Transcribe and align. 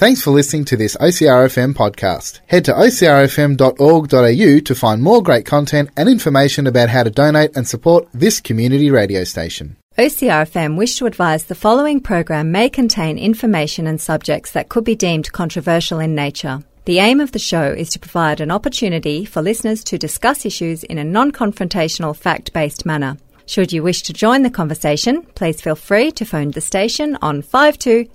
Thanks 0.00 0.22
for 0.22 0.30
listening 0.30 0.64
to 0.64 0.78
this 0.78 0.96
OCRFM 0.96 1.74
podcast. 1.74 2.40
Head 2.46 2.64
to 2.64 2.72
ocrfm.org.au 2.72 4.60
to 4.60 4.74
find 4.74 5.02
more 5.02 5.22
great 5.22 5.44
content 5.44 5.90
and 5.94 6.08
information 6.08 6.66
about 6.66 6.88
how 6.88 7.02
to 7.02 7.10
donate 7.10 7.54
and 7.54 7.68
support 7.68 8.08
this 8.14 8.40
community 8.40 8.90
radio 8.90 9.24
station. 9.24 9.76
OCRFM 9.98 10.78
wish 10.78 10.96
to 10.96 11.04
advise 11.04 11.44
the 11.44 11.54
following 11.54 12.00
program 12.00 12.50
may 12.50 12.70
contain 12.70 13.18
information 13.18 13.86
and 13.86 14.00
subjects 14.00 14.52
that 14.52 14.70
could 14.70 14.84
be 14.84 14.96
deemed 14.96 15.32
controversial 15.32 15.98
in 15.98 16.14
nature. 16.14 16.62
The 16.86 17.00
aim 17.00 17.20
of 17.20 17.32
the 17.32 17.38
show 17.38 17.70
is 17.70 17.90
to 17.90 17.98
provide 17.98 18.40
an 18.40 18.50
opportunity 18.50 19.26
for 19.26 19.42
listeners 19.42 19.84
to 19.84 19.98
discuss 19.98 20.46
issues 20.46 20.82
in 20.82 20.96
a 20.96 21.04
non 21.04 21.30
confrontational, 21.30 22.16
fact 22.16 22.54
based 22.54 22.86
manner. 22.86 23.18
Should 23.50 23.72
you 23.72 23.82
wish 23.82 24.02
to 24.02 24.12
join 24.12 24.44
the 24.44 24.50
conversation, 24.50 25.22
please 25.34 25.60
feel 25.60 25.74
free 25.74 26.12
to 26.12 26.24
phone 26.24 26.52
the 26.52 26.60
station 26.60 27.18
on 27.20 27.42
52 27.42 28.08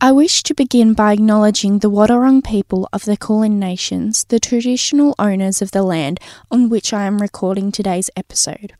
I 0.00 0.12
wish 0.12 0.44
to 0.44 0.54
begin 0.54 0.94
by 0.94 1.12
acknowledging 1.12 1.80
the 1.80 1.90
Wadawurrung 1.90 2.44
people 2.44 2.88
of 2.92 3.04
the 3.04 3.16
Kulin 3.16 3.58
Nations, 3.58 4.22
the 4.28 4.38
traditional 4.38 5.12
owners 5.18 5.60
of 5.60 5.72
the 5.72 5.82
land 5.82 6.20
on 6.52 6.68
which 6.68 6.92
I 6.92 7.02
am 7.02 7.20
recording 7.20 7.72
today's 7.72 8.08
episode. 8.14 8.74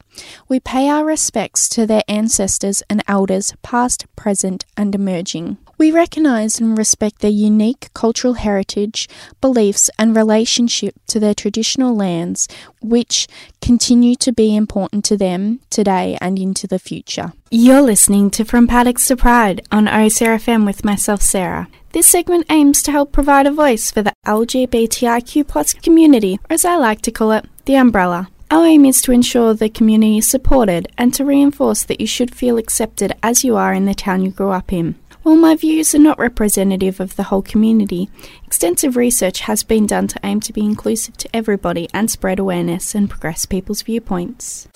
We 0.48 0.60
pay 0.60 0.88
our 0.88 1.04
respects 1.04 1.68
to 1.70 1.88
their 1.88 2.04
ancestors 2.06 2.84
and 2.88 3.02
elders, 3.08 3.52
past, 3.62 4.06
present, 4.14 4.64
and 4.76 4.94
emerging. 4.94 5.58
We 5.78 5.92
recognise 5.92 6.58
and 6.58 6.76
respect 6.76 7.20
their 7.20 7.30
unique 7.30 7.90
cultural 7.94 8.34
heritage, 8.34 9.08
beliefs, 9.40 9.88
and 9.96 10.16
relationship 10.16 10.96
to 11.06 11.20
their 11.20 11.34
traditional 11.34 11.94
lands, 11.94 12.48
which 12.82 13.28
continue 13.62 14.16
to 14.16 14.32
be 14.32 14.56
important 14.56 15.04
to 15.04 15.16
them 15.16 15.60
today 15.70 16.18
and 16.20 16.36
into 16.36 16.66
the 16.66 16.80
future. 16.80 17.32
You're 17.52 17.80
listening 17.80 18.30
to 18.32 18.44
From 18.44 18.66
Paddocks 18.66 19.06
to 19.06 19.16
Pride 19.16 19.64
on 19.70 19.86
OCRFM 19.86 20.66
with 20.66 20.84
myself, 20.84 21.22
Sarah. 21.22 21.68
This 21.92 22.08
segment 22.08 22.46
aims 22.50 22.82
to 22.82 22.90
help 22.90 23.12
provide 23.12 23.46
a 23.46 23.52
voice 23.52 23.92
for 23.92 24.02
the 24.02 24.12
LGBTIQ 24.26 25.80
community, 25.80 26.40
or 26.50 26.54
as 26.54 26.64
I 26.64 26.74
like 26.74 27.02
to 27.02 27.12
call 27.12 27.30
it, 27.30 27.46
the 27.66 27.76
umbrella. 27.76 28.28
Our 28.50 28.66
aim 28.66 28.84
is 28.84 29.00
to 29.02 29.12
ensure 29.12 29.54
the 29.54 29.68
community 29.68 30.18
is 30.18 30.28
supported 30.28 30.88
and 30.98 31.14
to 31.14 31.24
reinforce 31.24 31.84
that 31.84 32.00
you 32.00 32.06
should 32.06 32.34
feel 32.34 32.58
accepted 32.58 33.14
as 33.22 33.44
you 33.44 33.56
are 33.56 33.72
in 33.72 33.84
the 33.84 33.94
town 33.94 34.22
you 34.22 34.30
grew 34.30 34.50
up 34.50 34.72
in. 34.72 34.96
While 35.22 35.36
my 35.36 35.56
views 35.56 35.94
are 35.96 35.98
not 35.98 36.18
representative 36.18 37.00
of 37.00 37.16
the 37.16 37.24
whole 37.24 37.42
community, 37.42 38.08
extensive 38.46 38.96
research 38.96 39.40
has 39.40 39.64
been 39.64 39.84
done 39.84 40.06
to 40.08 40.20
aim 40.22 40.38
to 40.40 40.52
be 40.52 40.60
inclusive 40.60 41.16
to 41.16 41.28
everybody 41.34 41.88
and 41.92 42.08
spread 42.08 42.38
awareness 42.38 42.94
and 42.94 43.10
progress 43.10 43.44
people's 43.44 43.82
viewpoints. 43.82 44.68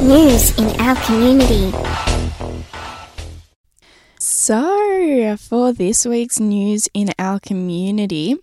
News 0.00 0.58
in 0.58 0.80
our 0.80 0.96
community. 1.04 1.72
So, 4.18 5.36
for 5.36 5.72
this 5.74 6.06
week's 6.06 6.40
news 6.40 6.88
in 6.94 7.10
our 7.18 7.40
community, 7.40 8.36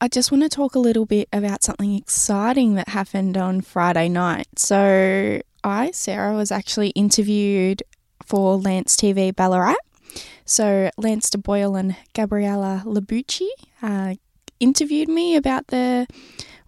I 0.00 0.06
just 0.06 0.30
want 0.30 0.44
to 0.44 0.48
talk 0.48 0.76
a 0.76 0.80
little 0.80 1.06
bit 1.06 1.28
about 1.32 1.64
something 1.64 1.94
exciting 1.94 2.74
that 2.74 2.88
happened 2.90 3.36
on 3.36 3.62
Friday 3.62 4.08
night. 4.08 4.46
So, 4.56 5.40
I, 5.64 5.90
Sarah, 5.92 6.34
was 6.34 6.50
actually 6.50 6.90
interviewed 6.90 7.82
for 8.24 8.56
Lance 8.56 8.96
TV 8.96 9.34
Ballarat. 9.34 9.76
So, 10.44 10.90
Lance 10.96 11.30
de 11.30 11.38
Boyle 11.38 11.76
and 11.76 11.96
Gabriella 12.14 12.82
Labucci 12.84 13.48
uh, 13.82 14.14
interviewed 14.60 15.08
me 15.08 15.36
about 15.36 15.68
the 15.68 16.06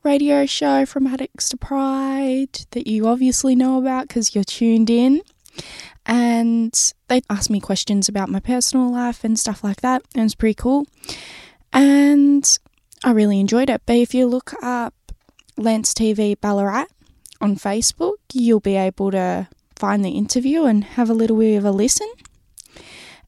radio 0.03 0.47
show 0.47 0.87
from 0.87 1.07
Paddocks 1.07 1.49
to 1.49 1.57
Pride 1.57 2.67
that 2.71 2.87
you 2.87 3.07
obviously 3.07 3.57
know 3.57 3.79
about 3.79 4.09
because 4.09 4.35
you're 4.35 4.45
tuned 4.45 4.91
in. 4.91 5.23
And 6.07 6.93
they 7.09 7.23
asked 7.31 7.51
me 7.51 7.61
questions 7.61 8.09
about 8.09 8.29
my 8.29 8.41
personal 8.41 8.93
life 8.93 9.25
and 9.25 9.39
stuff 9.39 9.65
like 9.65 9.81
that. 9.81 10.03
And 10.15 10.21
It 10.21 10.25
was 10.25 10.35
pretty 10.35 10.55
cool. 10.55 10.87
And 11.73 12.59
I 13.03 13.13
really 13.13 13.41
enjoyed 13.41 13.71
it. 13.71 13.83
But 13.87 13.97
if 13.97 14.15
you 14.15 14.27
look 14.27 14.55
up 14.63 14.95
Lance 15.57 15.95
TV 15.95 16.39
Ballarat 16.39 16.87
on 17.41 17.57
Facebook, 17.57 18.17
you'll 18.33 18.61
be 18.61 18.77
able 18.77 19.11
to 19.11 19.49
find 19.85 20.03
the 20.03 20.13
interview 20.13 20.65
and 20.65 20.83
have 20.83 21.11
a 21.11 21.15
little 21.15 21.37
bit 21.37 21.57
of 21.57 21.65
a 21.67 21.71
listen. 21.71 22.11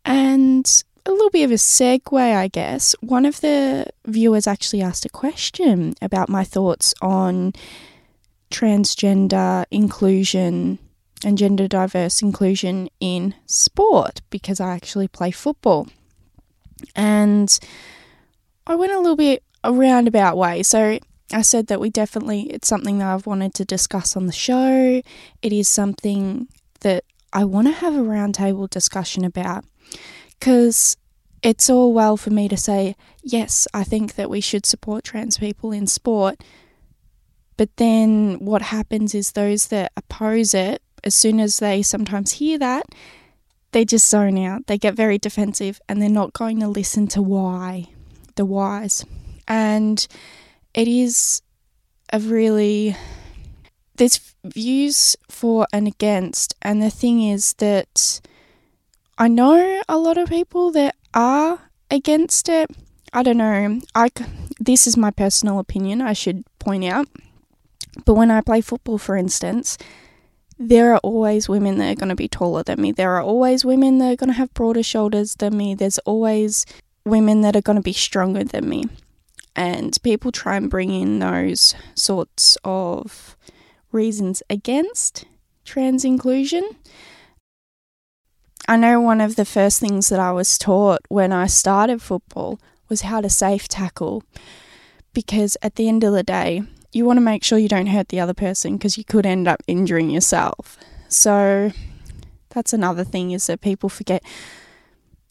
And 0.07 0.67
a 1.05 1.11
little 1.11 1.29
bit 1.29 1.45
of 1.45 1.51
a 1.51 1.57
segue, 1.57 2.19
I 2.19 2.49
guess. 2.49 2.97
One 3.01 3.27
of 3.27 3.43
the 3.43 3.89
viewers 4.07 4.47
actually 4.47 4.81
asked 4.81 5.05
a 5.05 5.11
question 5.11 5.93
about 6.01 6.31
my 6.31 6.45
thoughts 6.45 6.95
on 7.03 7.53
transgender 8.51 9.67
inclusion 9.71 10.79
and 11.27 11.37
gender 11.37 11.69
diverse 11.69 12.23
inclusion 12.23 12.89
in 13.01 13.35
sport 13.45 14.23
because 14.31 14.59
I 14.59 14.75
actually 14.75 15.09
play 15.09 15.33
football. 15.33 15.89
And 16.95 17.59
I 18.67 18.77
went 18.77 18.93
a 18.93 18.99
little 18.99 19.17
bit 19.17 19.43
a 19.63 19.75
roundabout 19.75 20.39
way. 20.39 20.63
So 20.63 21.01
I 21.33 21.43
said 21.43 21.67
that 21.69 21.81
we 21.81 21.91
definitely, 21.91 22.43
it's 22.43 22.69
something 22.69 22.99
that 22.99 23.13
I've 23.13 23.27
wanted 23.27 23.55
to 23.55 23.65
discuss 23.65 24.17
on 24.17 24.27
the 24.27 24.33
show. 24.33 25.03
It 25.43 25.53
is 25.53 25.69
something 25.69 26.49
that 26.81 27.05
I 27.33 27.45
want 27.45 27.67
to 27.67 27.73
have 27.73 27.95
a 27.95 28.01
roundtable 28.01 28.71
discussion 28.71 29.25
about 29.25 29.65
because 30.39 30.97
it's 31.43 31.69
all 31.69 31.93
well 31.93 32.17
for 32.17 32.31
me 32.31 32.49
to 32.49 32.57
say, 32.57 32.97
yes, 33.23 33.67
I 33.75 33.85
think 33.85 34.15
that 34.15 34.31
we 34.31 34.41
should 34.41 34.67
support 34.67 35.05
trans 35.05 35.39
people 35.39 35.73
in 35.73 35.87
sport. 35.87 36.43
But 37.57 37.77
then 37.77 38.39
what 38.39 38.63
happens 38.63 39.15
is 39.15 39.33
those 39.33 39.69
that 39.69 39.93
oppose 39.97 40.55
it, 40.55 40.83
as 41.03 41.15
soon 41.15 41.41
as 41.41 41.59
they 41.59 41.83
sometimes 41.83 42.33
hear 42.33 42.59
that, 42.59 42.87
they 43.73 43.85
just 43.85 44.09
zone 44.09 44.39
out. 44.39 44.67
They 44.67 44.79
get 44.79 44.95
very 44.95 45.19
defensive 45.19 45.81
and 45.89 46.01
they're 46.01 46.09
not 46.09 46.33
going 46.33 46.61
to 46.61 46.69
listen 46.69 47.09
to 47.09 47.23
why, 47.23 47.89
the 48.37 48.45
whys. 48.45 49.05
And 49.49 50.07
it 50.77 50.87
is 50.87 51.43
a 52.13 52.21
really 52.21 52.95
there's 53.97 54.35
views 54.45 55.17
for 55.29 55.67
and 55.73 55.89
against 55.89 56.55
and 56.63 56.81
the 56.81 56.91
thing 56.91 57.23
is 57.23 57.55
that 57.55 58.21
I 59.19 59.27
know 59.27 59.83
a 59.89 59.97
lot 59.97 60.19
of 60.19 60.29
people 60.29 60.71
that 60.73 60.95
are 61.15 61.59
against 61.91 62.51
it. 62.51 62.71
I 63.15 63.23
don't 63.23 63.39
know. 63.39 63.81
I 63.95 64.11
this 64.61 64.87
is 64.87 64.97
my 64.97 65.11
personal 65.11 65.59
opinion, 65.59 66.03
I 66.03 66.13
should 66.13 66.45
point 66.59 66.85
out. 66.85 67.09
But 68.05 68.15
when 68.15 68.31
I 68.31 68.43
play 68.43 68.61
football 68.61 68.99
for 68.99 69.17
instance, 69.17 69.79
there 70.59 70.93
are 70.93 70.99
always 70.99 71.49
women 71.49 71.79
that 71.79 71.93
are 71.93 72.01
going 72.01 72.11
to 72.11 72.15
be 72.15 72.29
taller 72.29 72.63
than 72.63 72.81
me. 72.83 72.93
There 72.93 73.13
are 73.13 73.23
always 73.23 73.65
women 73.65 73.99
that 73.99 74.13
are 74.13 74.17
going 74.17 74.29
to 74.29 74.39
have 74.39 74.53
broader 74.53 74.83
shoulders 74.83 75.37
than 75.37 75.57
me. 75.57 75.75
There's 75.75 75.99
always 76.01 76.67
women 77.07 77.41
that 77.41 77.57
are 77.57 77.63
going 77.63 77.77
to 77.77 77.83
be 77.83 77.95
stronger 77.95 78.45
than 78.45 78.69
me 78.69 78.85
and 79.57 79.97
people 80.03 80.31
try 80.31 80.57
and 80.57 80.71
bring 80.71 80.93
in 80.93 81.19
those 81.19 81.75
sorts 81.95 82.59
of 82.63 83.37
reasons 83.91 84.43
against 84.51 85.25
trans 85.65 86.05
inclusion. 86.05 86.77
I 88.69 88.77
know 88.77 89.01
one 89.01 89.21
of 89.21 89.37
the 89.37 89.45
first 89.45 89.81
things 89.81 90.11
that 90.11 90.21
I 90.21 90.33
was 90.33 90.59
taught 90.59 91.01
when 91.09 91.33
I 91.33 91.47
started 91.47 92.03
football 92.03 92.61
was 92.89 93.03
how 93.03 93.21
to 93.21 93.31
safe 93.31 93.67
tackle 93.67 94.23
because 95.15 95.57
at 95.63 95.77
the 95.77 95.89
end 95.89 96.05
of 96.05 96.13
the 96.13 96.23
day, 96.23 96.63
you 96.93 97.05
want 97.05 97.17
to 97.17 97.23
make 97.23 97.43
sure 97.43 97.59
you 97.59 97.69
don't 97.69 97.87
hurt 97.87 98.09
the 98.09 98.21
other 98.21 98.35
person 98.35 98.77
because 98.77 98.99
you 98.99 99.05
could 99.05 99.25
end 99.25 99.49
up 99.49 99.63
injuring 99.67 100.11
yourself. 100.11 100.77
So 101.09 101.73
that's 102.51 102.73
another 102.73 103.05
thing 103.05 103.31
is 103.31 103.47
that 103.47 103.61
people 103.61 103.89
forget 103.89 104.23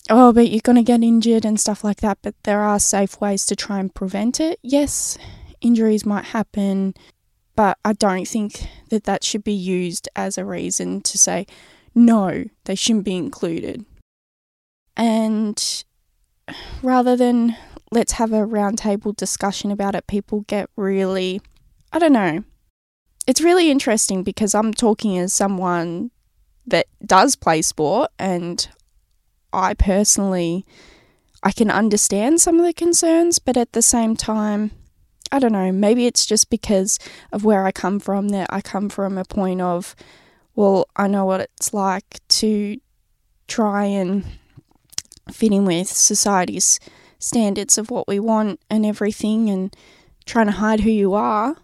oh, 0.10 0.34
but 0.34 0.50
you're 0.50 0.62
going 0.64 0.76
to 0.76 0.84
get 0.84 1.04
injured 1.04 1.46
and 1.46 1.60
stuff 1.60 1.84
like 1.84 2.02
that. 2.02 2.20
But 2.22 2.36
there 2.44 2.62
are 2.62 2.80
safe 2.80 3.20
ways 3.20 3.46
to 3.48 3.56
try 3.56 3.80
and 3.80 3.94
prevent 3.94 4.40
it. 4.40 4.60
Yes, 4.62 5.18
injuries 5.62 6.06
might 6.06 6.26
happen, 6.26 6.94
but 7.56 7.78
I 7.84 7.94
don't 7.94 8.28
think 8.28 8.68
that 8.90 9.06
that 9.06 9.24
should 9.24 9.44
be 9.44 9.54
used 9.54 10.10
as 10.16 10.38
a 10.38 10.46
reason 10.46 11.02
to 11.02 11.18
say, 11.18 11.46
no, 11.94 12.46
they 12.66 12.76
shouldn't 12.76 13.06
be 13.06 13.16
included. 13.16 13.86
And 14.98 15.84
rather 16.82 17.16
than 17.16 17.56
let's 17.92 18.14
have 18.14 18.34
a 18.34 18.46
roundtable 18.46 19.16
discussion 19.16 19.72
about 19.72 19.96
it, 19.96 20.08
people 20.08 20.42
get 20.42 20.70
really, 20.76 21.42
I 21.92 22.00
don't 22.00 22.14
know. 22.14 22.44
It's 23.28 23.42
really 23.42 23.72
interesting 23.72 24.24
because 24.24 24.54
I'm 24.54 24.74
talking 24.74 25.18
as 25.18 25.34
someone 25.34 26.12
that 26.68 26.88
does 27.06 27.36
play 27.36 27.62
sport 27.62 28.12
and 28.20 28.68
I 29.56 29.74
personally 29.74 30.66
I 31.46 31.52
can 31.52 31.70
understand 31.70 32.42
some 32.42 32.60
of 32.60 32.66
the 32.66 32.74
concerns, 32.74 33.38
but 33.38 33.56
at 33.56 33.74
the 33.74 33.84
same 33.84 34.16
time, 34.16 34.72
I 35.32 35.38
don't 35.38 35.52
know, 35.52 35.72
maybe 35.72 36.08
it's 36.08 36.26
just 36.26 36.50
because 36.50 36.98
of 37.32 37.46
where 37.46 37.66
I 37.66 37.72
come 37.72 38.00
from 38.00 38.30
that 38.30 38.52
I 38.52 38.62
come 38.62 38.90
from 38.90 39.18
a 39.18 39.26
point 39.26 39.62
of, 39.62 39.96
well, 40.56 40.88
I 40.96 41.08
know 41.08 41.26
what 41.26 41.42
it's 41.42 41.72
like 41.72 42.20
to 42.30 42.78
try 43.48 43.86
and 43.86 44.26
fit 45.32 45.52
in 45.52 45.66
with 45.66 45.88
society's 45.88 46.80
standards 47.20 47.78
of 47.78 47.92
what 47.92 48.08
we 48.08 48.20
want 48.20 48.60
and 48.70 48.84
everything 48.84 49.50
and 49.50 49.76
trying 50.26 50.48
to 50.48 50.52
hide 50.54 50.80
who 50.80 50.90
you 50.90 51.14
are 51.14 51.58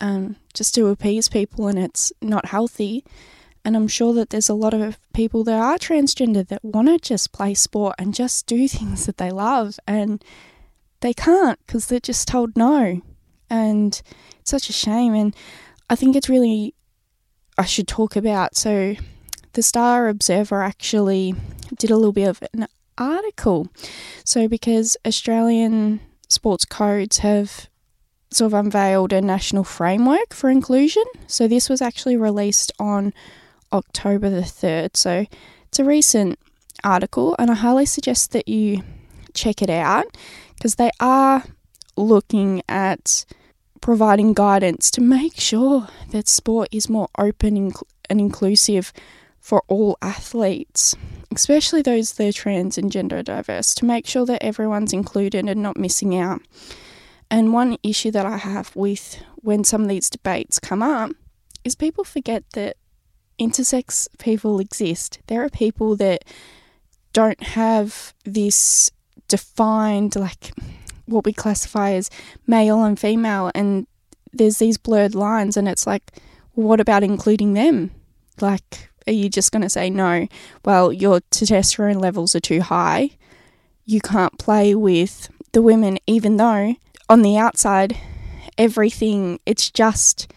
um, 0.00 0.36
just 0.52 0.74
to 0.76 0.86
appease 0.88 1.28
people 1.28 1.66
and 1.66 1.78
it's 1.78 2.12
not 2.20 2.46
healthy. 2.46 3.04
And 3.64 3.76
I'm 3.76 3.88
sure 3.88 4.12
that 4.14 4.30
there's 4.30 4.48
a 4.48 4.54
lot 4.54 4.74
of 4.74 4.98
people 5.14 5.42
that 5.44 5.58
are 5.58 5.78
transgender 5.78 6.46
that 6.48 6.64
want 6.64 6.88
to 6.88 6.98
just 6.98 7.32
play 7.32 7.54
sport 7.54 7.94
and 7.98 8.14
just 8.14 8.46
do 8.46 8.68
things 8.68 9.06
that 9.06 9.16
they 9.16 9.30
love 9.30 9.78
and 9.86 10.22
they 11.00 11.14
can't 11.14 11.58
because 11.66 11.86
they're 11.86 12.00
just 12.00 12.28
told 12.28 12.56
no. 12.56 13.00
And 13.50 14.02
it's 14.40 14.50
such 14.50 14.68
a 14.68 14.72
shame. 14.72 15.14
And 15.14 15.34
I 15.88 15.96
think 15.96 16.16
it's 16.16 16.28
really, 16.28 16.74
I 17.56 17.64
should 17.64 17.88
talk 17.88 18.16
about. 18.16 18.56
So, 18.56 18.96
the 19.52 19.62
Star 19.62 20.08
Observer 20.08 20.62
actually 20.62 21.34
did 21.78 21.90
a 21.90 21.96
little 21.96 22.12
bit 22.12 22.28
of 22.28 22.42
an 22.52 22.66
article. 22.98 23.68
So, 24.24 24.48
because 24.48 24.96
Australian 25.06 26.00
sports 26.28 26.64
codes 26.64 27.18
have 27.18 27.68
sort 28.30 28.52
of 28.52 28.54
unveiled 28.54 29.12
a 29.12 29.20
national 29.20 29.62
framework 29.62 30.34
for 30.34 30.50
inclusion. 30.50 31.04
So, 31.26 31.46
this 31.46 31.68
was 31.68 31.82
actually 31.82 32.16
released 32.16 32.72
on 32.78 33.12
October 33.72 34.30
the 34.30 34.42
3rd. 34.42 34.96
So, 34.96 35.26
it's 35.64 35.78
a 35.78 35.84
recent 35.84 36.38
article, 36.82 37.34
and 37.38 37.50
I 37.50 37.54
highly 37.54 37.86
suggest 37.86 38.32
that 38.32 38.48
you 38.48 38.82
check 39.32 39.62
it 39.62 39.70
out 39.70 40.16
because 40.56 40.76
they 40.76 40.90
are 41.00 41.44
looking 41.96 42.62
at 42.68 43.24
providing 43.80 44.32
guidance 44.32 44.90
to 44.92 45.00
make 45.00 45.38
sure 45.38 45.88
that 46.10 46.28
sport 46.28 46.68
is 46.72 46.88
more 46.88 47.08
open 47.18 47.72
and 48.08 48.20
inclusive 48.20 48.92
for 49.40 49.62
all 49.68 49.98
athletes, 50.00 50.96
especially 51.34 51.82
those 51.82 52.14
that 52.14 52.28
are 52.28 52.32
trans 52.32 52.78
and 52.78 52.90
gender 52.90 53.22
diverse, 53.22 53.74
to 53.74 53.84
make 53.84 54.06
sure 54.06 54.24
that 54.24 54.42
everyone's 54.42 54.94
included 54.94 55.46
and 55.46 55.62
not 55.62 55.76
missing 55.76 56.16
out. 56.16 56.40
And 57.30 57.52
one 57.52 57.76
issue 57.82 58.10
that 58.12 58.24
I 58.24 58.38
have 58.38 58.74
with 58.74 59.20
when 59.36 59.64
some 59.64 59.82
of 59.82 59.88
these 59.88 60.08
debates 60.08 60.58
come 60.58 60.82
up 60.82 61.10
is 61.62 61.74
people 61.74 62.04
forget 62.04 62.44
that 62.54 62.76
intersex 63.38 64.08
people 64.18 64.60
exist. 64.60 65.20
There 65.26 65.42
are 65.44 65.48
people 65.48 65.96
that 65.96 66.24
don't 67.12 67.42
have 67.42 68.14
this 68.24 68.90
defined, 69.28 70.16
like 70.16 70.52
what 71.06 71.24
we 71.24 71.32
classify 71.32 71.92
as 71.92 72.10
male 72.46 72.82
and 72.82 72.98
female, 72.98 73.50
and 73.54 73.86
there's 74.32 74.58
these 74.58 74.78
blurred 74.78 75.14
lines, 75.14 75.56
and 75.56 75.68
it's 75.68 75.86
like, 75.86 76.02
what 76.52 76.80
about 76.80 77.02
including 77.02 77.54
them? 77.54 77.90
Like, 78.40 78.90
are 79.06 79.12
you 79.12 79.28
just 79.28 79.52
going 79.52 79.62
to 79.62 79.68
say 79.68 79.90
no? 79.90 80.26
Well, 80.64 80.92
your 80.92 81.20
testosterone 81.30 82.00
levels 82.00 82.34
are 82.34 82.40
too 82.40 82.62
high. 82.62 83.10
You 83.84 84.00
can't 84.00 84.38
play 84.38 84.74
with 84.74 85.30
the 85.52 85.62
women, 85.62 85.98
even 86.06 86.36
though 86.36 86.74
on 87.08 87.22
the 87.22 87.36
outside, 87.36 87.96
everything, 88.56 89.40
it's 89.46 89.70
just 89.70 90.32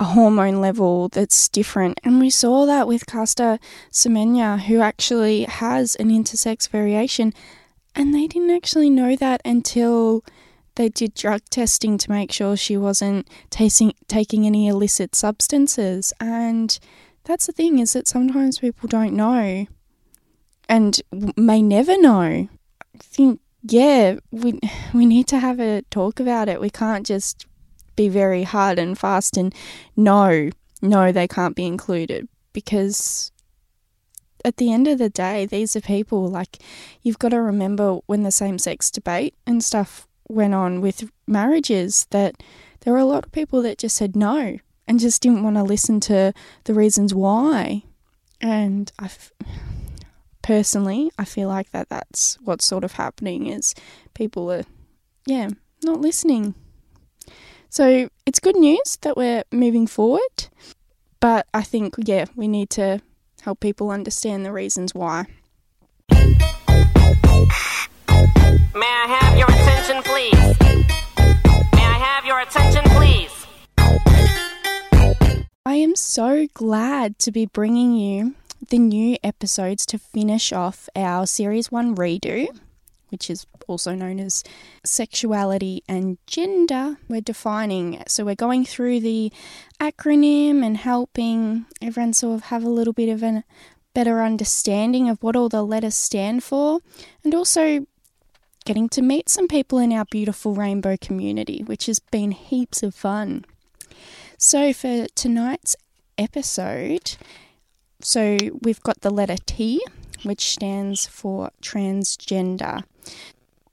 a 0.00 0.04
hormone 0.04 0.60
level 0.60 1.08
that's 1.10 1.48
different. 1.48 2.00
And 2.02 2.18
we 2.18 2.30
saw 2.30 2.64
that 2.66 2.88
with 2.88 3.06
Caster 3.06 3.58
Semenya, 3.92 4.60
who 4.60 4.80
actually 4.80 5.44
has 5.44 5.94
an 5.96 6.08
intersex 6.08 6.68
variation. 6.68 7.32
And 7.94 8.14
they 8.14 8.26
didn't 8.26 8.50
actually 8.50 8.88
know 8.88 9.14
that 9.16 9.42
until 9.44 10.24
they 10.76 10.88
did 10.88 11.14
drug 11.14 11.42
testing 11.50 11.98
to 11.98 12.10
make 12.10 12.32
sure 12.32 12.56
she 12.56 12.76
wasn't 12.76 13.28
tasting, 13.50 13.92
taking 14.08 14.46
any 14.46 14.68
illicit 14.68 15.14
substances. 15.14 16.14
And 16.18 16.78
that's 17.24 17.46
the 17.46 17.52
thing 17.52 17.78
is 17.78 17.92
that 17.92 18.08
sometimes 18.08 18.60
people 18.60 18.88
don't 18.88 19.12
know 19.12 19.66
and 20.68 21.00
may 21.36 21.60
never 21.60 22.00
know. 22.00 22.48
I 22.94 22.98
think 22.98 23.40
yeah, 23.62 24.16
we 24.30 24.58
we 24.94 25.04
need 25.04 25.26
to 25.28 25.38
have 25.38 25.60
a 25.60 25.82
talk 25.90 26.18
about 26.18 26.48
it. 26.48 26.60
We 26.60 26.70
can't 26.70 27.04
just 27.04 27.44
be 28.00 28.08
very 28.08 28.44
hard 28.44 28.78
and 28.78 28.98
fast 28.98 29.36
and 29.36 29.54
no, 29.94 30.48
no, 30.80 31.12
they 31.12 31.28
can't 31.28 31.54
be 31.54 31.66
included 31.66 32.26
because 32.54 33.30
at 34.42 34.56
the 34.56 34.72
end 34.72 34.88
of 34.88 34.96
the 34.96 35.10
day, 35.10 35.44
these 35.44 35.76
are 35.76 35.82
people 35.82 36.26
like 36.26 36.58
you've 37.02 37.18
got 37.18 37.28
to 37.28 37.40
remember 37.42 37.98
when 38.06 38.22
the 38.22 38.30
same 38.30 38.58
sex 38.58 38.90
debate 38.90 39.34
and 39.46 39.62
stuff 39.62 40.06
went 40.30 40.54
on 40.54 40.80
with 40.80 41.10
marriages 41.26 42.06
that 42.10 42.42
there 42.80 42.94
were 42.94 42.98
a 42.98 43.04
lot 43.04 43.26
of 43.26 43.32
people 43.32 43.60
that 43.60 43.76
just 43.76 43.96
said 43.96 44.16
no 44.16 44.58
and 44.88 44.98
just 44.98 45.20
didn't 45.20 45.42
want 45.42 45.56
to 45.56 45.62
listen 45.62 46.00
to 46.00 46.32
the 46.64 46.72
reasons 46.72 47.12
why. 47.12 47.82
And 48.40 48.90
I 48.98 49.10
personally, 50.42 51.10
I 51.18 51.26
feel 51.26 51.48
like 51.48 51.70
that 51.72 51.90
that's 51.90 52.38
what's 52.40 52.64
sort 52.64 52.82
of 52.84 52.92
happening 52.92 53.46
is 53.46 53.74
people 54.14 54.50
are, 54.50 54.64
yeah, 55.26 55.50
not 55.84 56.00
listening. 56.00 56.54
So 57.72 58.08
it's 58.26 58.40
good 58.40 58.56
news 58.56 58.98
that 59.02 59.16
we're 59.16 59.44
moving 59.52 59.86
forward, 59.86 60.48
but 61.20 61.46
I 61.54 61.62
think, 61.62 61.94
yeah, 61.98 62.24
we 62.34 62.48
need 62.48 62.68
to 62.70 63.00
help 63.42 63.60
people 63.60 63.92
understand 63.92 64.44
the 64.44 64.50
reasons 64.50 64.92
why. 64.92 65.26
May 66.10 66.18
I 68.82 69.06
have 69.20 69.38
your 69.38 69.46
attention, 69.46 70.02
please? 70.02 70.58
May 71.76 71.84
I 71.84 71.98
have 72.02 72.24
your 72.24 72.40
attention, 72.40 72.82
please? 72.90 73.46
I 75.64 75.74
am 75.74 75.94
so 75.94 76.48
glad 76.52 77.20
to 77.20 77.30
be 77.30 77.46
bringing 77.46 77.94
you 77.94 78.34
the 78.68 78.78
new 78.78 79.16
episodes 79.22 79.86
to 79.86 79.98
finish 79.98 80.52
off 80.52 80.88
our 80.96 81.24
Series 81.24 81.70
1 81.70 81.94
redo, 81.94 82.48
which 83.10 83.30
is 83.30 83.46
also 83.66 83.94
known 83.94 84.18
as 84.18 84.42
sexuality 84.84 85.82
and 85.88 86.18
gender. 86.26 86.96
We're 87.08 87.20
defining, 87.20 88.02
so 88.06 88.24
we're 88.24 88.34
going 88.34 88.64
through 88.64 89.00
the 89.00 89.32
acronym 89.78 90.64
and 90.64 90.76
helping 90.76 91.66
everyone 91.82 92.12
sort 92.12 92.36
of 92.36 92.44
have 92.44 92.64
a 92.64 92.70
little 92.70 92.92
bit 92.92 93.08
of 93.08 93.22
a 93.22 93.44
better 93.94 94.22
understanding 94.22 95.08
of 95.08 95.22
what 95.22 95.36
all 95.36 95.48
the 95.48 95.62
letters 95.62 95.94
stand 95.94 96.44
for, 96.44 96.80
and 97.24 97.34
also 97.34 97.86
getting 98.64 98.88
to 98.88 99.02
meet 99.02 99.28
some 99.28 99.48
people 99.48 99.78
in 99.78 99.92
our 99.92 100.04
beautiful 100.04 100.54
rainbow 100.54 100.96
community, 101.00 101.62
which 101.64 101.86
has 101.86 101.98
been 101.98 102.32
heaps 102.32 102.82
of 102.82 102.94
fun. 102.94 103.44
So, 104.38 104.72
for 104.72 105.06
tonight's 105.14 105.76
episode, 106.16 107.16
so 108.00 108.38
we've 108.62 108.80
got 108.80 109.00
the 109.00 109.10
letter 109.10 109.36
T, 109.44 109.84
which 110.22 110.52
stands 110.52 111.06
for 111.06 111.50
transgender. 111.62 112.84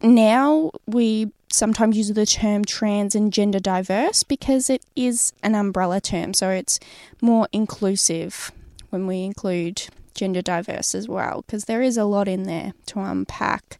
Now 0.02 0.72
we 0.86 1.32
sometimes 1.52 1.98
use 1.98 2.14
the 2.14 2.26
term 2.26 2.66
trans 2.66 3.16
and 3.16 3.32
gender 3.34 3.60
diverse 3.60 4.24
because 4.24 4.70
it 4.70 4.84
is 4.96 5.34
an 5.44 5.56
umbrella 5.56 6.02
term, 6.02 6.34
so 6.34 6.50
it's 6.50 6.80
more 7.22 7.48
inclusive 7.52 8.52
when 8.90 9.08
we 9.08 9.24
include 9.24 9.88
gender 10.14 10.42
diverse 10.42 10.94
as 10.96 11.08
well, 11.08 11.44
because 11.46 11.66
there 11.66 11.82
is 11.82 11.98
a 11.98 12.06
lot 12.06 12.28
in 12.28 12.44
there 12.44 12.74
to 12.88 13.00
unpack. 13.00 13.80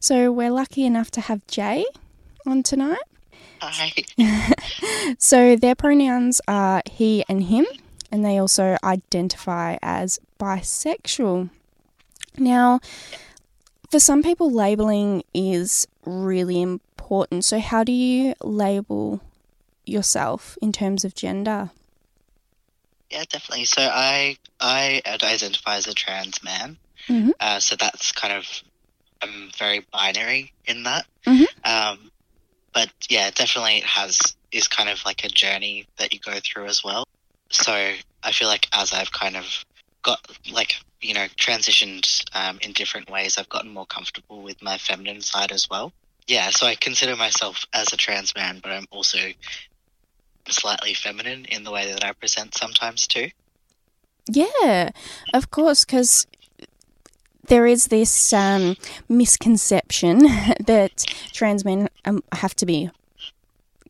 So 0.00 0.30
we're 0.30 0.50
lucky 0.50 0.84
enough 0.84 1.10
to 1.12 1.20
have 1.22 1.46
Jay 1.46 1.84
on 2.46 2.62
tonight. 2.62 3.02
Hi. 3.60 3.92
so 5.18 5.56
their 5.56 5.74
pronouns 5.74 6.40
are 6.46 6.82
he 6.88 7.24
and 7.28 7.44
him, 7.44 7.66
and 8.12 8.24
they 8.24 8.38
also 8.38 8.76
identify 8.84 9.76
as 9.82 10.20
bisexual. 10.38 11.50
Now, 12.38 12.80
for 13.90 14.00
some 14.00 14.22
people, 14.22 14.50
labeling 14.50 15.22
is 15.34 15.86
really 16.04 16.60
important. 16.62 17.44
So, 17.44 17.58
how 17.58 17.84
do 17.84 17.92
you 17.92 18.34
label 18.42 19.20
yourself 19.86 20.58
in 20.60 20.72
terms 20.72 21.04
of 21.04 21.14
gender? 21.14 21.70
Yeah, 23.10 23.24
definitely. 23.28 23.64
So 23.64 23.82
I 23.82 24.36
I 24.60 25.00
identify 25.06 25.76
as 25.76 25.86
a 25.86 25.94
trans 25.94 26.42
man. 26.42 26.76
Mm-hmm. 27.08 27.30
Uh, 27.40 27.58
so 27.58 27.76
that's 27.76 28.12
kind 28.12 28.34
of 28.34 28.44
I'm 29.22 29.50
very 29.56 29.84
binary 29.92 30.52
in 30.66 30.82
that. 30.84 31.06
Mhm. 31.24 31.46
Um, 31.64 32.10
but 32.74 32.90
yeah, 33.08 33.30
definitely 33.30 33.78
it 33.78 33.84
has 33.84 34.18
is 34.52 34.68
kind 34.68 34.88
of 34.88 35.04
like 35.04 35.24
a 35.24 35.28
journey 35.28 35.86
that 35.96 36.12
you 36.12 36.20
go 36.20 36.38
through 36.44 36.66
as 36.66 36.84
well. 36.84 37.06
So 37.50 37.72
I 38.22 38.32
feel 38.32 38.48
like 38.48 38.68
as 38.72 38.92
I've 38.92 39.12
kind 39.12 39.36
of 39.36 39.64
got 40.02 40.20
like 40.52 40.74
you 41.00 41.14
know 41.14 41.26
transitioned 41.36 42.24
um, 42.34 42.58
in 42.62 42.72
different 42.72 43.10
ways, 43.10 43.38
I've 43.38 43.48
gotten 43.48 43.70
more 43.72 43.86
comfortable 43.86 44.42
with 44.42 44.62
my 44.62 44.78
feminine 44.78 45.20
side 45.20 45.52
as 45.52 45.68
well. 45.70 45.92
Yeah, 46.26 46.50
so 46.50 46.66
I 46.66 46.74
consider 46.74 47.16
myself 47.16 47.64
as 47.72 47.92
a 47.92 47.96
trans 47.96 48.34
man, 48.34 48.60
but 48.62 48.70
I'm 48.72 48.86
also 48.90 49.18
slightly 50.48 50.94
feminine 50.94 51.46
in 51.46 51.64
the 51.64 51.70
way 51.70 51.90
that 51.92 52.04
I 52.04 52.12
present 52.12 52.54
sometimes 52.54 53.06
too. 53.06 53.28
Yeah, 54.30 54.90
of 55.32 55.50
course, 55.50 55.84
because 55.84 56.26
there 57.46 57.66
is 57.66 57.86
this 57.86 58.32
um, 58.32 58.76
misconception 59.08 60.18
that 60.60 61.04
trans 61.32 61.64
men 61.64 61.88
um, 62.04 62.22
have 62.32 62.54
to 62.56 62.66
be 62.66 62.90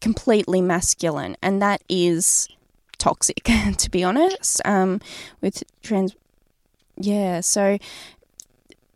completely 0.00 0.60
masculine, 0.60 1.36
and 1.42 1.60
that 1.60 1.82
is 1.88 2.48
toxic, 2.98 3.42
to 3.78 3.90
be 3.90 4.04
honest. 4.04 4.60
Um, 4.64 5.00
with 5.40 5.64
trans, 5.82 6.14
yeah, 6.98 7.40
so 7.40 7.78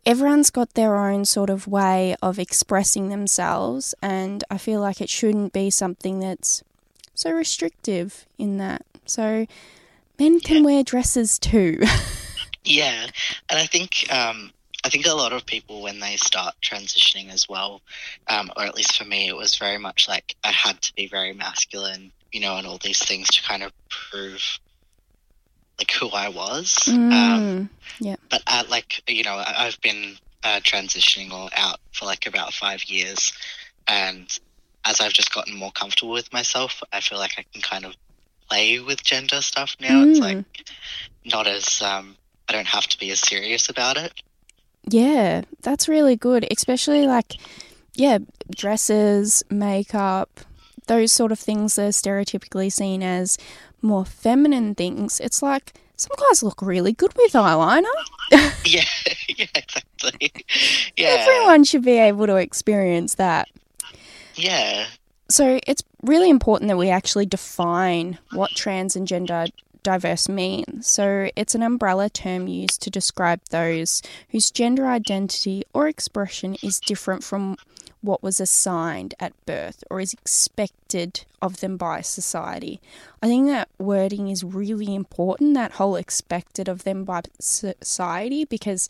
everyone's 0.05 0.49
got 0.49 0.73
their 0.73 0.97
own 0.97 1.25
sort 1.25 1.49
of 1.49 1.67
way 1.67 2.15
of 2.21 2.39
expressing 2.39 3.09
themselves, 3.09 3.95
and 4.01 4.43
I 4.49 4.57
feel 4.57 4.81
like 4.81 5.01
it 5.01 5.09
shouldn't 5.09 5.53
be 5.53 5.69
something 5.69 6.19
that's 6.19 6.63
so 7.15 7.31
restrictive 7.31 8.25
in 8.37 8.57
that. 8.57 8.85
So 9.05 9.45
men 10.19 10.39
can 10.39 10.57
Yeah. 10.57 10.63
wear 10.63 10.83
dresses 10.83 11.39
too. 11.39 11.79
Yeah, 12.65 13.07
and 13.49 13.59
I 13.59 13.65
think 13.65 14.07
um, 14.09 14.49
I 14.85 14.89
think 14.89 15.05
a 15.05 15.13
lot 15.13 15.33
of 15.33 15.45
people 15.45 15.81
when 15.81 15.99
they 15.99 16.15
start 16.15 16.55
transitioning 16.61 17.29
as 17.29 17.49
well, 17.49 17.81
um, 18.29 18.49
or 18.55 18.63
at 18.63 18.73
least 18.73 18.95
for 18.97 19.03
me, 19.03 19.27
it 19.27 19.35
was 19.35 19.57
very 19.57 19.77
much 19.77 20.07
like 20.07 20.37
I 20.45 20.51
had 20.53 20.81
to 20.83 20.93
be 20.95 21.07
very 21.07 21.33
masculine, 21.33 22.13
you 22.31 22.39
know, 22.39 22.55
and 22.55 22.65
all 22.65 22.77
these 22.77 23.03
things 23.03 23.27
to 23.31 23.41
kind 23.43 23.63
of 23.63 23.73
prove 23.89 24.41
like 25.83 25.91
who 25.99 26.09
I 26.09 26.29
was. 26.29 26.87
Um, 26.87 27.69
Mm, 28.01 28.17
but 28.29 28.41
at 28.47 28.69
like 28.69 29.01
you 29.07 29.23
know, 29.23 29.35
I- 29.35 29.65
I've 29.65 29.79
been 29.81 30.17
uh, 30.43 30.59
transitioning 30.61 31.31
or 31.31 31.49
out 31.57 31.79
for 31.93 32.05
like 32.05 32.25
about 32.25 32.53
five 32.53 32.83
years, 32.85 33.31
and 33.87 34.27
as 34.85 34.99
I've 34.99 35.13
just 35.13 35.33
gotten 35.33 35.55
more 35.55 35.71
comfortable 35.71 36.11
with 36.13 36.31
myself, 36.33 36.81
I 36.91 36.99
feel 36.99 37.17
like 37.19 37.33
I 37.37 37.45
can 37.53 37.61
kind 37.61 37.85
of 37.85 37.93
play 38.49 38.79
with 38.79 39.03
gender 39.03 39.41
stuff 39.41 39.75
now. 39.79 40.03
It's 40.03 40.19
Mm. 40.19 40.21
like 40.21 40.45
not 41.25 41.47
as 41.47 41.81
um, 41.81 42.15
I 42.49 42.53
don't 42.53 42.67
have 42.67 42.87
to 42.87 42.97
be 42.97 43.11
as 43.11 43.19
serious 43.19 43.69
about 43.69 43.97
it. 43.97 44.13
yeah, 44.87 45.43
that's 45.61 45.87
really 45.87 46.15
good, 46.15 46.45
especially 46.51 47.07
like 47.07 47.35
yeah, 47.95 48.17
dresses, 48.55 49.43
makeup, 49.49 50.39
those 50.87 51.11
sort 51.11 51.31
of 51.31 51.39
things 51.39 51.77
are 51.77 51.89
stereotypically 51.89 52.71
seen 52.71 53.03
as 53.03 53.37
more 53.83 54.05
feminine 54.05 54.73
things. 54.75 55.19
It's 55.19 55.41
like 55.41 55.73
some 55.97 56.15
guys 56.17 56.41
look 56.41 56.61
really 56.61 56.93
good 56.93 57.13
with 57.15 57.33
eyeliner. 57.33 57.83
Yeah, 58.65 58.83
yeah, 59.27 59.45
exactly. 59.53 60.31
Yeah, 60.97 61.17
Everyone 61.19 61.63
should 61.65 61.83
be 61.83 61.97
able 61.99 62.25
to 62.27 62.37
experience 62.37 63.15
that. 63.15 63.47
yeah, 64.35 64.85
So 65.29 65.59
it's 65.67 65.83
really 66.01 66.29
important 66.29 66.69
that 66.69 66.77
we 66.77 66.89
actually 66.89 67.25
define 67.25 68.17
what 68.31 68.51
trans 68.51 68.95
and 68.95 69.07
gender 69.07 69.47
diverse 69.83 70.29
means. 70.29 70.87
So 70.87 71.29
it's 71.35 71.55
an 71.55 71.61
umbrella 71.61 72.09
term 72.09 72.47
used 72.47 72.81
to 72.83 72.89
describe 72.89 73.41
those 73.49 74.01
whose 74.29 74.49
gender 74.49 74.87
identity 74.87 75.63
or 75.73 75.87
expression 75.87 76.55
is 76.63 76.79
different 76.79 77.23
from 77.23 77.57
what 78.03 78.21
was 78.21 78.39
assigned 78.39 79.13
at 79.19 79.33
birth 79.45 79.83
or 79.89 79.99
is 80.01 80.13
expected 80.13 81.23
of 81.41 81.61
them 81.61 81.77
by 81.77 82.01
society. 82.01 82.81
I 83.21 83.27
think 83.27 83.47
that 83.47 83.69
wording 83.79 84.27
is 84.27 84.43
really 84.43 84.93
important, 84.93 85.53
that 85.53 85.73
whole 85.73 85.95
expected 85.95 86.67
of 86.67 86.83
them 86.83 87.05
by 87.05 87.21
society, 87.39 88.43
because 88.43 88.89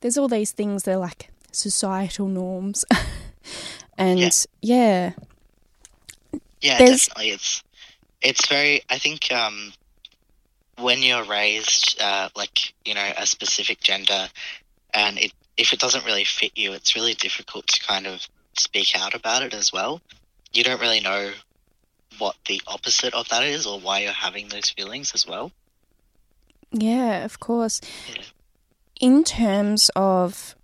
there's 0.00 0.16
all 0.16 0.28
these 0.28 0.52
things 0.52 0.84
that 0.84 0.92
are 0.94 0.98
like 0.98 1.30
societal 1.50 2.28
norms. 2.28 2.84
and 3.98 4.20
Yeah. 4.20 4.30
yeah, 4.62 5.10
yeah. 6.60 6.78
There's- 6.78 7.06
Definitely, 7.08 7.30
it's 7.30 7.62
it's 8.22 8.46
very. 8.48 8.82
I 8.88 8.98
think 8.98 9.30
um, 9.32 9.72
when 10.78 11.02
you're 11.02 11.24
raised 11.24 12.00
uh, 12.00 12.28
like 12.36 12.72
you 12.84 12.94
know 12.94 13.12
a 13.16 13.26
specific 13.26 13.80
gender, 13.80 14.28
and 14.94 15.18
it 15.18 15.32
if 15.56 15.72
it 15.72 15.78
doesn't 15.80 16.04
really 16.04 16.24
fit 16.24 16.52
you, 16.56 16.72
it's 16.72 16.94
really 16.94 17.14
difficult 17.14 17.66
to 17.68 17.80
kind 17.86 18.06
of 18.06 18.26
speak 18.58 18.98
out 18.98 19.14
about 19.14 19.42
it 19.42 19.54
as 19.54 19.72
well. 19.72 20.00
You 20.52 20.64
don't 20.64 20.80
really 20.80 21.00
know 21.00 21.32
what 22.18 22.36
the 22.46 22.60
opposite 22.66 23.14
of 23.14 23.28
that 23.28 23.42
is 23.42 23.66
or 23.66 23.78
why 23.78 24.00
you're 24.00 24.12
having 24.12 24.48
those 24.48 24.70
feelings 24.70 25.12
as 25.14 25.26
well. 25.26 25.52
Yeah, 26.72 27.24
of 27.24 27.40
course. 27.40 27.80
Yeah. 28.14 28.22
In 29.00 29.24
terms 29.24 29.90
of 29.94 30.54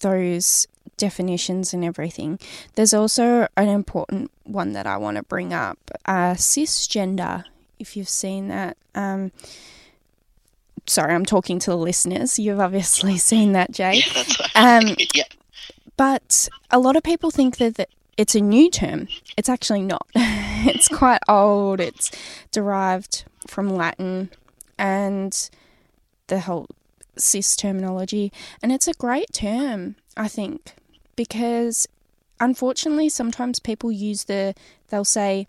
those 0.00 0.66
definitions 0.96 1.72
and 1.72 1.84
everything, 1.84 2.38
there's 2.74 2.92
also 2.92 3.46
an 3.56 3.68
important 3.68 4.30
one 4.44 4.72
that 4.72 4.86
I 4.86 4.96
want 4.96 5.16
to 5.16 5.22
bring 5.22 5.52
up 5.52 5.78
uh, 6.06 6.34
cisgender, 6.34 7.44
if 7.78 7.96
you've 7.96 8.08
seen 8.08 8.48
that. 8.48 8.76
Um, 8.94 9.30
sorry, 10.86 11.14
I'm 11.14 11.26
talking 11.26 11.58
to 11.60 11.70
the 11.70 11.76
listeners. 11.76 12.38
You've 12.38 12.60
obviously 12.60 13.16
seen 13.18 13.52
that, 13.52 13.70
Jay. 13.70 14.02
Yeah, 14.04 14.12
that's 14.14 14.40
Um, 14.54 14.96
yeah, 15.14 15.24
But 15.96 16.48
a 16.70 16.78
lot 16.78 16.96
of 16.96 17.02
people 17.02 17.30
think 17.30 17.56
that, 17.58 17.88
it's 18.16 18.34
a 18.34 18.40
new 18.40 18.70
term. 18.70 19.08
It's 19.36 19.48
actually 19.48 19.82
not. 19.82 20.06
it's 20.14 20.88
quite 20.88 21.20
old. 21.28 21.80
It's 21.80 22.10
derived 22.50 23.24
from 23.46 23.68
Latin 23.68 24.30
and 24.78 25.50
the 26.28 26.40
whole 26.40 26.66
cis 27.18 27.56
terminology. 27.56 28.32
And 28.62 28.72
it's 28.72 28.88
a 28.88 28.94
great 28.94 29.32
term, 29.32 29.96
I 30.16 30.28
think, 30.28 30.74
because 31.14 31.86
unfortunately 32.40 33.08
sometimes 33.08 33.58
people 33.58 33.92
use 33.92 34.24
the, 34.24 34.54
they'll 34.88 35.04
say 35.04 35.46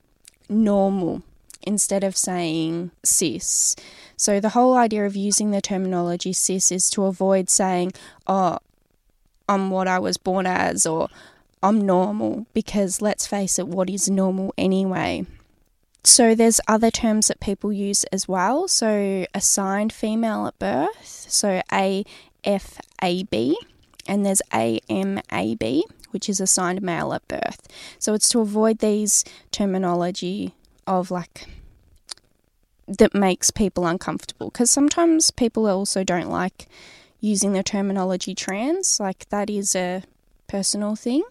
normal 0.49 1.23
instead 1.63 2.03
of 2.03 2.15
saying 2.15 2.91
cis. 3.03 3.75
So 4.15 4.39
the 4.39 4.49
whole 4.49 4.75
idea 4.75 5.05
of 5.05 5.15
using 5.15 5.51
the 5.51 5.61
terminology 5.61 6.33
cis 6.33 6.71
is 6.71 6.89
to 6.91 7.05
avoid 7.05 7.49
saying, 7.49 7.93
oh, 8.25 8.59
I'm 9.49 9.69
what 9.69 9.87
I 9.87 9.99
was 9.99 10.17
born 10.17 10.45
as 10.45 10.85
or 10.85 11.09
I'm 11.63 11.85
normal 11.85 12.45
because 12.53 13.01
let's 13.01 13.25
face 13.25 13.57
it, 13.57 13.67
what 13.67 13.89
is 13.89 14.09
normal 14.09 14.53
anyway? 14.57 15.25
So 16.03 16.35
there's 16.35 16.61
other 16.67 16.89
terms 16.91 17.27
that 17.27 17.39
people 17.39 17.73
use 17.73 18.03
as 18.05 18.27
well. 18.27 18.67
So 18.67 19.25
assigned 19.33 19.91
female 19.91 20.47
at 20.47 20.57
birth, 20.57 21.27
so 21.29 21.61
AFAB, 21.71 23.55
and 24.07 24.25
there's 24.25 24.41
AMAB, 24.51 25.81
which 26.11 26.29
is 26.29 26.39
assigned 26.39 26.81
male 26.81 27.13
at 27.13 27.27
birth. 27.27 27.67
So 27.99 28.13
it's 28.13 28.29
to 28.29 28.39
avoid 28.39 28.79
these 28.79 29.25
terminology 29.51 30.53
of 30.85 31.11
like 31.11 31.47
that 32.87 33.13
makes 33.13 33.51
people 33.51 33.85
uncomfortable 33.85 34.49
because 34.49 34.71
sometimes 34.71 35.29
people 35.31 35.67
also 35.67 36.05
don't 36.05 36.29
like 36.29 36.67
using 37.19 37.53
the 37.53 37.63
terminology 37.63 38.35
trans. 38.35 38.99
Like 38.99 39.29
that 39.29 39.49
is 39.49 39.75
a 39.75 40.03
personal 40.47 40.95
thing. 40.95 41.23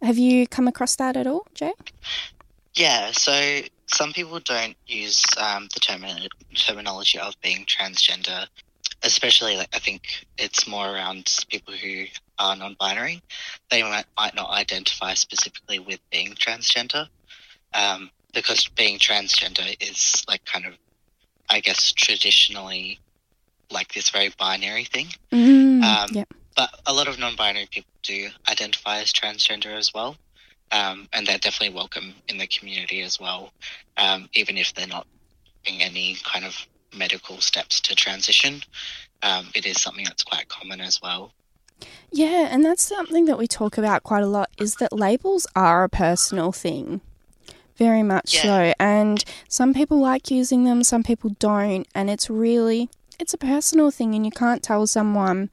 Have 0.00 0.18
you 0.18 0.46
come 0.46 0.66
across 0.66 0.96
that 0.96 1.16
at 1.16 1.26
all, 1.26 1.46
Jay? 1.54 1.72
Yeah, 2.74 3.12
so 3.12 3.60
some 3.86 4.12
people 4.12 4.40
don't 4.40 4.76
use 4.86 5.24
um, 5.38 5.68
the 5.74 5.80
termi- 5.80 6.28
terminology 6.54 7.18
of 7.18 7.34
being 7.40 7.64
transgender, 7.66 8.46
especially 9.02 9.56
like 9.56 9.68
I 9.74 9.78
think 9.78 10.26
it's 10.38 10.66
more 10.66 10.88
around 10.88 11.30
people 11.48 11.74
who 11.74 12.04
are 12.38 12.56
non-binary. 12.56 13.22
They 13.70 13.82
might, 13.82 14.06
might 14.16 14.34
not 14.34 14.50
identify 14.50 15.14
specifically 15.14 15.78
with 15.78 16.00
being 16.10 16.34
transgender, 16.34 17.06
um, 17.74 18.10
because 18.32 18.68
being 18.68 18.98
transgender 18.98 19.76
is 19.80 20.24
like 20.26 20.44
kind 20.44 20.66
of, 20.66 20.74
I 21.48 21.60
guess, 21.60 21.92
traditionally 21.92 22.98
like 23.72 23.92
this 23.92 24.10
very 24.10 24.30
binary 24.38 24.84
thing. 24.84 25.08
Mm, 25.32 25.82
Um, 25.82 26.08
yeah. 26.12 26.24
But 26.54 26.70
a 26.86 26.92
lot 26.92 27.08
of 27.08 27.18
non-binary 27.18 27.68
people 27.70 27.90
do 28.02 28.28
identify 28.48 29.00
as 29.00 29.12
transgender 29.12 29.74
as 29.74 29.94
well, 29.94 30.16
um, 30.70 31.08
and 31.12 31.26
they're 31.26 31.38
definitely 31.38 31.74
welcome 31.74 32.14
in 32.28 32.36
the 32.38 32.46
community 32.46 33.00
as 33.00 33.18
well, 33.18 33.52
um, 33.96 34.28
even 34.34 34.58
if 34.58 34.74
they're 34.74 34.86
not 34.86 35.06
taking 35.64 35.82
any 35.82 36.16
kind 36.24 36.44
of 36.44 36.54
medical 36.94 37.40
steps 37.40 37.80
to 37.80 37.94
transition. 37.94 38.60
Um, 39.22 39.48
it 39.54 39.64
is 39.64 39.80
something 39.80 40.04
that's 40.04 40.22
quite 40.24 40.48
common 40.48 40.80
as 40.80 41.00
well. 41.00 41.32
Yeah, 42.10 42.48
and 42.50 42.64
that's 42.64 42.82
something 42.82 43.24
that 43.24 43.38
we 43.38 43.46
talk 43.46 43.78
about 43.78 44.02
quite 44.02 44.22
a 44.22 44.26
lot 44.26 44.50
is 44.58 44.74
that 44.76 44.92
labels 44.92 45.46
are 45.56 45.84
a 45.84 45.88
personal 45.88 46.52
thing. 46.52 47.00
Very 47.76 48.02
much 48.02 48.34
Yeah. 48.34 48.42
so. 48.42 48.74
And 48.78 49.24
some 49.48 49.72
people 49.72 49.98
like 49.98 50.30
using 50.30 50.64
them, 50.64 50.84
some 50.84 51.02
people 51.02 51.30
don't, 51.38 51.86
and 51.94 52.10
it's 52.10 52.28
really 52.28 52.90
it's 53.22 53.32
a 53.32 53.38
personal 53.38 53.90
thing 53.90 54.14
and 54.14 54.26
you 54.26 54.32
can't 54.32 54.62
tell 54.62 54.86
someone, 54.86 55.48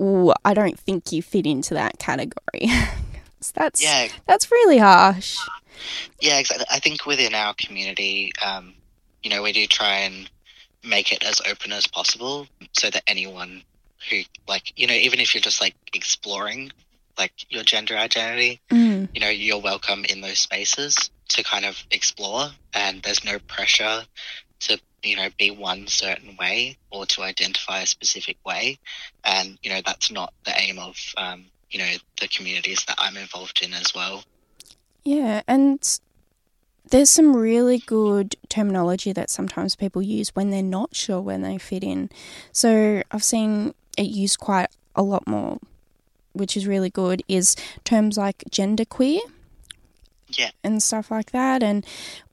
"Ooh, 0.00 0.32
I 0.44 0.54
don't 0.54 0.78
think 0.80 1.12
you 1.12 1.22
fit 1.22 1.46
into 1.46 1.74
that 1.74 1.98
category." 1.98 2.62
That's 3.54 3.82
Yeah, 3.82 4.08
that's 4.26 4.50
really 4.50 4.78
harsh. 4.78 5.36
Yeah, 6.18 6.38
exactly. 6.38 6.64
I 6.70 6.78
think 6.80 7.04
within 7.04 7.34
our 7.34 7.52
community, 7.54 8.32
um, 8.42 8.72
you 9.22 9.28
know, 9.28 9.42
we 9.42 9.52
do 9.52 9.66
try 9.66 9.96
and 9.98 10.30
make 10.82 11.12
it 11.12 11.22
as 11.22 11.42
open 11.46 11.70
as 11.70 11.86
possible 11.86 12.46
so 12.72 12.88
that 12.88 13.02
anyone 13.06 13.62
who, 14.08 14.20
like, 14.48 14.72
you 14.80 14.86
know, 14.86 14.94
even 14.94 15.20
if 15.20 15.34
you're 15.34 15.42
just 15.42 15.60
like 15.60 15.74
exploring, 15.92 16.72
like, 17.18 17.32
your 17.50 17.62
gender 17.64 17.98
identity, 17.98 18.60
Mm. 18.70 19.08
you 19.14 19.20
know, 19.20 19.28
you're 19.28 19.58
welcome 19.60 20.06
in 20.06 20.22
those 20.22 20.38
spaces 20.38 20.96
to 21.28 21.42
kind 21.42 21.66
of 21.66 21.76
explore, 21.90 22.50
and 22.72 23.02
there's 23.02 23.24
no 23.24 23.38
pressure 23.40 24.06
to, 24.60 24.78
you 25.04 25.16
know, 25.16 25.28
be 25.38 25.50
one 25.50 25.86
certain 25.86 26.36
way 26.36 26.76
or 26.90 27.06
to 27.06 27.22
identify 27.22 27.80
a 27.80 27.86
specific 27.86 28.36
way. 28.44 28.78
And, 29.24 29.58
you 29.62 29.70
know, 29.70 29.80
that's 29.84 30.10
not 30.10 30.32
the 30.44 30.52
aim 30.58 30.78
of, 30.78 30.96
um, 31.16 31.44
you 31.70 31.78
know, 31.78 31.90
the 32.20 32.28
communities 32.28 32.84
that 32.86 32.96
I'm 32.98 33.16
involved 33.16 33.62
in 33.62 33.72
as 33.74 33.94
well. 33.94 34.24
Yeah, 35.04 35.42
and 35.46 35.98
there's 36.90 37.10
some 37.10 37.36
really 37.36 37.78
good 37.78 38.36
terminology 38.48 39.12
that 39.12 39.30
sometimes 39.30 39.76
people 39.76 40.02
use 40.02 40.30
when 40.34 40.50
they're 40.50 40.62
not 40.62 40.94
sure 40.94 41.20
when 41.20 41.42
they 41.42 41.58
fit 41.58 41.84
in. 41.84 42.10
So 42.52 43.02
I've 43.10 43.24
seen 43.24 43.74
it 43.96 44.06
used 44.06 44.38
quite 44.38 44.68
a 44.94 45.02
lot 45.02 45.26
more, 45.26 45.58
which 46.32 46.56
is 46.56 46.66
really 46.66 46.90
good, 46.90 47.22
is 47.28 47.56
terms 47.84 48.16
like 48.16 48.44
genderqueer 48.50 49.20
Yeah. 50.38 50.50
and 50.62 50.82
stuff 50.82 51.10
like 51.10 51.30
that. 51.32 51.62
And 51.62 51.84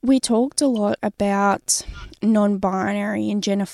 we 0.01 0.19
talked 0.19 0.61
a 0.61 0.67
lot 0.67 0.97
about 1.03 1.81
non 2.21 2.57
binary 2.57 3.29
and 3.31 3.43
gender, 3.43 3.67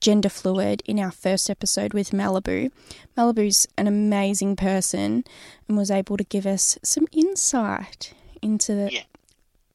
gender 0.00 0.28
fluid 0.28 0.82
in 0.86 0.98
our 0.98 1.10
first 1.10 1.50
episode 1.50 1.92
with 1.94 2.10
Malibu. 2.10 2.70
Malibu's 3.16 3.66
an 3.76 3.86
amazing 3.86 4.56
person 4.56 5.24
and 5.68 5.76
was 5.76 5.90
able 5.90 6.16
to 6.16 6.24
give 6.24 6.46
us 6.46 6.78
some 6.82 7.06
insight 7.12 8.12
into 8.42 8.74
the, 8.74 8.92
Yeah. 8.92 9.02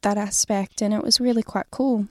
that 0.01 0.17
aspect, 0.17 0.81
and 0.81 0.93
it 0.93 1.03
was 1.03 1.19
really 1.19 1.43
quite 1.43 1.69
cool. 1.71 2.07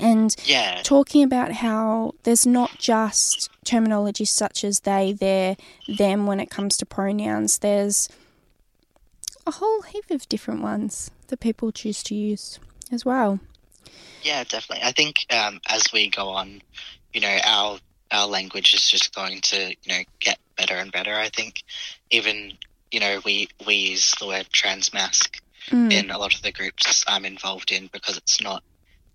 And 0.00 0.34
Yeah. 0.44 0.80
talking 0.82 1.22
about 1.22 1.52
how 1.52 2.14
there's 2.22 2.46
not 2.46 2.78
just 2.78 3.50
terminology 3.64 4.24
such 4.24 4.64
as 4.64 4.80
they, 4.80 5.12
their, 5.12 5.56
them 5.86 6.26
when 6.26 6.40
it 6.40 6.48
comes 6.50 6.76
to 6.78 6.86
pronouns, 6.86 7.58
there's 7.58 8.08
a 9.46 9.52
whole 9.52 9.82
heap 9.82 10.10
of 10.10 10.28
different 10.28 10.62
ones 10.62 11.10
that 11.28 11.40
people 11.40 11.72
choose 11.72 12.02
to 12.04 12.14
use 12.14 12.58
as 12.90 13.04
well. 13.04 13.40
Yeah, 14.22 14.44
definitely. 14.44 14.84
I 14.84 14.92
think 14.92 15.26
um, 15.30 15.60
as 15.68 15.84
we 15.92 16.08
go 16.08 16.28
on, 16.28 16.62
you 17.12 17.20
know, 17.20 17.38
our 17.44 17.78
our 18.10 18.26
language 18.26 18.74
is 18.74 18.90
just 18.90 19.14
going 19.14 19.40
to, 19.40 19.70
you 19.70 19.88
know, 19.88 20.02
get 20.20 20.38
better 20.56 20.74
and 20.74 20.92
better. 20.92 21.14
I 21.14 21.30
think 21.30 21.62
even, 22.10 22.52
you 22.90 23.00
know, 23.00 23.20
we 23.24 23.48
we 23.66 23.74
use 23.74 24.14
the 24.20 24.26
word 24.26 24.48
transmasc 24.52 25.40
Mm. 25.70 25.92
in 25.92 26.10
a 26.10 26.18
lot 26.18 26.34
of 26.34 26.42
the 26.42 26.52
groups 26.52 27.04
I'm 27.06 27.24
involved 27.24 27.70
in 27.70 27.88
because 27.92 28.16
it's 28.16 28.40
not 28.40 28.64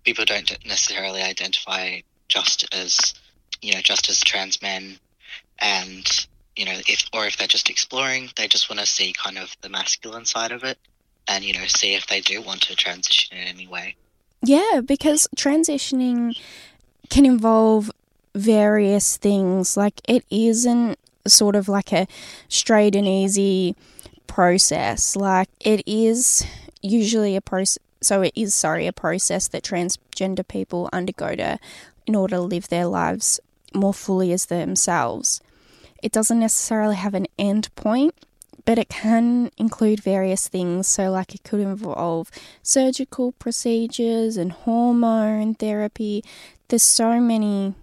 people 0.04 0.24
don't 0.24 0.50
necessarily 0.64 1.22
identify 1.22 2.00
just 2.28 2.66
as 2.74 3.14
you 3.60 3.74
know 3.74 3.80
just 3.80 4.08
as 4.08 4.20
trans 4.20 4.62
men 4.62 4.98
and 5.58 6.26
you 6.58 6.64
know 6.64 6.78
if 6.86 7.08
or 7.14 7.26
if 7.26 7.36
they're 7.36 7.46
just 7.46 7.70
exploring 7.70 8.28
they 8.36 8.48
just 8.48 8.68
want 8.68 8.80
to 8.80 8.86
see 8.86 9.12
kind 9.12 9.38
of 9.38 9.56
the 9.62 9.68
masculine 9.68 10.24
side 10.24 10.52
of 10.52 10.64
it 10.64 10.78
and 11.26 11.44
you 11.44 11.54
know 11.54 11.66
see 11.66 11.94
if 11.94 12.06
they 12.06 12.20
do 12.20 12.42
want 12.42 12.60
to 12.60 12.74
transition 12.74 13.36
in 13.36 13.48
any 13.48 13.66
way 13.66 13.96
Yeah, 14.42 14.80
because 14.84 15.28
transitioning 15.36 16.38
can 17.10 17.26
involve 17.26 17.90
various 18.34 19.16
things. 19.16 19.76
Like 19.76 20.00
it 20.08 20.24
isn't 20.30 20.98
sort 21.26 21.56
of 21.56 21.68
like 21.68 21.92
a 21.92 22.06
straight 22.48 22.94
and 22.94 23.06
easy 23.06 23.76
process. 24.26 25.16
Like 25.16 25.48
it 25.60 25.82
is 25.86 26.46
usually 26.82 27.36
a 27.36 27.40
process. 27.40 27.78
So 28.00 28.22
it 28.22 28.32
is 28.36 28.54
sorry 28.54 28.86
a 28.86 28.92
process 28.92 29.48
that 29.48 29.64
transgender 29.64 30.46
people 30.46 30.88
undergo 30.92 31.34
to 31.34 31.58
in 32.06 32.14
order 32.14 32.36
to 32.36 32.42
live 32.42 32.68
their 32.68 32.86
lives 32.86 33.40
more 33.74 33.92
fully 33.92 34.32
as 34.32 34.46
themselves. 34.46 35.40
It 36.02 36.12
doesn't 36.12 36.38
necessarily 36.38 36.96
have 36.96 37.14
an 37.14 37.26
end 37.38 37.74
point, 37.74 38.14
but 38.64 38.78
it 38.78 38.88
can 38.88 39.50
include 39.56 40.00
various 40.00 40.48
things. 40.48 40.86
So, 40.86 41.10
like, 41.10 41.34
it 41.34 41.42
could 41.44 41.60
involve 41.60 42.30
surgical 42.62 43.32
procedures 43.32 44.36
and 44.36 44.52
hormone 44.52 45.54
therapy. 45.54 46.22
There's 46.68 46.82
so 46.84 47.20
many 47.20 47.74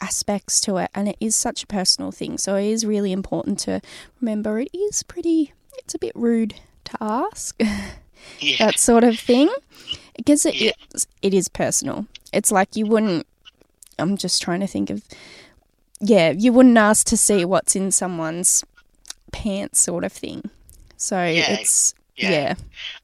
aspects 0.00 0.60
to 0.62 0.78
it, 0.78 0.90
and 0.94 1.08
it 1.08 1.16
is 1.20 1.34
such 1.36 1.62
a 1.62 1.66
personal 1.66 2.10
thing. 2.10 2.38
So, 2.38 2.56
it 2.56 2.66
is 2.66 2.84
really 2.84 3.12
important 3.12 3.58
to 3.60 3.80
remember 4.20 4.58
it 4.58 4.68
is 4.74 5.02
pretty, 5.02 5.52
it's 5.78 5.94
a 5.94 5.98
bit 5.98 6.12
rude 6.14 6.54
to 6.84 6.96
ask 7.00 7.60
yeah 8.40 8.56
that 8.58 8.78
sort 8.78 9.04
of 9.04 9.18
thing 9.18 9.48
because 10.16 10.44
it 10.46 10.54
Yeah. 10.54 10.72
is, 10.94 11.06
it 11.22 11.32
is 11.34 11.48
personal. 11.48 12.06
It's 12.32 12.50
like 12.50 12.74
you 12.76 12.86
wouldn't. 12.86 13.26
I'm 13.98 14.16
just 14.16 14.42
trying 14.42 14.60
to 14.60 14.66
think 14.66 14.90
of. 14.90 15.02
Yeah, 16.04 16.32
you 16.32 16.52
wouldn't 16.52 16.76
ask 16.76 17.06
to 17.06 17.16
see 17.16 17.44
what's 17.44 17.76
in 17.76 17.92
someone's 17.92 18.64
pants, 19.30 19.80
sort 19.80 20.02
of 20.02 20.12
thing. 20.12 20.50
So 20.96 21.16
Yeah, 21.16 21.60
it's 21.60 21.94
yeah. 22.16 22.30
yeah, 22.30 22.54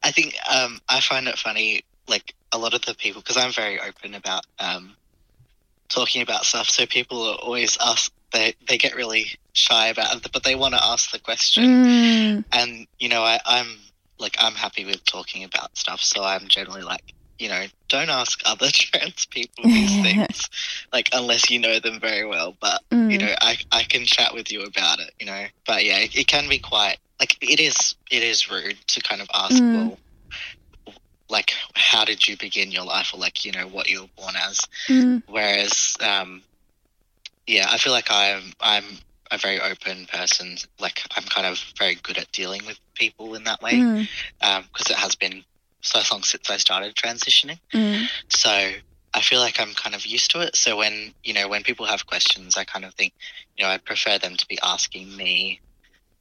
I 0.03 0.11
think 0.11 0.35
um, 0.53 0.81
I 0.89 1.01
find 1.01 1.29
it 1.29 1.39
funny, 1.39 1.83
like 2.09 2.35
a 2.53 2.59
lot 2.59 2.75
of 2.75 2.83
the 2.83 2.95
people, 2.95 3.21
because 3.23 3.37
I'm 3.37 3.53
very 3.53 3.81
open 3.81 4.15
about 4.15 4.45
um, 4.59 4.97
talking 5.89 6.23
about 6.23 6.45
stuff. 6.45 6.69
So 6.69 6.87
people 6.87 7.23
are 7.23 7.37
always 7.37 7.79
ask, 7.81 8.13
they 8.33 8.55
they 8.69 8.79
get 8.79 8.97
really 8.97 9.27
shy 9.53 9.89
about 9.89 10.17
it, 10.17 10.33
but 10.33 10.43
they 10.43 10.57
want 10.57 10.75
to 10.75 10.85
ask 10.85 11.13
the 11.13 11.21
question. 11.21 11.65
Mm, 11.65 12.45
And 12.53 12.87
you 12.99 13.09
know, 13.09 13.23
I, 13.23 13.39
I'm 13.47 13.79
like 14.19 14.37
I'm 14.41 14.55
happy 14.55 14.85
with 14.85 15.05
talking 15.05 15.45
about 15.45 15.77
stuff. 15.79 16.01
So 16.01 16.25
I'm 16.25 16.49
generally 16.49 16.83
like, 16.83 17.15
you 17.39 17.49
know, 17.49 17.65
don't 17.89 18.11
ask 18.11 18.41
other 18.45 18.69
trans 18.73 19.27
people 19.27 19.65
these 19.65 19.97
things, 20.03 20.49
like 20.93 21.09
unless 21.13 21.51
you 21.51 21.59
know 21.59 21.79
them 21.79 22.01
very 22.01 22.25
well. 22.25 22.57
But 22.61 22.83
mm, 22.93 23.11
you 23.13 23.19
know, 23.19 23.35
I 23.41 23.57
I 23.71 23.83
can 23.85 24.05
chat 24.05 24.35
with 24.35 24.51
you 24.53 24.63
about 24.63 25.01
it. 25.01 25.13
You 25.21 25.27
know, 25.27 25.45
but 25.67 25.85
yeah, 25.85 25.99
it, 25.99 26.15
it 26.17 26.27
can 26.27 26.49
be 26.49 26.59
quite 26.59 26.97
like 27.21 27.37
it 27.41 27.61
is 27.61 27.95
it 28.11 28.23
is 28.23 28.51
rude 28.51 28.79
to 28.89 29.01
kind 29.03 29.21
of 29.21 29.29
ask, 29.35 29.63
Mm. 29.63 29.75
well, 29.75 29.99
like 31.29 31.53
how 31.75 32.05
did 32.05 32.27
you 32.27 32.37
begin 32.37 32.73
your 32.73 32.85
life, 32.85 33.13
or 33.15 33.21
like 33.21 33.45
you 33.45 33.53
know 33.53 33.67
what 33.69 33.89
you 33.89 34.03
were 34.03 34.09
born 34.17 34.35
as. 34.37 34.61
mm, 34.89 35.23
Whereas, 35.27 35.97
um, 36.01 36.43
yeah, 37.47 37.67
I 37.71 37.79
feel 37.79 37.93
like 37.93 38.09
I'm 38.11 38.53
I'm 38.61 38.85
a 39.31 39.39
very 39.39 39.61
open 39.61 40.07
person. 40.07 40.57
Like 40.79 41.03
I'm 41.17 41.25
kind 41.25 41.47
of 41.47 41.63
very 41.79 41.97
good 41.97 42.19
at 42.19 42.33
dealing 42.33 42.65
with 42.67 42.79
people 42.95 43.35
in 43.35 43.45
that 43.45 43.61
way 43.63 43.81
mm, 43.83 44.07
because 44.41 44.91
it 44.91 44.97
has 44.97 45.15
been 45.17 45.45
so 45.89 46.01
long 46.15 46.23
since 46.23 46.51
I 46.51 46.57
started 46.59 46.95
transitioning. 46.95 47.59
mm, 47.75 48.07
So 48.29 48.51
I 48.51 49.21
feel 49.23 49.41
like 49.41 49.59
I'm 49.61 49.75
kind 49.75 49.95
of 49.95 50.05
used 50.07 50.31
to 50.33 50.41
it. 50.41 50.55
So 50.57 50.77
when 50.77 51.15
you 51.25 51.33
know 51.35 51.49
when 51.49 51.63
people 51.63 51.87
have 51.87 52.07
questions, 52.07 52.57
I 52.57 52.65
kind 52.65 52.85
of 52.85 52.95
think, 52.95 53.13
you 53.57 53.65
know, 53.65 53.71
I 53.71 53.79
prefer 53.79 54.19
them 54.19 54.37
to 54.37 54.47
be 54.47 54.59
asking 54.63 55.17
me 55.17 55.61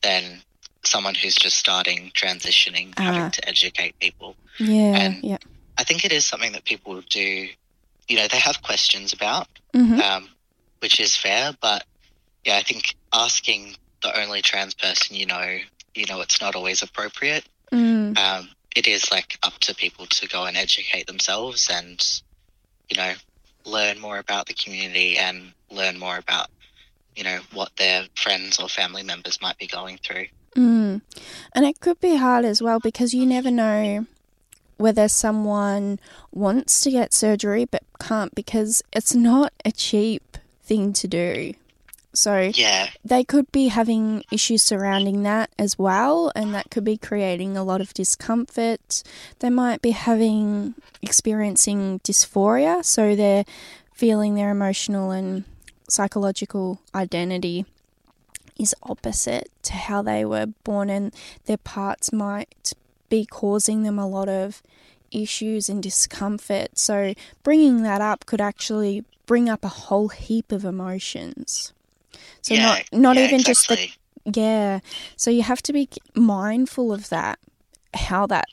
than 0.02 0.42
someone 0.86 1.16
who's 1.16 1.36
just 1.36 1.58
starting 1.58 2.12
transitioning, 2.16 2.94
Ah. 2.98 3.04
having 3.04 3.32
to 3.32 3.50
educate 3.50 3.96
people. 4.00 4.36
yeah, 4.60 4.98
And- 5.02 5.24
yeah, 5.24 5.38
I 5.78 5.84
think 5.84 6.06
it 6.06 6.12
is 6.12 6.26
something 6.26 6.54
that 6.54 6.66
people 6.66 7.02
do. 7.02 7.50
You 8.08 8.16
know, 8.18 8.28
they 8.28 8.40
have 8.40 8.62
questions 8.62 9.12
about, 9.14 9.48
hmm 9.74 10.00
um, 10.00 10.30
which 10.80 11.00
is 11.00 11.16
fair. 11.16 11.56
But 11.62 11.86
yeah, 12.46 12.56
I 12.56 12.64
think 12.64 12.96
asking 13.14 13.76
the 14.02 14.18
only 14.22 14.42
trans 14.42 14.74
person 14.74 15.16
you 15.16 15.26
know, 15.26 15.60
you 15.94 16.06
know, 16.06 16.22
it's 16.22 16.40
not 16.40 16.56
always 16.56 16.82
appropriate 16.84 17.44
mm, 17.74 18.18
um, 18.18 18.50
it 18.78 18.88
is 18.88 19.10
like 19.12 19.40
up 19.42 19.58
to 19.58 19.74
people 19.74 20.06
to 20.06 20.28
go 20.28 20.46
and 20.46 20.56
educate 20.56 21.08
themselves 21.08 21.68
and 21.72 22.22
you 22.90 22.96
know 22.96 23.14
learn 23.66 24.00
more 24.00 24.20
about 24.20 24.46
the 24.46 24.54
community 24.54 25.18
and 25.18 25.52
learn 25.72 25.98
more 25.98 26.18
about 26.18 26.48
you 27.16 27.24
know 27.24 27.40
what 27.54 27.76
their 27.78 28.06
friends 28.16 28.60
or 28.60 28.70
family 28.70 29.02
members 29.02 29.42
might 29.42 29.58
be 29.58 29.66
going 29.66 29.98
through 29.98 30.28
mm. 30.56 31.02
And 31.54 31.66
it 31.66 31.80
could 31.80 32.00
be 32.00 32.18
hard 32.18 32.46
as 32.46 32.62
well 32.62 32.80
because 32.80 33.16
you 33.16 33.26
never 33.26 33.50
know 33.50 34.06
whether 34.78 35.08
someone 35.08 36.00
wants 36.32 36.80
to 36.82 36.92
get 36.92 37.14
surgery 37.14 37.66
but 37.66 37.82
can't 38.00 38.36
because 38.36 38.84
it's 38.94 39.16
not 39.16 39.52
a 39.66 39.72
cheap 39.72 40.38
thing 40.64 40.94
to 40.94 41.08
do. 41.08 41.54
So 42.18 42.52
yeah 42.54 42.90
they 43.06 43.24
could 43.24 43.52
be 43.52 43.68
having 43.68 44.24
issues 44.32 44.64
surrounding 44.64 45.24
that 45.24 45.52
as 45.58 45.78
well, 45.78 46.32
and 46.36 46.54
that 46.54 46.72
could 46.72 46.84
be 46.84 46.98
creating 46.98 47.56
a 47.56 47.64
lot 47.64 47.80
of 47.82 47.94
discomfort. 47.94 49.04
They 49.40 49.50
might 49.50 49.82
be 49.82 49.92
having 49.92 50.76
experiencing 51.02 52.00
dysphoria, 52.00 52.84
so 52.84 53.16
they're 53.16 53.46
feeling 53.94 54.36
their 54.36 54.52
emotional 54.52 55.12
and 55.12 55.44
psychological 55.90 56.82
identity 56.94 57.66
is 58.60 58.76
opposite 58.84 59.50
to 59.64 59.74
how 59.74 60.02
they 60.02 60.26
were 60.26 60.48
born, 60.64 60.90
and 60.90 61.14
their 61.46 61.58
parts 61.58 62.12
might 62.12 62.74
be 63.10 63.26
causing 63.26 63.84
them 63.84 64.00
a 64.00 64.08
lot 64.08 64.28
of 64.28 64.62
issues 65.12 65.70
and 65.70 65.82
discomfort. 65.82 66.78
So, 66.78 67.14
bringing 67.44 67.84
that 67.84 68.02
up 68.02 68.26
could 68.26 68.42
actually 68.42 69.06
bring 69.26 69.50
up 69.50 69.64
a 69.64 69.70
whole 69.70 70.10
heap 70.10 70.52
of 70.52 70.66
emotions. 70.66 71.74
So 72.42 72.54
yeah, 72.54 72.64
not 72.64 72.84
not 72.92 73.16
yeah, 73.16 73.26
even 73.26 73.44
just 73.44 73.68
the 73.68 73.90
yeah. 74.26 74.80
So 75.16 75.32
you 75.32 75.44
have 75.44 75.62
to 75.64 75.74
be 75.74 75.90
mindful 76.16 76.94
of 76.94 77.10
that, 77.10 77.40
how 77.94 78.28
that 78.28 78.46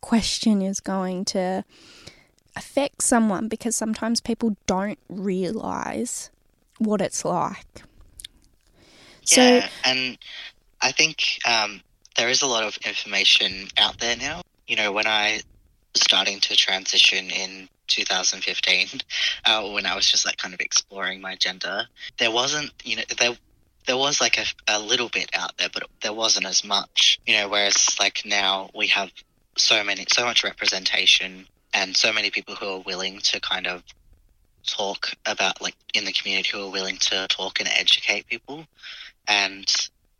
question 0.00 0.62
is 0.62 0.80
going 0.80 1.24
to 1.24 1.64
affect 2.56 3.02
someone 3.02 3.48
because 3.48 3.74
sometimes 3.74 4.20
people 4.20 4.56
don't 4.66 4.98
realize 5.08 6.30
what 6.78 7.00
it's 7.00 7.24
like. 7.24 7.82
So 9.24 9.40
yeah 9.40 9.68
and 9.84 10.18
i 10.82 10.92
think 10.92 11.38
um, 11.46 11.80
there 12.16 12.28
is 12.28 12.42
a 12.42 12.46
lot 12.46 12.64
of 12.64 12.76
information 12.86 13.68
out 13.78 13.98
there 13.98 14.16
now 14.16 14.42
you 14.66 14.76
know 14.76 14.92
when 14.92 15.06
i 15.06 15.40
was 15.92 16.02
starting 16.02 16.40
to 16.40 16.56
transition 16.56 17.30
in 17.30 17.68
2015 17.88 19.00
uh, 19.44 19.70
when 19.72 19.86
i 19.86 19.94
was 19.94 20.10
just 20.10 20.24
like 20.26 20.36
kind 20.36 20.54
of 20.54 20.60
exploring 20.60 21.20
my 21.20 21.34
gender. 21.36 21.86
There 22.18 22.30
wasn't 22.30 22.72
you 22.84 22.96
know 22.96 23.02
there 23.18 23.36
there 23.86 23.96
was 23.96 24.20
like 24.20 24.38
a, 24.38 24.44
a 24.68 24.78
little 24.80 25.08
bit 25.10 25.30
out 25.34 25.56
there 25.58 25.68
but 25.72 25.84
there 26.02 26.12
wasn't 26.12 26.46
as 26.46 26.64
much 26.64 27.18
you 27.26 27.34
know 27.36 27.48
whereas 27.48 27.96
like 28.00 28.22
now 28.24 28.70
we 28.74 28.86
have 28.88 29.10
so 29.56 29.84
many, 29.84 30.04
so 30.12 30.24
much 30.24 30.42
representation, 30.44 31.46
and 31.72 31.96
so 31.96 32.12
many 32.12 32.30
people 32.30 32.54
who 32.56 32.66
are 32.66 32.80
willing 32.80 33.20
to 33.20 33.40
kind 33.40 33.66
of 33.66 33.82
talk 34.66 35.12
about, 35.26 35.60
like, 35.62 35.76
in 35.94 36.04
the 36.04 36.12
community, 36.12 36.48
who 36.52 36.66
are 36.66 36.70
willing 36.70 36.96
to 36.96 37.26
talk 37.28 37.60
and 37.60 37.68
educate 37.68 38.26
people, 38.26 38.66
and 39.28 39.72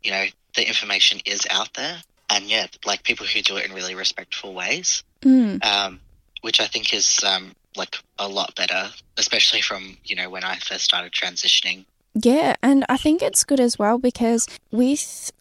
you 0.03 0.11
know, 0.11 0.25
the 0.55 0.67
information 0.67 1.19
is 1.25 1.41
out 1.49 1.73
there, 1.73 1.97
and 2.29 2.45
yet, 2.45 2.77
like, 2.85 3.03
people 3.03 3.25
who 3.25 3.41
do 3.41 3.57
it 3.57 3.65
in 3.65 3.73
really 3.73 3.95
respectful 3.95 4.53
ways, 4.53 5.03
Mm. 5.21 5.63
um, 5.65 5.99
which 6.45 6.59
I 6.59 6.67
think 6.67 6.93
is 6.93 7.19
um, 7.25 7.55
like 7.75 7.97
a 8.19 8.27
lot 8.27 8.55
better, 8.55 8.91
especially 9.17 9.61
from 9.61 9.97
you 10.05 10.15
know 10.15 10.29
when 10.29 10.43
I 10.43 10.55
first 10.57 10.83
started 10.85 11.11
transitioning. 11.11 11.85
Yeah, 12.13 12.55
and 12.61 12.85
I 12.87 12.97
think 12.97 13.21
it's 13.21 13.43
good 13.43 13.59
as 13.59 13.77
well 13.79 13.97
because 13.97 14.47
with 14.71 15.31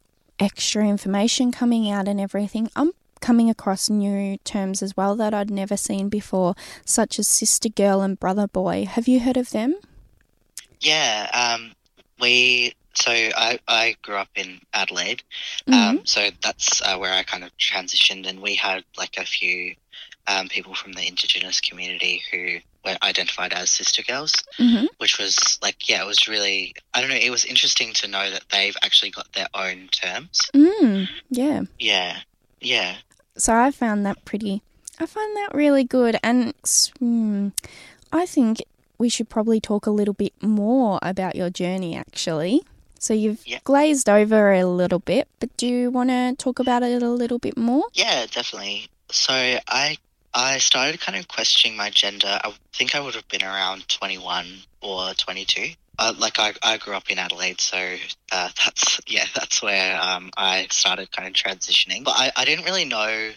extra 0.40 0.82
information 0.88 1.52
coming 1.52 1.88
out 1.90 2.08
and 2.08 2.18
everything, 2.20 2.68
I'm 2.74 2.92
coming 3.20 3.48
across 3.48 3.88
new 3.88 4.38
terms 4.38 4.82
as 4.82 4.96
well 4.96 5.14
that 5.16 5.32
I'd 5.32 5.50
never 5.50 5.76
seen 5.76 6.08
before, 6.08 6.54
such 6.84 7.18
as 7.18 7.28
sister 7.28 7.68
girl 7.68 8.00
and 8.00 8.18
brother 8.18 8.48
boy. 8.48 8.86
Have 8.86 9.06
you 9.06 9.20
heard 9.20 9.36
of 9.36 9.50
them? 9.50 9.76
Yeah, 10.80 11.30
um, 11.32 11.72
we. 12.20 12.74
So 12.96 13.10
I, 13.10 13.58
I 13.66 13.96
grew 14.02 14.14
up 14.14 14.28
in 14.36 14.60
Adelaide, 14.72 15.24
Mhm. 15.66 15.74
um, 15.74 16.06
so 16.06 16.30
that's 16.42 16.80
uh, 16.80 16.96
where 16.96 17.12
I 17.12 17.24
kind 17.24 17.42
of 17.42 17.50
transitioned, 17.58 18.24
and 18.28 18.40
we 18.40 18.54
had 18.54 18.84
like 18.96 19.16
a 19.18 19.24
few 19.24 19.74
um, 20.26 20.48
people 20.48 20.74
from 20.74 20.92
the 20.92 21.06
Indigenous 21.06 21.60
community 21.60 22.22
who 22.32 22.58
were 22.84 22.96
identified 23.02 23.52
as 23.52 23.70
sister 23.70 24.02
girls, 24.02 24.32
Mm-hmm. 24.58 24.86
which 24.98 25.18
was 25.18 25.58
like, 25.62 25.88
yeah, 25.88 26.02
it 26.02 26.06
was 26.06 26.28
really. 26.28 26.74
I 26.92 27.00
don't 27.00 27.10
know. 27.10 27.16
It 27.16 27.30
was 27.30 27.44
interesting 27.44 27.92
to 27.94 28.08
know 28.08 28.30
that 28.30 28.44
they've 28.50 28.76
actually 28.82 29.10
got 29.10 29.32
their 29.32 29.48
own 29.54 29.88
terms. 29.88 30.40
Mm, 30.54 31.08
yeah. 31.30 31.62
Yeah, 31.78 32.18
yeah. 32.60 32.96
So 33.36 33.54
I 33.54 33.70
found 33.70 34.06
that 34.06 34.24
pretty. 34.24 34.62
I 35.00 35.06
find 35.06 35.36
that 35.36 35.54
really 35.54 35.82
good, 35.84 36.16
and 36.22 36.54
mm, 36.62 37.52
I 38.12 38.26
think 38.26 38.62
we 38.96 39.08
should 39.08 39.28
probably 39.28 39.60
talk 39.60 39.86
a 39.86 39.90
little 39.90 40.14
bit 40.14 40.32
more 40.40 40.98
about 41.02 41.34
your 41.34 41.50
journey. 41.50 41.96
Actually, 41.96 42.62
so 42.98 43.12
you've 43.12 43.44
Yeah. 43.46 43.58
glazed 43.64 44.08
over 44.08 44.52
a 44.52 44.64
little 44.64 45.00
bit, 45.00 45.26
but 45.40 45.54
do 45.56 45.66
you 45.66 45.90
want 45.90 46.10
to 46.10 46.34
talk 46.38 46.58
about 46.60 46.82
it 46.84 47.02
a 47.02 47.08
little 47.10 47.38
bit 47.40 47.56
more? 47.56 47.84
Yeah, 47.92 48.26
definitely. 48.30 48.86
So 49.10 49.32
I 49.34 49.98
I 50.34 50.58
started 50.58 51.00
kind 51.00 51.16
of 51.16 51.28
questioning 51.28 51.76
my 51.76 51.90
gender. 51.90 52.40
I 52.42 52.52
think 52.72 52.94
I 52.94 53.00
would 53.00 53.14
have 53.14 53.28
been 53.28 53.44
around 53.44 53.88
21 53.88 54.46
or 54.80 55.14
22. 55.14 55.74
Uh, 55.96 56.12
like 56.18 56.40
I, 56.40 56.52
I 56.62 56.76
grew 56.78 56.94
up 56.94 57.08
in 57.08 57.18
Adelaide, 57.20 57.60
so 57.60 57.78
uh, 57.78 58.48
that's 58.64 59.00
yeah, 59.06 59.26
that's 59.34 59.62
where 59.62 60.00
um, 60.00 60.30
I 60.36 60.66
started 60.70 61.12
kind 61.12 61.28
of 61.28 61.34
transitioning. 61.34 62.02
But 62.04 62.14
I, 62.16 62.32
I 62.36 62.44
didn't 62.44 62.64
really 62.64 62.84
know. 62.84 63.30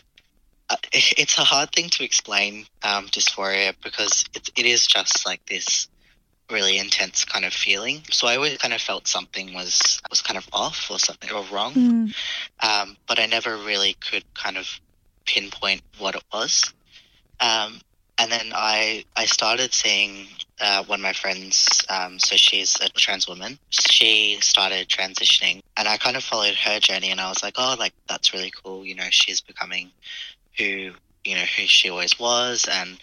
Uh, 0.70 0.76
it's 0.92 1.38
a 1.38 1.44
hard 1.44 1.72
thing 1.72 1.90
to 1.90 2.04
explain 2.04 2.66
um, 2.84 3.08
dysphoria 3.08 3.76
because 3.84 4.26
it, 4.34 4.50
it 4.56 4.66
is 4.66 4.88
just 4.88 5.26
like 5.26 5.46
this 5.46 5.88
really 6.50 6.78
intense 6.80 7.26
kind 7.26 7.46
of 7.46 7.54
feeling. 7.54 8.02
So 8.10 8.28
I 8.28 8.38
always 8.38 8.58
kind 8.58 8.74
of 8.74 8.82
felt 8.82 9.08
something 9.08 9.54
was 9.54 10.02
was 10.10 10.22
kind 10.22 10.38
of 10.38 10.48
off 10.52 10.90
or 10.90 10.98
something 10.98 11.32
or 11.32 11.44
wrong 11.52 11.74
Mm, 11.74 12.16
um, 12.62 12.98
but 13.08 13.20
I 13.20 13.26
never 13.26 13.56
really 13.58 13.96
could 14.00 14.24
kind 14.34 14.58
of 14.58 14.80
pinpoint 15.26 15.82
what 16.00 16.16
it 16.16 16.24
was. 16.34 16.74
Um, 17.40 17.80
and 18.18 18.32
then 18.32 18.52
I 18.54 19.06
I 19.16 19.26
started 19.26 19.74
seeing 19.74 20.28
uh, 20.60 20.84
one 20.86 21.00
of 21.00 21.04
my 21.04 21.14
friends. 21.14 21.84
Um, 21.90 22.20
so 22.20 22.36
she's 22.36 22.80
a 22.82 22.90
trans 22.90 23.28
woman. 23.28 23.60
She 23.70 24.38
started 24.42 24.88
transitioning, 24.90 25.62
and 25.76 25.88
I 25.88 25.98
kind 25.98 26.18
of 26.18 26.24
followed 26.24 26.56
her 26.56 26.80
journey. 26.80 27.12
And 27.12 27.22
I 27.22 27.30
was 27.30 27.44
like, 27.44 27.56
oh, 27.58 27.76
like 27.78 27.94
that's 28.08 28.34
really 28.34 28.52
cool. 28.64 28.86
You 28.86 28.96
know, 28.96 29.08
she's 29.10 29.42
becoming 29.42 29.92
who 30.58 30.92
you 31.24 31.36
know 31.36 31.44
who 31.58 31.64
she 31.64 31.90
always 31.90 32.18
was, 32.20 32.68
and 32.72 32.98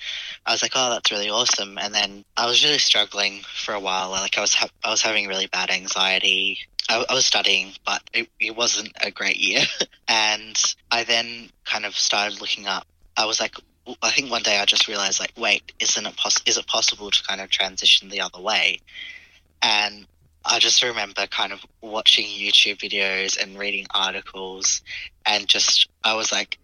I 0.46 0.52
was 0.52 0.62
like, 0.62 0.72
oh, 0.74 0.90
that's 0.90 1.10
really 1.10 1.30
awesome. 1.30 1.78
And 1.78 1.94
then 1.94 2.24
I 2.36 2.46
was 2.46 2.64
really 2.64 2.78
struggling 2.78 3.42
for 3.54 3.74
a 3.74 3.80
while. 3.80 4.10
Like 4.10 4.36
I 4.36 4.40
was 4.40 4.54
ha- 4.54 4.70
I 4.82 4.90
was 4.90 5.02
having 5.02 5.28
really 5.28 5.46
bad 5.46 5.70
anxiety. 5.70 6.58
I, 6.88 7.04
I 7.08 7.14
was 7.14 7.24
studying, 7.24 7.72
but 7.86 8.02
it, 8.12 8.28
it 8.38 8.54
wasn't 8.54 8.92
a 9.00 9.10
great 9.10 9.36
year. 9.36 9.62
and 10.08 10.60
I 10.90 11.04
then 11.04 11.48
kind 11.64 11.86
of 11.86 11.96
started 11.96 12.40
looking 12.42 12.66
up. 12.66 12.86
I 13.16 13.24
was 13.24 13.40
like, 13.40 13.54
I 14.02 14.10
think 14.10 14.30
one 14.30 14.42
day 14.42 14.58
I 14.58 14.64
just 14.64 14.88
realized, 14.88 15.20
like, 15.20 15.32
wait, 15.36 15.72
isn't 15.78 16.06
it 16.06 16.16
poss- 16.16 16.42
is 16.46 16.56
it 16.56 16.66
possible 16.66 17.10
to 17.10 17.22
kind 17.24 17.40
of 17.40 17.50
transition 17.50 18.08
the 18.08 18.20
other 18.20 18.40
way? 18.40 18.80
And 19.62 20.06
I 20.44 20.58
just 20.58 20.82
remember 20.82 21.26
kind 21.26 21.52
of 21.52 21.60
watching 21.80 22.26
YouTube 22.26 22.78
videos 22.78 23.40
and 23.40 23.58
reading 23.58 23.86
articles, 23.94 24.82
and 25.26 25.46
just 25.46 25.88
I 26.02 26.14
was 26.14 26.32
like, 26.32 26.58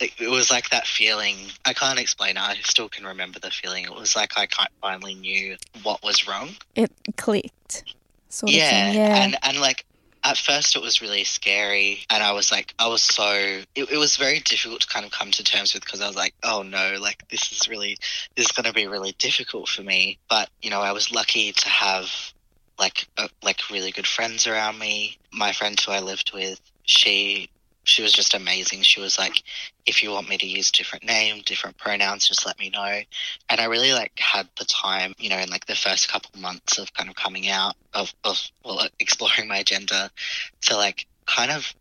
it, 0.00 0.28
was 0.28 0.50
like 0.50 0.70
that 0.70 0.86
feeling. 0.86 1.36
I 1.64 1.72
can't 1.72 1.98
explain 1.98 2.36
it. 2.36 2.42
I 2.42 2.56
still 2.62 2.88
can 2.88 3.06
remember 3.06 3.38
the 3.38 3.50
feeling. 3.50 3.84
It 3.84 3.94
was 3.94 4.14
like 4.14 4.32
I 4.36 4.46
finally 4.80 5.14
knew 5.14 5.56
what 5.82 6.02
was 6.02 6.28
wrong 6.28 6.50
it 6.74 6.92
clicked, 7.16 7.84
sort 8.28 8.50
of 8.50 8.56
yeah, 8.56 8.70
thing. 8.70 9.00
Yeah. 9.00 9.24
and 9.24 9.36
and 9.42 9.60
like 9.60 9.85
at 10.26 10.36
first 10.36 10.74
it 10.74 10.82
was 10.82 11.00
really 11.00 11.22
scary, 11.22 12.04
and 12.10 12.20
I 12.20 12.32
was 12.32 12.50
like, 12.50 12.74
I 12.80 12.88
was 12.88 13.02
so 13.02 13.30
it, 13.74 13.90
it 13.90 13.96
was 13.96 14.16
very 14.16 14.40
difficult 14.40 14.80
to 14.80 14.88
kind 14.88 15.06
of 15.06 15.12
come 15.12 15.30
to 15.30 15.44
terms 15.44 15.72
with 15.72 15.84
because 15.84 16.00
I 16.00 16.08
was 16.08 16.16
like, 16.16 16.34
oh 16.42 16.62
no, 16.62 16.96
like 17.00 17.28
this 17.28 17.52
is 17.52 17.68
really 17.68 17.96
this 18.34 18.46
is 18.46 18.52
going 18.52 18.66
to 18.66 18.72
be 18.72 18.88
really 18.88 19.12
difficult 19.18 19.68
for 19.68 19.82
me. 19.82 20.18
But 20.28 20.50
you 20.60 20.70
know, 20.70 20.80
I 20.80 20.92
was 20.92 21.12
lucky 21.12 21.52
to 21.52 21.68
have 21.68 22.10
like 22.76 23.06
uh, 23.16 23.28
like 23.44 23.70
really 23.70 23.92
good 23.92 24.06
friends 24.06 24.48
around 24.48 24.78
me. 24.78 25.16
My 25.32 25.52
friend 25.52 25.78
who 25.78 25.92
I 25.92 26.00
lived 26.00 26.32
with, 26.34 26.60
she 26.82 27.48
she 27.86 28.02
was 28.02 28.12
just 28.12 28.34
amazing. 28.34 28.82
She 28.82 29.00
was 29.00 29.18
like, 29.18 29.42
if 29.86 30.02
you 30.02 30.10
want 30.10 30.28
me 30.28 30.36
to 30.38 30.46
use 30.46 30.70
different 30.70 31.04
name, 31.04 31.42
different 31.46 31.78
pronouns, 31.78 32.28
just 32.28 32.44
let 32.44 32.58
me 32.58 32.70
know 32.70 33.00
and 33.48 33.60
I 33.60 33.66
really 33.66 33.92
like 33.92 34.12
had 34.18 34.48
the 34.58 34.64
time, 34.64 35.14
you 35.18 35.30
know, 35.30 35.38
in 35.38 35.48
like 35.48 35.66
the 35.66 35.74
first 35.74 36.08
couple 36.08 36.40
months 36.40 36.78
of 36.78 36.92
kind 36.94 37.08
of 37.08 37.16
coming 37.16 37.48
out 37.48 37.74
of, 37.94 38.12
of 38.24 38.40
well, 38.64 38.86
exploring 39.00 39.48
my 39.48 39.62
gender, 39.62 40.10
to 40.62 40.76
like 40.76 41.06
kind 41.26 41.50
of 41.50 41.74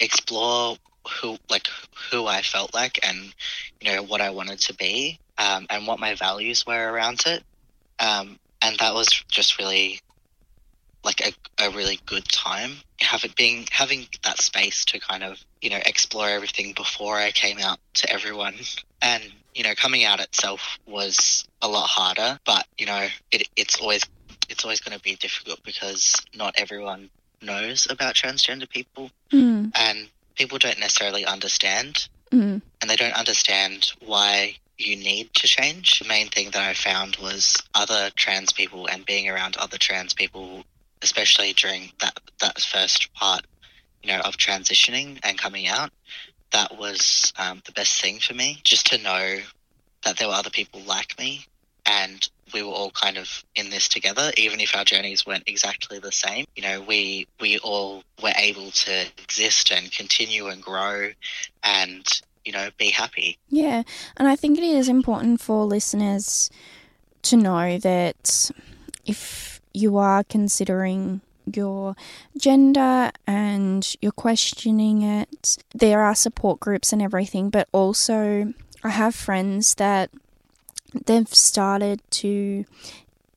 explore 0.00 0.76
who 1.20 1.36
like 1.50 1.66
who 2.10 2.26
I 2.26 2.42
felt 2.42 2.72
like 2.74 3.00
and 3.04 3.34
you 3.80 3.92
know 3.92 4.02
what 4.04 4.20
I 4.20 4.30
wanted 4.30 4.60
to 4.60 4.74
be 4.74 5.18
um, 5.38 5.66
and 5.68 5.86
what 5.86 5.98
my 5.98 6.14
values 6.14 6.64
were 6.66 6.92
around 6.92 7.22
it, 7.26 7.42
um, 7.98 8.38
and 8.60 8.78
that 8.78 8.94
was 8.94 9.08
just 9.28 9.58
really 9.58 10.00
like 11.04 11.20
a, 11.20 11.64
a 11.66 11.70
really 11.70 11.98
good 12.06 12.26
time 12.28 12.72
having 13.00 13.32
being 13.36 13.66
having 13.70 14.06
that 14.24 14.38
space 14.40 14.84
to 14.86 15.00
kind 15.00 15.24
of 15.24 15.44
you 15.60 15.70
know 15.70 15.80
explore 15.84 16.28
everything 16.28 16.72
before 16.74 17.16
I 17.16 17.30
came 17.30 17.58
out 17.58 17.78
to 17.94 18.12
everyone. 18.12 18.54
And 19.00 19.22
you 19.54 19.64
know 19.64 19.74
coming 19.74 20.04
out 20.04 20.20
itself 20.20 20.78
was 20.86 21.46
a 21.60 21.68
lot 21.68 21.86
harder 21.86 22.38
but 22.46 22.66
you 22.78 22.86
know 22.86 23.06
it, 23.30 23.48
it's 23.54 23.78
always 23.80 24.02
it's 24.48 24.64
always 24.64 24.80
going 24.80 24.96
to 24.96 25.02
be 25.02 25.16
difficult 25.16 25.62
because 25.64 26.14
not 26.34 26.54
everyone 26.56 27.10
knows 27.42 27.86
about 27.90 28.14
transgender 28.14 28.68
people. 28.68 29.10
Mm, 29.32 29.72
and 29.74 30.08
people 30.36 30.58
don't 30.58 30.78
necessarily 30.78 31.24
understand. 31.24 32.08
Mm, 32.30 32.62
and 32.80 32.90
they 32.90 32.96
don't 32.96 33.14
understand 33.14 33.92
why 34.04 34.56
you 34.78 34.96
need 34.96 35.32
to 35.34 35.46
change. 35.46 35.98
The 35.98 36.08
main 36.08 36.28
thing 36.28 36.50
that 36.50 36.62
I 36.62 36.74
found 36.74 37.16
was 37.16 37.62
other 37.74 38.10
trans 38.16 38.52
people 38.52 38.86
and 38.86 39.04
being 39.04 39.28
around 39.28 39.56
other 39.56 39.78
trans 39.78 40.14
people, 40.14 40.64
especially 41.02 41.52
during 41.52 41.90
that 42.00 42.18
that 42.40 42.60
first 42.60 43.12
part, 43.14 43.46
you 44.02 44.12
know, 44.12 44.20
of 44.20 44.36
transitioning 44.36 45.18
and 45.22 45.38
coming 45.38 45.66
out. 45.66 45.90
That 46.52 46.76
was 46.76 47.32
um, 47.38 47.62
the 47.64 47.72
best 47.72 48.00
thing 48.02 48.18
for 48.18 48.34
me, 48.34 48.60
just 48.62 48.86
to 48.88 49.02
know 49.02 49.38
that 50.04 50.18
there 50.18 50.28
were 50.28 50.34
other 50.34 50.50
people 50.50 50.80
like 50.82 51.18
me, 51.18 51.46
and 51.86 52.28
we 52.52 52.62
were 52.62 52.72
all 52.72 52.90
kind 52.90 53.16
of 53.16 53.42
in 53.54 53.70
this 53.70 53.88
together, 53.88 54.30
even 54.36 54.60
if 54.60 54.76
our 54.76 54.84
journeys 54.84 55.24
weren't 55.26 55.44
exactly 55.46 55.98
the 55.98 56.12
same. 56.12 56.44
You 56.56 56.62
know, 56.62 56.80
we 56.82 57.26
we 57.40 57.58
all 57.58 58.04
were 58.22 58.32
able 58.36 58.70
to 58.70 59.06
exist 59.22 59.70
and 59.70 59.90
continue 59.90 60.48
and 60.48 60.62
grow, 60.62 61.10
and 61.62 62.06
you 62.44 62.52
know, 62.52 62.68
be 62.76 62.90
happy. 62.90 63.38
yeah, 63.48 63.82
and 64.16 64.28
I 64.28 64.36
think 64.36 64.58
it 64.58 64.64
is 64.64 64.88
important 64.88 65.40
for 65.40 65.64
listeners 65.64 66.50
to 67.22 67.36
know 67.36 67.78
that 67.78 68.50
if 69.06 69.51
you 69.74 69.98
are 69.98 70.24
considering 70.24 71.20
your 71.46 71.96
gender 72.36 73.10
and 73.26 73.96
you're 74.00 74.12
questioning 74.12 75.02
it, 75.02 75.58
there 75.74 76.02
are 76.02 76.14
support 76.14 76.60
groups 76.60 76.92
and 76.92 77.02
everything, 77.02 77.50
but 77.50 77.68
also 77.72 78.52
I 78.84 78.90
have 78.90 79.14
friends 79.14 79.74
that 79.76 80.10
they've 81.06 81.34
started 81.34 82.00
to 82.10 82.64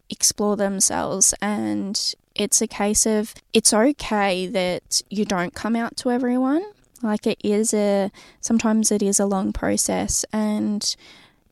explore 0.10 0.56
themselves 0.56 1.34
and 1.41 2.13
it's 2.36 2.62
a 2.62 2.67
case 2.67 3.06
of 3.06 3.34
it's 3.54 3.74
okay 3.74 4.45
that 4.48 5.02
you 5.10 5.26
don't 5.26 5.56
come 5.56 5.76
out 5.76 5.95
to 5.98 6.12
everyone. 6.12 6.63
Like 7.02 7.26
it 7.26 7.39
is 7.43 7.74
a 7.74 8.12
sometimes 8.41 8.91
it 8.91 9.02
is 9.02 9.19
a 9.19 9.26
long 9.26 9.54
process 9.54 10.26
and 10.34 10.95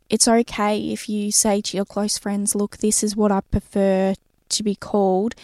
it's 0.10 0.28
okay 0.28 0.91
if 0.91 1.08
you 1.08 1.32
say 1.32 1.62
to 1.62 1.78
your 1.78 1.86
close 1.86 2.17
friends 2.17 2.54
look 2.54 2.78
this 2.78 3.04
is 3.04 3.15
what 3.15 3.32
i 3.32 3.39
prefer 3.39 4.13
to 4.54 4.63
be 4.63 4.76
called 4.76 5.36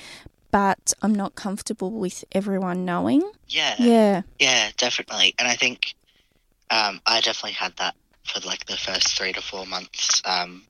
but 0.52 0.94
i'm 1.02 1.14
not 1.14 1.36
comfortable 1.36 1.92
with 1.92 2.24
everyone 2.32 2.86
knowing 2.86 3.22
Yeah, 3.48 3.76
yeah 3.80 4.22
Yeah, 4.40 4.70
definitely. 4.78 5.34
And 5.40 5.48
I 5.48 5.56
think 5.56 5.94
Um, 6.72 7.02
I 7.06 7.20
definitely 7.22 7.54
had 7.66 7.76
that 7.78 7.96
for 8.26 8.40
like 8.42 8.66
the 8.66 8.78
first 8.78 9.18
three 9.18 9.34
to 9.34 9.42
four 9.42 9.66
months. 9.66 10.22
Um, 10.24 10.68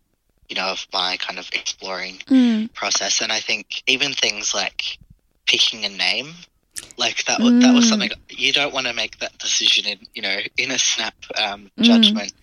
you 0.47 0.55
know, 0.55 0.67
of 0.71 0.87
my 0.93 1.17
kind 1.17 1.37
of 1.37 1.49
exploring 1.53 2.17
Mm. 2.27 2.73
process, 2.73 3.21
and 3.21 3.31
I 3.31 3.41
think 3.41 3.83
even 3.85 4.13
things 4.13 4.53
like 4.53 4.97
picking 5.45 5.83
a 5.85 5.89
name, 5.89 6.33
like 6.97 7.25
that, 7.25 7.39
wa- 7.41 7.51
that 7.61 7.73
was 7.75 7.85
Mm. 7.85 7.89
something 7.89 8.11
you 8.29 8.51
don't 8.53 8.73
want 8.73 8.87
to 8.87 8.93
make 8.93 9.19
that 9.19 9.37
decision 9.39 9.85
in, 9.85 9.99
you 10.15 10.21
know, 10.21 10.39
in 10.57 10.71
a 10.71 10.79
snap 10.79 11.15
um, 11.35 11.69
Mm. 11.77 11.83
judgment. 11.83 12.33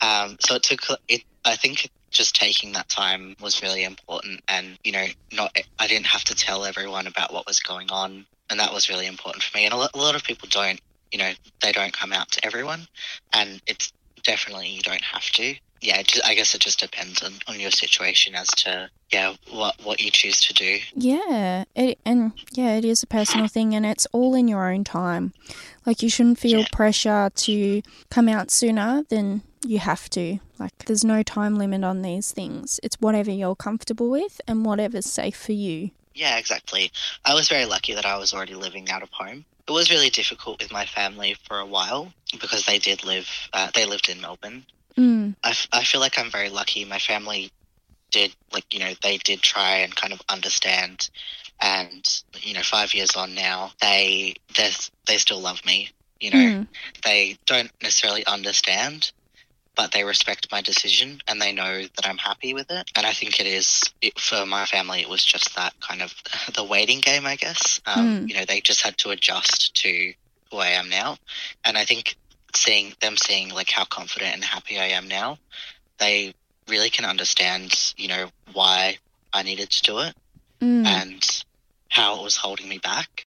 Um, 0.00 0.36
so 0.40 0.54
it 0.56 0.62
took 0.62 0.80
it. 1.08 1.22
I 1.44 1.56
think 1.56 1.90
just 2.14 2.34
taking 2.34 2.72
that 2.72 2.88
time 2.88 3.36
was 3.42 3.62
really 3.62 3.84
important, 3.84 4.40
and 4.48 4.78
you 4.84 4.92
know, 4.92 5.06
not 5.32 5.54
I 5.78 5.86
didn't 5.86 6.06
have 6.06 6.24
to 6.24 6.34
tell 6.34 6.64
everyone 6.64 7.06
about 7.06 7.32
what 7.32 7.46
was 7.46 7.60
going 7.60 7.90
on, 7.90 8.24
and 8.48 8.60
that 8.60 8.72
was 8.72 8.88
really 8.88 9.06
important 9.06 9.42
for 9.42 9.58
me. 9.58 9.66
And 9.66 9.74
a 9.74 9.76
lot, 9.76 9.90
a 9.94 9.98
lot 9.98 10.14
of 10.14 10.24
people 10.24 10.48
don't, 10.50 10.80
you 11.12 11.18
know, 11.18 11.32
they 11.60 11.72
don't 11.72 11.92
come 11.92 12.12
out 12.12 12.30
to 12.32 12.46
everyone, 12.46 12.86
and 13.32 13.60
it's 13.66 13.92
definitely 14.24 14.68
you 14.68 14.82
don't 14.82 15.02
have 15.02 15.24
to. 15.32 15.54
Yeah, 15.80 15.98
it 15.98 16.06
ju- 16.08 16.20
I 16.24 16.34
guess 16.34 16.54
it 16.54 16.62
just 16.62 16.80
depends 16.80 17.22
on, 17.22 17.32
on 17.46 17.60
your 17.60 17.70
situation 17.70 18.34
as 18.34 18.48
to 18.48 18.88
yeah 19.12 19.34
what 19.50 19.76
what 19.82 20.00
you 20.00 20.10
choose 20.10 20.40
to 20.42 20.54
do. 20.54 20.78
Yeah, 20.94 21.64
it, 21.76 21.98
and 22.06 22.32
yeah, 22.52 22.76
it 22.76 22.84
is 22.86 23.02
a 23.02 23.06
personal 23.06 23.48
thing, 23.48 23.74
and 23.74 23.84
it's 23.84 24.06
all 24.12 24.34
in 24.34 24.48
your 24.48 24.70
own 24.70 24.84
time. 24.84 25.34
Like 25.84 26.02
you 26.02 26.08
shouldn't 26.08 26.38
feel 26.38 26.60
Yeah. 26.60 26.66
pressure 26.72 27.30
to 27.34 27.82
come 28.10 28.28
out 28.28 28.50
sooner 28.50 29.02
than 29.10 29.42
you 29.66 29.78
have 29.78 30.08
to. 30.10 30.38
Like 30.58 30.72
there's 30.86 31.04
no 31.04 31.22
time 31.22 31.56
limit 31.56 31.84
on 31.84 32.00
these 32.02 32.32
things. 32.32 32.80
It's 32.82 32.96
whatever 33.00 33.30
you're 33.30 33.56
comfortable 33.56 34.08
with 34.08 34.40
and 34.48 34.64
whatever's 34.64 35.06
safe 35.06 35.36
for 35.36 35.52
you. 35.52 35.90
Yeah, 36.14 36.38
exactly. 36.38 36.92
I 37.24 37.34
was 37.34 37.48
very 37.48 37.66
lucky 37.66 37.92
that 37.92 38.06
I 38.06 38.16
was 38.16 38.32
already 38.32 38.54
living 38.54 38.88
out 38.88 39.02
of 39.02 39.10
home. 39.10 39.44
It 39.66 39.72
was 39.72 39.90
really 39.90 40.10
difficult 40.10 40.60
with 40.60 40.72
my 40.72 40.84
family 40.86 41.36
for 41.48 41.58
a 41.58 41.66
while 41.66 42.12
because 42.40 42.66
they 42.66 42.78
did 42.78 43.04
live, 43.04 43.28
uh, 43.52 43.70
they 43.74 43.86
lived 43.86 44.08
in 44.08 44.20
Melbourne. 44.20 44.66
Mm, 44.98 45.34
I, 45.42 45.50
f- 45.50 45.68
I 45.72 45.84
feel 45.84 46.00
like 46.00 46.18
I'm 46.18 46.30
very 46.30 46.50
lucky. 46.50 46.84
My 46.84 46.98
family 46.98 47.50
did, 48.10 48.34
like, 48.52 48.72
you 48.72 48.80
know, 48.80 48.92
they 49.02 49.16
did 49.18 49.42
try 49.42 49.76
and 49.76 49.94
kind 49.94 50.12
of 50.12 50.20
understand. 50.28 51.08
And, 51.60 52.06
you 52.40 52.54
know, 52.54 52.62
five 52.62 52.94
years 52.94 53.16
on 53.16 53.34
now, 53.34 53.72
they, 53.80 54.34
they 54.56 54.70
they 55.06 55.16
still 55.18 55.40
love 55.40 55.64
me. 55.64 55.90
You 56.20 56.30
know, 56.30 56.36
mm, 56.36 56.66
they 57.04 57.36
don't 57.46 57.70
necessarily 57.82 58.24
understand, 58.26 59.12
but 59.76 59.92
they 59.92 60.04
respect 60.04 60.50
my 60.52 60.60
decision 60.60 61.18
and 61.26 61.40
they 61.40 61.52
know 61.52 61.82
that 61.82 62.06
I'm 62.06 62.18
happy 62.18 62.54
with 62.54 62.70
it. 62.70 62.90
And 62.96 63.06
I 63.06 63.12
think 63.12 63.40
it 63.40 63.46
is 63.46 63.82
it, 64.00 64.18
for 64.18 64.46
my 64.46 64.64
family. 64.66 65.00
It 65.00 65.08
was 65.08 65.24
just 65.24 65.56
that 65.56 65.74
kind 65.80 66.02
of 66.02 66.14
the 66.54 66.64
waiting 66.64 67.00
game, 67.00 67.26
I 67.26 67.36
guess. 67.36 67.80
Um, 67.86 68.04
Mm. 68.04 68.28
You 68.28 68.34
know, 68.34 68.44
they 68.44 68.60
just 68.60 68.82
had 68.82 68.98
to 68.98 69.10
adjust 69.10 69.74
to 69.76 70.12
who 70.50 70.58
I 70.58 70.68
am 70.68 70.88
now, 70.88 71.16
and 71.64 71.78
I 71.78 71.84
think 71.84 72.16
seeing 72.54 72.92
them 73.00 73.16
seeing 73.16 73.48
like 73.48 73.70
how 73.70 73.84
confident 73.84 74.34
and 74.34 74.44
happy 74.44 74.78
I 74.78 74.88
am 74.88 75.08
now, 75.08 75.38
they 75.98 76.34
really 76.68 76.90
can 76.90 77.04
understand. 77.04 77.94
You 77.96 78.08
know 78.08 78.28
why 78.52 78.98
I 79.32 79.42
needed 79.42 79.70
to 79.70 79.82
do 79.82 79.98
it 80.00 80.14
mm. 80.60 80.86
and 80.86 81.44
how 81.88 82.20
it 82.20 82.22
was 82.22 82.36
holding 82.36 82.68
me 82.68 82.78
back. 82.78 83.23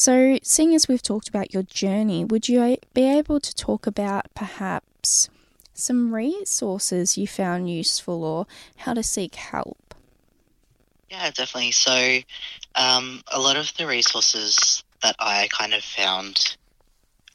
So, 0.00 0.38
seeing 0.42 0.74
as 0.74 0.88
we've 0.88 1.02
talked 1.02 1.28
about 1.28 1.52
your 1.52 1.62
journey, 1.62 2.24
would 2.24 2.48
you 2.48 2.78
be 2.94 3.06
able 3.06 3.38
to 3.38 3.54
talk 3.54 3.86
about 3.86 4.32
perhaps 4.34 5.28
some 5.74 6.14
resources 6.14 7.18
you 7.18 7.26
found 7.26 7.68
useful 7.68 8.24
or 8.24 8.46
how 8.76 8.94
to 8.94 9.02
seek 9.02 9.34
help? 9.34 9.94
Yeah, 11.10 11.30
definitely. 11.32 11.72
So, 11.72 12.20
um, 12.76 13.20
a 13.30 13.38
lot 13.38 13.58
of 13.58 13.76
the 13.76 13.86
resources 13.86 14.82
that 15.02 15.16
I 15.18 15.48
kind 15.52 15.74
of 15.74 15.84
found 15.84 16.56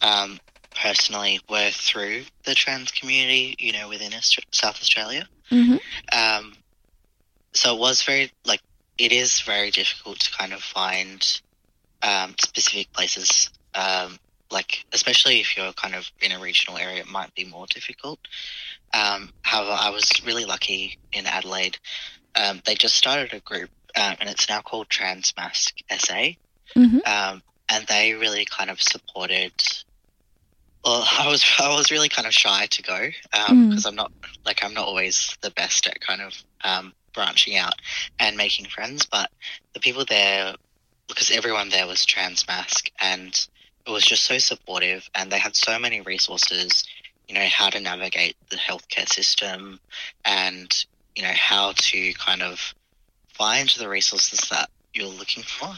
um, 0.02 0.40
personally 0.74 1.40
were 1.48 1.70
through 1.70 2.24
the 2.46 2.56
trans 2.56 2.90
community, 2.90 3.56
you 3.60 3.74
know, 3.74 3.90
within 3.90 4.12
South 4.50 4.82
Australia. 4.82 5.28
Mm-hmm. 5.52 5.78
Um, 6.18 6.54
so 7.54 7.76
it 7.76 7.80
was 7.80 8.02
very, 8.02 8.32
like, 8.44 8.62
it 8.98 9.12
is 9.12 9.42
very 9.42 9.70
difficult 9.70 10.20
to 10.22 10.32
kind 10.32 10.52
of 10.52 10.64
find 10.64 11.42
um, 12.02 12.36
specific 12.40 12.92
places, 12.94 13.50
um, 13.74 14.18
like, 14.52 14.86
especially 14.94 15.40
if 15.42 15.58
you're 15.58 15.74
kind 15.74 15.96
of 15.96 16.10
in 16.22 16.32
a 16.32 16.40
regional 16.40 16.78
area, 16.78 17.02
it 17.02 17.08
might 17.10 17.34
be 17.36 17.46
more 17.46 17.66
difficult. 17.74 18.20
Um, 18.94 19.30
however, 19.44 19.76
I 19.78 19.90
was 19.90 20.10
really 20.26 20.46
lucky 20.46 20.98
in 21.14 21.26
Adelaide. 21.26 21.78
Um, 22.36 22.62
they 22.66 22.76
just 22.76 22.96
started 22.96 23.34
a 23.34 23.40
group, 23.42 23.70
um, 23.96 24.16
and 24.20 24.30
it's 24.30 24.50
now 24.50 24.62
called 24.62 24.90
Transmasc 24.90 25.72
SA 25.92 26.34
Mm-hmm. 26.76 26.98
um, 27.06 27.42
and 27.70 27.86
they 27.88 28.14
really 28.14 28.46
kind 28.46 28.70
of 28.70 28.82
supported. 28.82 29.54
Well, 30.84 31.08
I 31.20 31.28
was 31.28 31.44
I 31.60 31.76
was 31.76 31.92
really 31.92 32.10
kind 32.10 32.28
of 32.28 32.34
shy 32.34 32.68
to 32.68 32.84
go 32.84 33.10
Mm. 33.34 33.70
because 33.70 33.86
I'm 33.86 33.96
not 33.96 34.12
like 34.46 34.64
I'm 34.64 34.74
not 34.74 34.88
always 34.88 35.36
the 35.42 35.52
best 35.52 35.88
at 35.88 36.00
kind 36.02 36.22
of 36.22 36.34
um, 36.64 36.94
branching 37.14 37.58
out 37.58 37.74
and 38.20 38.36
making 38.38 38.66
friends, 38.68 39.06
but 39.10 39.30
the 39.74 39.80
people 39.80 40.06
there, 40.06 40.56
because 41.08 41.32
everyone 41.32 41.70
there 41.70 41.88
was 41.88 42.06
trans 42.06 42.48
masc, 42.48 42.90
and 43.00 43.48
it 43.86 43.92
was 43.92 44.04
just 44.04 44.24
so 44.24 44.38
supportive, 44.38 45.10
and 45.14 45.32
they 45.32 45.40
had 45.40 45.56
so 45.56 45.78
many 45.80 46.02
resources. 46.02 46.84
You 47.28 47.36
know 47.36 47.48
how 47.48 47.70
to 47.70 47.80
navigate 47.80 48.36
the 48.50 48.58
healthcare 48.58 49.08
system, 49.08 49.80
and 50.24 50.86
you 51.16 51.24
know 51.24 51.34
how 51.34 51.74
to 51.76 52.14
kind 52.14 52.42
of 52.42 52.74
find 53.34 53.70
the 53.70 53.90
resources 53.90 54.40
that 54.50 54.70
you're 54.94 55.08
looking 55.08 55.44
for. 55.44 55.74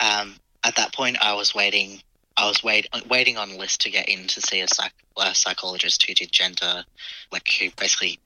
Um, 0.00 0.34
at 0.64 0.76
that 0.76 0.94
point, 0.94 1.18
I 1.20 1.34
was 1.34 1.54
waiting. 1.54 2.02
I 2.36 2.46
was 2.46 2.62
wait, 2.62 2.86
waiting 3.08 3.36
on 3.36 3.50
a 3.50 3.56
list 3.56 3.80
to 3.80 3.90
get 3.90 4.08
in 4.08 4.28
to 4.28 4.40
see 4.40 4.60
a, 4.60 4.68
psych, 4.68 4.92
a 5.16 5.34
psychologist 5.34 6.06
who 6.06 6.14
did 6.14 6.30
gender, 6.30 6.84
like 7.32 7.48
who 7.58 7.70
basically 7.76 8.20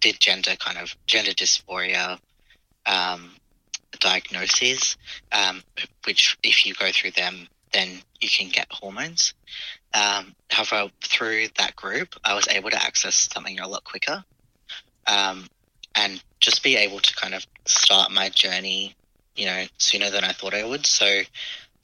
did 0.00 0.20
gender 0.20 0.56
kind 0.56 0.76
of 0.76 0.94
gender 1.06 1.30
dysphoria 1.30 2.18
um, 2.84 3.30
diagnoses. 4.00 4.96
Um, 5.32 5.62
which, 6.04 6.36
if 6.42 6.66
you 6.66 6.74
go 6.74 6.90
through 6.92 7.12
them, 7.12 7.48
then 7.72 7.88
you 8.20 8.28
can 8.28 8.48
get 8.48 8.66
hormones. 8.70 9.34
Um, 9.94 10.34
however, 10.50 10.90
through 11.02 11.48
that 11.58 11.76
group, 11.76 12.14
I 12.24 12.34
was 12.34 12.48
able 12.48 12.70
to 12.70 12.82
access 12.82 13.28
something 13.32 13.58
a 13.58 13.68
lot 13.68 13.84
quicker, 13.84 14.24
um, 15.06 15.48
and 15.94 16.22
just 16.40 16.62
be 16.62 16.76
able 16.76 17.00
to 17.00 17.14
kind 17.14 17.34
of 17.34 17.46
start 17.64 18.10
my 18.10 18.28
journey 18.28 18.94
you 19.36 19.46
know, 19.46 19.64
sooner 19.78 20.10
than 20.10 20.24
I 20.24 20.32
thought 20.32 20.54
I 20.54 20.64
would. 20.64 20.86
So 20.86 21.22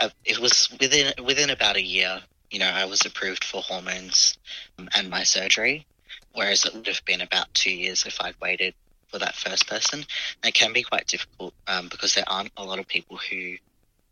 uh, 0.00 0.08
it 0.24 0.38
was 0.38 0.68
within 0.80 1.12
within 1.24 1.50
about 1.50 1.76
a 1.76 1.82
year. 1.82 2.20
You 2.50 2.58
know, 2.58 2.70
I 2.70 2.86
was 2.86 3.06
approved 3.06 3.44
for 3.44 3.62
hormones 3.62 4.36
um, 4.78 4.88
and 4.94 5.08
my 5.08 5.22
surgery, 5.22 5.86
whereas 6.32 6.64
it 6.64 6.74
would 6.74 6.86
have 6.86 7.04
been 7.04 7.20
about 7.20 7.52
two 7.54 7.72
years 7.72 8.04
if 8.04 8.20
I'd 8.20 8.34
waited 8.40 8.74
for 9.12 9.18
that 9.18 9.36
first 9.36 9.68
person. 9.68 10.04
It 10.42 10.54
can 10.54 10.72
be 10.72 10.82
quite 10.82 11.06
difficult 11.06 11.54
um, 11.66 11.88
because 11.88 12.14
there 12.14 12.24
aren't 12.26 12.50
a 12.56 12.64
lot 12.64 12.78
of 12.78 12.88
people 12.88 13.18
who, 13.18 13.56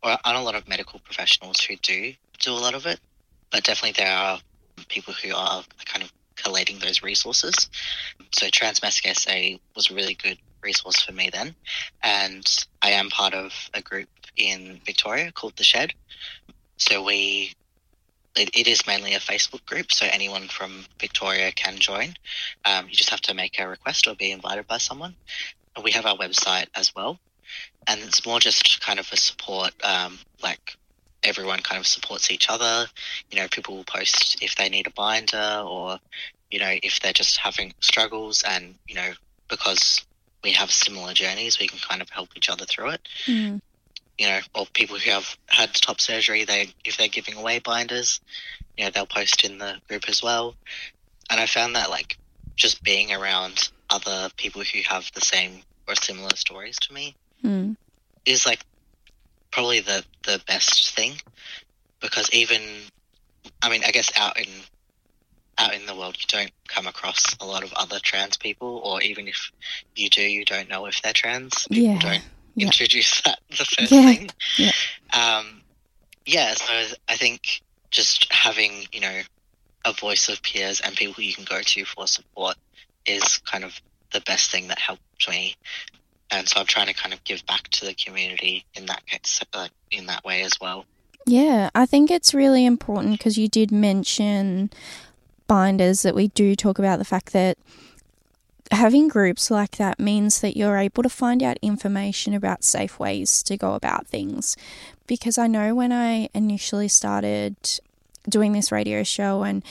or 0.03 0.17
aren't 0.23 0.37
a 0.39 0.43
lot 0.43 0.55
of 0.55 0.67
medical 0.69 0.99
professionals 0.99 1.59
who 1.59 1.75
do 1.77 2.13
do 2.39 2.51
a 2.51 2.53
lot 2.53 2.75
of 2.75 2.85
it. 2.85 2.99
But 3.51 3.63
definitely 3.63 4.01
there 4.03 4.15
are 4.15 4.39
people 4.87 5.13
who 5.13 5.35
are 5.35 5.63
kind 5.85 6.03
of 6.03 6.11
collating 6.35 6.79
those 6.79 7.03
resources. 7.03 7.53
So 8.31 8.47
Transmasc 8.47 9.05
SA 9.15 9.57
was 9.75 9.89
a 9.89 9.95
really 9.95 10.15
good 10.15 10.37
resource 10.63 11.01
for 11.01 11.11
me 11.11 11.29
then. 11.31 11.55
And 12.01 12.45
I 12.81 12.91
am 12.91 13.09
part 13.09 13.33
of 13.33 13.51
a 13.73 13.81
group 13.81 14.09
in 14.37 14.79
Victoria 14.85 15.31
called 15.31 15.55
The 15.57 15.63
Shed. 15.63 15.93
So 16.77 17.03
we, 17.03 17.53
it, 18.35 18.49
it 18.53 18.67
is 18.67 18.87
mainly 18.87 19.13
a 19.13 19.19
Facebook 19.19 19.65
group, 19.65 19.91
so 19.91 20.07
anyone 20.11 20.47
from 20.47 20.85
Victoria 20.99 21.51
can 21.51 21.77
join. 21.77 22.13
Um, 22.65 22.87
you 22.87 22.95
just 22.95 23.09
have 23.09 23.21
to 23.21 23.33
make 23.33 23.59
a 23.59 23.67
request 23.67 24.07
or 24.07 24.15
be 24.15 24.31
invited 24.31 24.67
by 24.67 24.77
someone. 24.77 25.15
We 25.83 25.91
have 25.91 26.05
our 26.05 26.17
website 26.17 26.67
as 26.75 26.93
well. 26.95 27.19
And 27.87 27.99
it's 28.01 28.25
more 28.25 28.39
just 28.39 28.81
kind 28.81 28.99
of 28.99 29.09
a 29.11 29.17
support, 29.17 29.73
um, 29.83 30.19
like 30.41 30.77
everyone 31.23 31.59
kind 31.59 31.79
of 31.79 31.87
supports 31.87 32.31
each 32.31 32.49
other. 32.49 32.87
You 33.31 33.39
know, 33.39 33.47
people 33.49 33.75
will 33.75 33.83
post 33.83 34.41
if 34.41 34.55
they 34.55 34.69
need 34.69 34.87
a 34.87 34.91
binder 34.91 35.63
or, 35.65 35.99
you 36.49 36.59
know, 36.59 36.73
if 36.83 36.99
they're 36.99 37.13
just 37.13 37.37
having 37.37 37.73
struggles 37.79 38.43
and, 38.47 38.75
you 38.87 38.95
know, 38.95 39.11
because 39.47 40.05
we 40.43 40.51
have 40.51 40.71
similar 40.71 41.13
journeys, 41.13 41.59
we 41.59 41.67
can 41.67 41.79
kind 41.79 42.01
of 42.01 42.09
help 42.09 42.29
each 42.35 42.49
other 42.49 42.65
through 42.65 42.91
it. 42.91 43.07
Mm. 43.25 43.61
You 44.21 44.27
know, 44.27 44.39
or 44.53 44.67
people 44.71 44.99
who 44.99 45.09
have 45.09 45.35
had 45.49 45.73
top 45.73 45.99
surgery, 45.99 46.43
they 46.43 46.69
if 46.85 46.95
they're 46.95 47.07
giving 47.07 47.37
away 47.37 47.57
binders, 47.57 48.21
you 48.77 48.85
know, 48.85 48.91
they'll 48.91 49.07
post 49.07 49.43
in 49.43 49.57
the 49.57 49.79
group 49.89 50.07
as 50.07 50.21
well. 50.21 50.53
And 51.31 51.39
I 51.39 51.47
found 51.47 51.75
that 51.75 51.89
like 51.89 52.19
just 52.55 52.83
being 52.83 53.11
around 53.11 53.71
other 53.89 54.29
people 54.37 54.61
who 54.61 54.81
have 54.87 55.09
the 55.15 55.21
same 55.21 55.63
or 55.87 55.95
similar 55.95 56.35
stories 56.35 56.77
to 56.81 56.93
me 56.93 57.15
Mm. 57.43 57.75
is 58.23 58.45
like 58.45 58.61
probably 59.51 59.79
the 59.79 60.05
the 60.25 60.39
best 60.45 60.93
thing 60.95 61.13
because 61.99 62.29
even 62.31 62.61
I 63.63 63.69
mean 63.71 63.83
I 63.83 63.89
guess 63.89 64.11
out 64.15 64.37
in 64.37 64.45
out 65.57 65.73
in 65.73 65.87
the 65.87 65.95
world 65.95 66.17
you 66.19 66.27
don't 66.27 66.51
come 66.67 66.85
across 66.85 67.35
a 67.41 67.45
lot 67.47 67.63
of 67.63 67.73
other 67.73 67.97
trans 67.99 68.37
people 68.37 68.81
or 68.85 69.01
even 69.01 69.27
if 69.27 69.51
you 69.95 70.11
do 70.11 70.21
you 70.21 70.45
don't 70.45 70.69
know 70.69 70.85
if 70.85 71.01
they're 71.01 71.13
trans 71.13 71.67
people 71.67 71.95
Yeah. 71.95 71.99
don't 71.99 72.23
Yeah. 72.55 72.65
introduce 72.65 73.21
that 73.21 73.39
the 73.49 73.65
first 73.65 73.91
Yeah. 73.91 74.05
thing 74.05 74.29
Yeah. 74.57 74.71
um 75.13 75.61
yeah, 76.25 76.53
so 76.53 76.95
I 77.09 77.15
think 77.17 77.61
just 77.89 78.31
having, 78.31 78.85
you 78.93 79.01
know, 79.01 79.21
a 79.83 79.91
voice 79.91 80.29
of 80.29 80.41
peers 80.43 80.79
and 80.79 80.95
people 80.95 81.23
you 81.23 81.33
can 81.33 81.45
go 81.45 81.61
to 81.61 81.83
for 81.83 82.05
support 82.07 82.55
is 83.07 83.39
kind 83.39 83.63
of 83.63 83.81
the 84.11 84.21
best 84.21 84.51
thing 84.51 84.67
that 84.67 84.77
helped 84.77 85.27
me. 85.27 85.55
And 86.29 86.47
so 86.47 86.59
I'm 86.59 86.67
trying 86.67 86.85
to 86.87 86.93
kind 86.93 87.11
of 87.13 87.23
give 87.23 87.43
back 87.47 87.67
to 87.69 87.85
the 87.85 87.95
community 87.95 88.65
in 88.75 88.85
that 88.85 89.03
case, 89.07 89.41
uh, 89.51 89.67
in 89.89 90.05
that 90.05 90.23
way 90.23 90.43
as 90.43 90.53
well. 90.61 90.85
Yeah, 91.25 91.71
I 91.73 91.87
think 91.87 92.11
it's 92.11 92.35
really 92.35 92.65
important 92.67 93.17
because 93.17 93.37
you 93.37 93.47
did 93.47 93.71
mention 93.71 94.69
binders 95.47 96.03
that 96.03 96.15
we 96.15 96.27
do 96.29 96.55
talk 96.55 96.77
about 96.79 96.99
the 96.99 97.05
fact 97.05 97.33
that 97.33 97.57
having 98.71 99.07
groups 99.07 99.51
like 99.51 99.77
that 99.77 99.99
means 99.99 100.39
that 100.41 100.55
you're 100.55 100.77
able 100.77 101.03
to 101.03 101.09
find 101.09 101.43
out 101.43 101.57
information 101.61 102.33
about 102.33 102.63
safe 102.63 102.97
ways 102.99 103.43
to 103.43 103.57
go 103.57 103.73
about 103.73 104.07
things. 104.07 104.55
Because 105.07 105.37
I 105.37 105.47
know 105.47 105.75
when 105.75 105.91
I 105.91 106.29
initially 106.33 106.87
started 106.87 107.55
doing 108.29 108.53
this 108.53 108.71
radio 108.71 109.03
show 109.03 109.43
and 109.43 109.63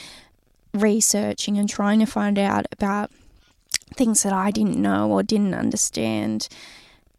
researching 0.75 1.57
and 1.59 1.69
trying 1.69 1.99
to 2.01 2.07
find 2.07 2.39
out 2.39 2.67
about 2.73 3.11
things 3.95 4.23
that 4.23 4.33
I 4.33 4.51
didn't 4.51 4.77
know 4.77 5.11
or 5.11 5.23
didn't 5.23 5.55
understand, 5.55 6.49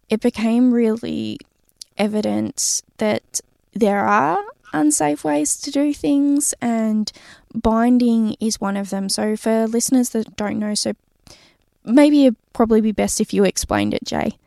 it 0.09 0.21
became 0.21 0.73
really 0.73 1.39
evident 1.97 2.83
that 2.97 3.41
there 3.73 4.05
are 4.05 4.43
unsafe 4.73 5.23
ways 5.23 5.59
to 5.61 5.71
do 5.71 5.93
things 5.93 6.53
and 6.61 7.11
binding 7.53 8.35
is 8.39 8.61
one 8.61 8.77
of 8.77 8.89
them. 8.89 9.09
So 9.09 9.35
for 9.35 9.67
listeners 9.67 10.09
that 10.09 10.35
don't 10.35 10.59
know, 10.59 10.75
so 10.75 10.93
maybe 11.83 12.25
it'd 12.25 12.53
probably 12.53 12.81
be 12.81 12.91
best 12.91 13.21
if 13.21 13.33
you 13.33 13.43
explained 13.43 13.93
it, 13.93 14.03
Jay. 14.03 14.37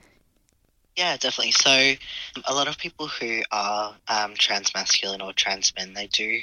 Yeah, 0.97 1.17
definitely. 1.17 1.53
So, 1.53 1.95
a 2.45 2.55
lot 2.55 2.69
of 2.69 2.79
people 2.79 3.09
who 3.09 3.43
are 3.51 3.97
um, 4.09 4.35
transmasculine 4.35 5.25
or 5.25 5.33
trans 5.33 5.73
men, 5.77 5.93
they 5.93 6.07
do 6.07 6.39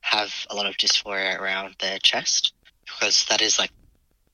have 0.00 0.32
a 0.50 0.54
lot 0.54 0.66
of 0.66 0.76
dysphoria 0.76 1.38
around 1.38 1.74
their 1.80 1.98
chest 1.98 2.54
because 2.84 3.24
that 3.26 3.42
is 3.42 3.58
like, 3.58 3.70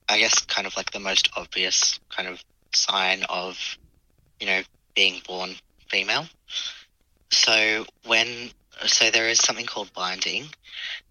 I 0.07 0.19
guess, 0.19 0.39
kind 0.41 0.67
of 0.67 0.77
like 0.77 0.91
the 0.91 0.99
most 0.99 1.29
obvious 1.35 1.99
kind 2.09 2.27
of 2.27 2.43
sign 2.73 3.23
of, 3.27 3.57
you 4.39 4.45
know, 4.45 4.61
being 4.93 5.21
born 5.27 5.55
female. 5.89 6.27
So 7.31 7.85
when 8.05 8.51
so 8.85 9.09
there 9.11 9.27
is 9.27 9.39
something 9.39 9.65
called 9.65 9.91
binding. 9.93 10.45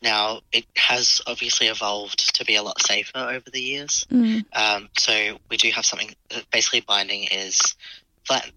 Now 0.02 0.40
it 0.52 0.66
has 0.76 1.20
obviously 1.26 1.68
evolved 1.68 2.34
to 2.36 2.44
be 2.44 2.56
a 2.56 2.62
lot 2.62 2.80
safer 2.84 3.18
over 3.18 3.50
the 3.50 3.60
years. 3.60 4.06
Mm. 4.10 4.44
Um, 4.54 4.88
so 4.98 5.38
we 5.50 5.56
do 5.56 5.70
have 5.70 5.86
something. 5.86 6.14
Basically, 6.52 6.80
binding 6.80 7.24
is 7.24 7.76
flat, 8.24 8.50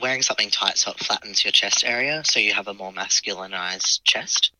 wearing 0.00 0.22
something 0.22 0.50
tight 0.50 0.78
so 0.78 0.90
it 0.90 0.98
flattens 0.98 1.44
your 1.44 1.52
chest 1.52 1.84
area, 1.86 2.22
so 2.24 2.40
you 2.40 2.52
have 2.52 2.68
a 2.68 2.74
more 2.74 2.92
masculinized 2.92 4.00
chest. 4.04 4.52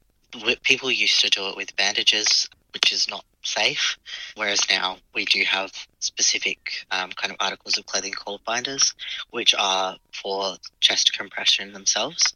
People 0.62 0.90
used 0.90 1.20
to 1.20 1.30
do 1.30 1.48
it 1.48 1.56
with 1.56 1.76
bandages, 1.76 2.48
which 2.72 2.92
is 2.92 3.08
not 3.08 3.24
safe. 3.42 3.96
Whereas 4.34 4.60
now 4.68 4.98
we 5.14 5.24
do 5.24 5.42
have 5.44 5.72
specific 6.00 6.84
um, 6.90 7.10
kind 7.10 7.32
of 7.32 7.38
articles 7.40 7.78
of 7.78 7.86
clothing 7.86 8.12
called 8.12 8.44
binders, 8.44 8.94
which 9.30 9.54
are 9.58 9.96
for 10.12 10.56
chest 10.80 11.16
compression 11.16 11.72
themselves, 11.72 12.34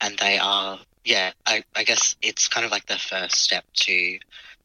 and 0.00 0.18
they 0.18 0.38
are 0.38 0.80
yeah. 1.06 1.30
I, 1.46 1.64
I 1.74 1.84
guess 1.84 2.16
it's 2.20 2.48
kind 2.48 2.66
of 2.66 2.72
like 2.72 2.86
the 2.86 2.98
first 2.98 3.36
step 3.36 3.64
to 3.74 4.18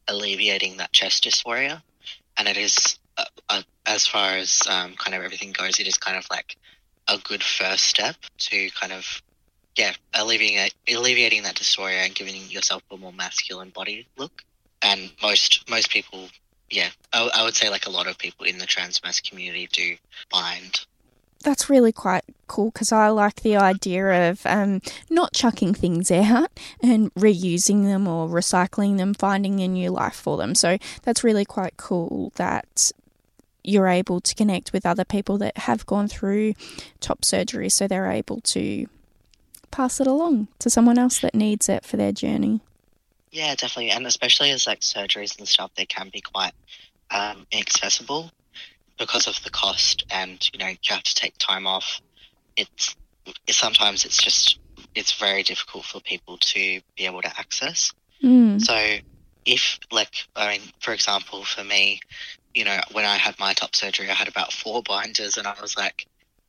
alleviating 0.08 0.76
that 0.78 0.92
chest 0.92 1.24
dysphoria, 1.24 1.80
and 2.36 2.48
it 2.48 2.56
is 2.56 2.98
uh, 3.16 3.24
uh, 3.48 3.62
as 3.86 4.06
far 4.06 4.32
as 4.32 4.62
um, 4.68 4.94
kind 4.94 5.14
of 5.14 5.22
everything 5.22 5.52
goes, 5.52 5.78
it 5.78 5.86
is 5.86 5.96
kind 5.96 6.18
of 6.18 6.26
like 6.30 6.56
a 7.08 7.18
good 7.18 7.42
first 7.42 7.84
step 7.84 8.16
to 8.38 8.68
kind 8.70 8.92
of 8.92 9.22
yeah 9.76 9.92
alleviating 10.14 10.70
alleviating 10.94 11.44
that 11.44 11.54
dysphoria 11.54 12.04
and 12.04 12.14
giving 12.14 12.34
yourself 12.50 12.82
a 12.90 12.96
more 12.96 13.12
masculine 13.12 13.70
body 13.70 14.06
look. 14.16 14.42
And 14.82 15.12
most 15.22 15.68
most 15.70 15.90
people, 15.90 16.28
yeah, 16.70 16.88
I, 17.12 17.30
I 17.34 17.44
would 17.44 17.54
say 17.54 17.70
like 17.70 17.86
a 17.86 17.90
lot 17.90 18.08
of 18.08 18.18
people 18.18 18.46
in 18.46 18.58
the 18.58 18.66
trans 18.66 19.00
masc 19.04 19.24
community 19.24 19.68
do 19.72 19.96
bind. 20.28 20.86
That's 21.42 21.68
really 21.68 21.92
quite 21.92 22.24
cool 22.46 22.70
because 22.70 22.92
I 22.92 23.08
like 23.08 23.42
the 23.42 23.56
idea 23.56 24.30
of 24.30 24.44
um, 24.46 24.80
not 25.10 25.32
chucking 25.32 25.74
things 25.74 26.10
out 26.10 26.50
and 26.82 27.12
reusing 27.14 27.84
them 27.84 28.06
or 28.06 28.28
recycling 28.28 28.98
them, 28.98 29.14
finding 29.14 29.60
a 29.60 29.68
new 29.68 29.90
life 29.90 30.14
for 30.14 30.36
them. 30.36 30.54
So 30.54 30.78
that's 31.02 31.24
really 31.24 31.44
quite 31.44 31.76
cool 31.76 32.32
that 32.36 32.92
you're 33.64 33.88
able 33.88 34.20
to 34.20 34.34
connect 34.34 34.72
with 34.72 34.84
other 34.84 35.04
people 35.04 35.38
that 35.38 35.56
have 35.58 35.86
gone 35.86 36.08
through 36.08 36.54
top 37.00 37.24
surgery 37.24 37.68
so 37.68 37.86
they're 37.86 38.10
able 38.10 38.40
to 38.40 38.86
pass 39.70 40.00
it 40.00 40.06
along 40.06 40.48
to 40.58 40.68
someone 40.68 40.98
else 40.98 41.20
that 41.20 41.34
needs 41.34 41.68
it 41.68 41.84
for 41.84 41.96
their 41.96 42.12
journey. 42.12 42.60
Yeah, 43.30 43.54
definitely, 43.54 43.90
and 43.90 44.06
especially 44.06 44.50
as 44.50 44.66
like 44.66 44.80
surgeries 44.80 45.38
and 45.38 45.48
stuff, 45.48 45.70
they 45.74 45.86
can 45.86 46.10
be 46.12 46.20
quite 46.20 46.52
um, 47.10 47.46
inaccessible 47.50 48.30
because 48.98 49.26
of 49.26 49.42
the 49.44 49.50
cost, 49.50 50.04
and 50.10 50.48
you 50.52 50.58
know 50.58 50.68
you 50.68 50.76
have 50.88 51.02
to 51.02 51.14
take 51.14 51.36
time 51.38 51.66
off. 51.66 52.00
It's 52.56 52.94
sometimes 53.48 54.04
it's 54.04 54.22
just 54.22 54.58
it's 54.94 55.12
very 55.12 55.42
difficult 55.42 55.84
for 55.84 56.00
people 56.00 56.36
to 56.38 56.80
be 56.96 57.06
able 57.06 57.22
to 57.22 57.38
access. 57.38 57.92
Mm. 58.22 58.60
So 58.60 58.96
if 59.46 59.78
like 59.90 60.26
I 60.36 60.52
mean, 60.52 60.62
for 60.80 60.92
example, 60.92 61.44
for 61.44 61.64
me, 61.64 62.00
you 62.54 62.64
know, 62.64 62.78
when 62.92 63.04
I 63.04 63.16
had 63.16 63.38
my 63.38 63.54
top 63.54 63.74
surgery, 63.74 64.10
I 64.10 64.14
had 64.14 64.28
about 64.28 64.52
four 64.52 64.82
binders, 64.82 65.36
and 65.36 65.46
I 65.46 65.54
was 65.60 65.76
like, 65.76 66.06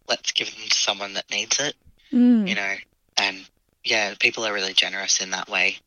let's 0.07 0.31
give 0.31 0.47
them 0.53 0.67
to 0.69 0.75
someone 0.75 1.13
that 1.13 1.29
needs 1.31 1.59
it, 1.59 1.75
Mm. 2.11 2.47
you 2.47 2.55
know, 2.55 2.75
and 3.17 3.43
yeah, 3.83 4.13
people 4.19 4.45
are 4.45 4.53
really 4.53 4.73
generous 4.73 5.19
in 5.19 5.31
that 5.31 5.49
way. 5.49 5.77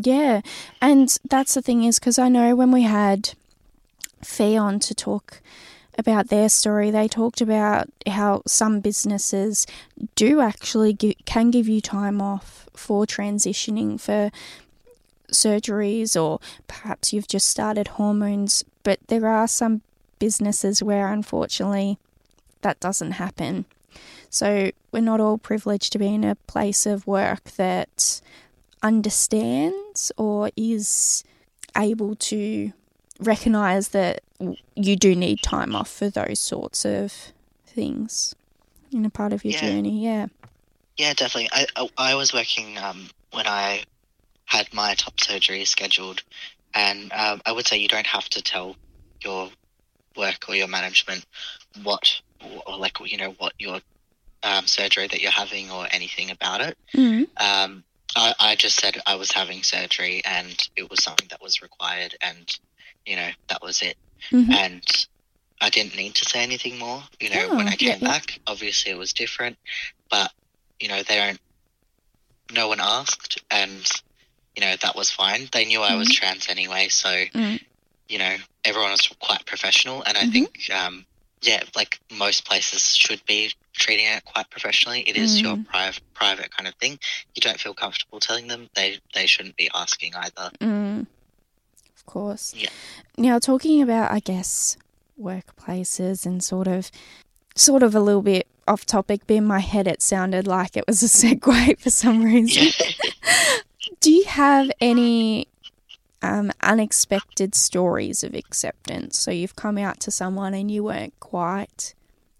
Yeah, 0.00 0.40
and 0.80 1.16
that's 1.28 1.54
the 1.54 1.62
thing 1.62 1.84
is 1.84 1.98
because 1.98 2.18
I 2.18 2.28
know 2.28 2.56
when 2.56 2.70
we 2.70 2.82
had 2.82 3.34
Fee 4.22 4.56
on 4.56 4.78
to 4.80 4.94
talk 4.94 5.40
about 6.00 6.28
their 6.28 6.48
story, 6.48 6.90
they 6.90 7.06
talked 7.06 7.40
about 7.40 7.88
how 8.06 8.42
some 8.46 8.80
businesses 8.80 9.66
do 10.16 10.40
actually 10.40 10.94
gi- 10.94 11.18
can 11.24 11.50
give 11.52 11.68
you 11.68 11.80
time 11.80 12.20
off 12.20 12.68
for 12.74 13.06
transitioning 13.06 14.00
for 14.00 14.30
surgeries 15.30 16.20
or 16.20 16.40
perhaps 16.66 17.12
you've 17.12 17.28
just 17.28 17.48
started 17.48 17.88
hormones, 17.88 18.64
but 18.82 18.98
there 19.06 19.28
are 19.28 19.46
some 19.46 19.82
businesses 20.18 20.82
where 20.82 21.12
unfortunately 21.12 21.98
that 22.62 22.80
doesn't 22.80 23.12
happen. 23.12 23.64
So 24.28 24.70
we're 24.92 25.00
not 25.00 25.20
all 25.20 25.38
privileged 25.38 25.92
to 25.92 25.98
be 25.98 26.14
in 26.14 26.24
a 26.24 26.34
place 26.34 26.86
of 26.86 27.06
work 27.06 27.44
that 27.52 28.20
understands 28.82 30.12
or 30.16 30.50
is 30.56 31.24
able 31.76 32.14
to 32.16 32.72
recognize 33.20 33.88
that 33.88 34.22
you 34.74 34.96
do 34.96 35.14
need 35.14 35.42
time 35.42 35.76
off 35.76 35.90
for 35.90 36.08
those 36.10 36.40
sorts 36.40 36.84
of 36.84 37.32
things 37.66 38.34
in 38.92 39.04
a 39.04 39.10
part 39.10 39.32
of 39.32 39.44
your 39.44 39.52
Yeah. 39.52 39.60
journey. 39.60 40.02
Yeah. 40.02 40.26
Yeah, 40.96 41.14
definitely. 41.14 41.48
I 41.52 41.66
I, 41.76 41.88
I 41.96 42.14
was 42.14 42.32
working 42.34 42.76
um, 42.78 43.08
when 43.32 43.46
I 43.46 43.84
had 44.46 44.72
my 44.74 44.94
top 44.94 45.20
surgery 45.20 45.64
scheduled, 45.64 46.22
and 46.74 47.12
um, 47.12 47.40
I 47.46 47.52
would 47.52 47.66
say 47.66 47.78
you 47.78 47.88
don't 47.88 48.06
have 48.06 48.28
to 48.30 48.42
tell 48.42 48.76
your 49.24 49.50
work 50.16 50.48
or 50.48 50.56
your 50.56 50.68
management 50.68 51.24
what 51.82 52.20
or 52.66 52.76
like 52.76 52.98
you 53.04 53.16
know 53.16 53.34
what 53.38 53.52
your 53.58 53.80
um, 54.42 54.66
surgery 54.66 55.06
that 55.06 55.20
you're 55.20 55.30
having 55.30 55.70
or 55.70 55.86
anything 55.90 56.30
about 56.30 56.60
it. 56.60 56.76
Mm. 56.94 57.28
Um, 57.36 57.84
I, 58.16 58.34
I 58.40 58.56
just 58.56 58.80
said 58.80 59.00
I 59.06 59.14
was 59.14 59.30
having 59.30 59.62
surgery 59.62 60.20
and 60.24 60.56
it 60.74 60.90
was 60.90 61.02
something 61.02 61.28
that 61.30 61.40
was 61.40 61.62
required, 61.62 62.14
and 62.20 62.50
you 63.06 63.16
know 63.16 63.30
that 63.48 63.62
was 63.62 63.82
it. 63.82 63.96
Mhm. 64.30 64.52
And 64.52 64.84
I 65.60 65.68
didn't 65.70 65.96
need 65.96 66.14
to 66.16 66.24
say 66.24 66.42
anything 66.42 66.78
more. 66.78 67.02
You 67.20 67.30
know, 67.30 67.48
Oh, 67.50 67.56
when 67.56 67.68
I 67.68 67.76
came 67.76 67.98
yeah. 68.00 68.08
back, 68.08 68.38
obviously 68.46 68.92
it 68.92 68.98
was 68.98 69.12
different, 69.12 69.58
but 70.08 70.32
you 70.80 70.88
know 70.88 71.02
they 71.02 71.16
don't. 71.16 71.40
No 72.52 72.68
one 72.68 72.80
asked, 72.80 73.38
and 73.50 73.86
you 74.56 74.62
know 74.62 74.74
that 74.76 74.96
was 74.96 75.10
fine. 75.10 75.48
They 75.52 75.64
knew 75.64 75.82
I 75.82 75.94
was 75.94 76.08
trans 76.14 76.48
anyway, 76.48 76.88
so 76.88 77.08
Mm. 77.08 77.60
you 78.08 78.18
know 78.18 78.36
everyone 78.64 78.90
was 78.90 79.06
quite 79.20 79.44
professional, 79.46 80.02
and 80.02 80.18
I 80.18 80.26
think 80.32 80.68
um, 80.72 81.06
yeah, 81.42 81.62
like 81.76 81.98
most 82.10 82.44
places 82.44 82.94
should 82.96 83.24
be 83.24 83.52
treating 83.72 84.06
it 84.06 84.24
quite 84.24 84.50
professionally. 84.50 85.02
It 85.08 85.16
is 85.16 85.40
your 85.40 85.56
Mm. 85.56 85.66
private 85.66 86.02
private 86.14 86.50
kind 86.50 86.66
of 86.68 86.74
thing. 86.76 86.98
You 87.34 87.40
don't 87.40 87.60
feel 87.60 87.72
comfortable 87.74 88.18
telling 88.20 88.48
them, 88.48 88.68
they 88.74 88.98
they 89.14 89.26
shouldn't 89.26 89.56
be 89.56 89.70
asking 89.74 90.14
either. 90.16 90.50
Mm. 90.60 90.89
Of 92.00 92.06
course. 92.06 92.54
Yeah. 92.56 92.70
Now 93.18 93.38
talking 93.38 93.82
about 93.82 94.10
I 94.10 94.20
guess 94.20 94.76
workplaces 95.20 96.24
and 96.24 96.42
sort 96.42 96.66
of 96.66 96.90
sort 97.54 97.82
of 97.82 97.94
a 97.94 98.00
little 98.00 98.22
bit 98.22 98.46
off 98.66 98.86
topic, 98.86 99.22
but 99.26 99.34
in 99.34 99.44
my 99.44 99.58
head 99.58 99.86
it 99.86 100.00
sounded 100.00 100.46
like 100.46 100.76
it 100.76 100.86
was 100.86 101.02
a 101.02 101.06
segue 101.06 101.78
for 101.80 101.90
some 101.90 102.22
reason. 102.24 102.72
Do 104.00 104.10
you 104.10 104.24
have 104.24 104.70
any 104.80 105.48
um, 106.22 106.50
unexpected 106.62 107.54
stories 107.54 108.24
of 108.24 108.34
acceptance? 108.34 109.18
So 109.18 109.30
you've 109.30 109.56
come 109.56 109.76
out 109.76 110.00
to 110.00 110.10
someone 110.10 110.54
and 110.54 110.70
you 110.70 110.84
weren't 110.84 111.18
quite 111.20 111.94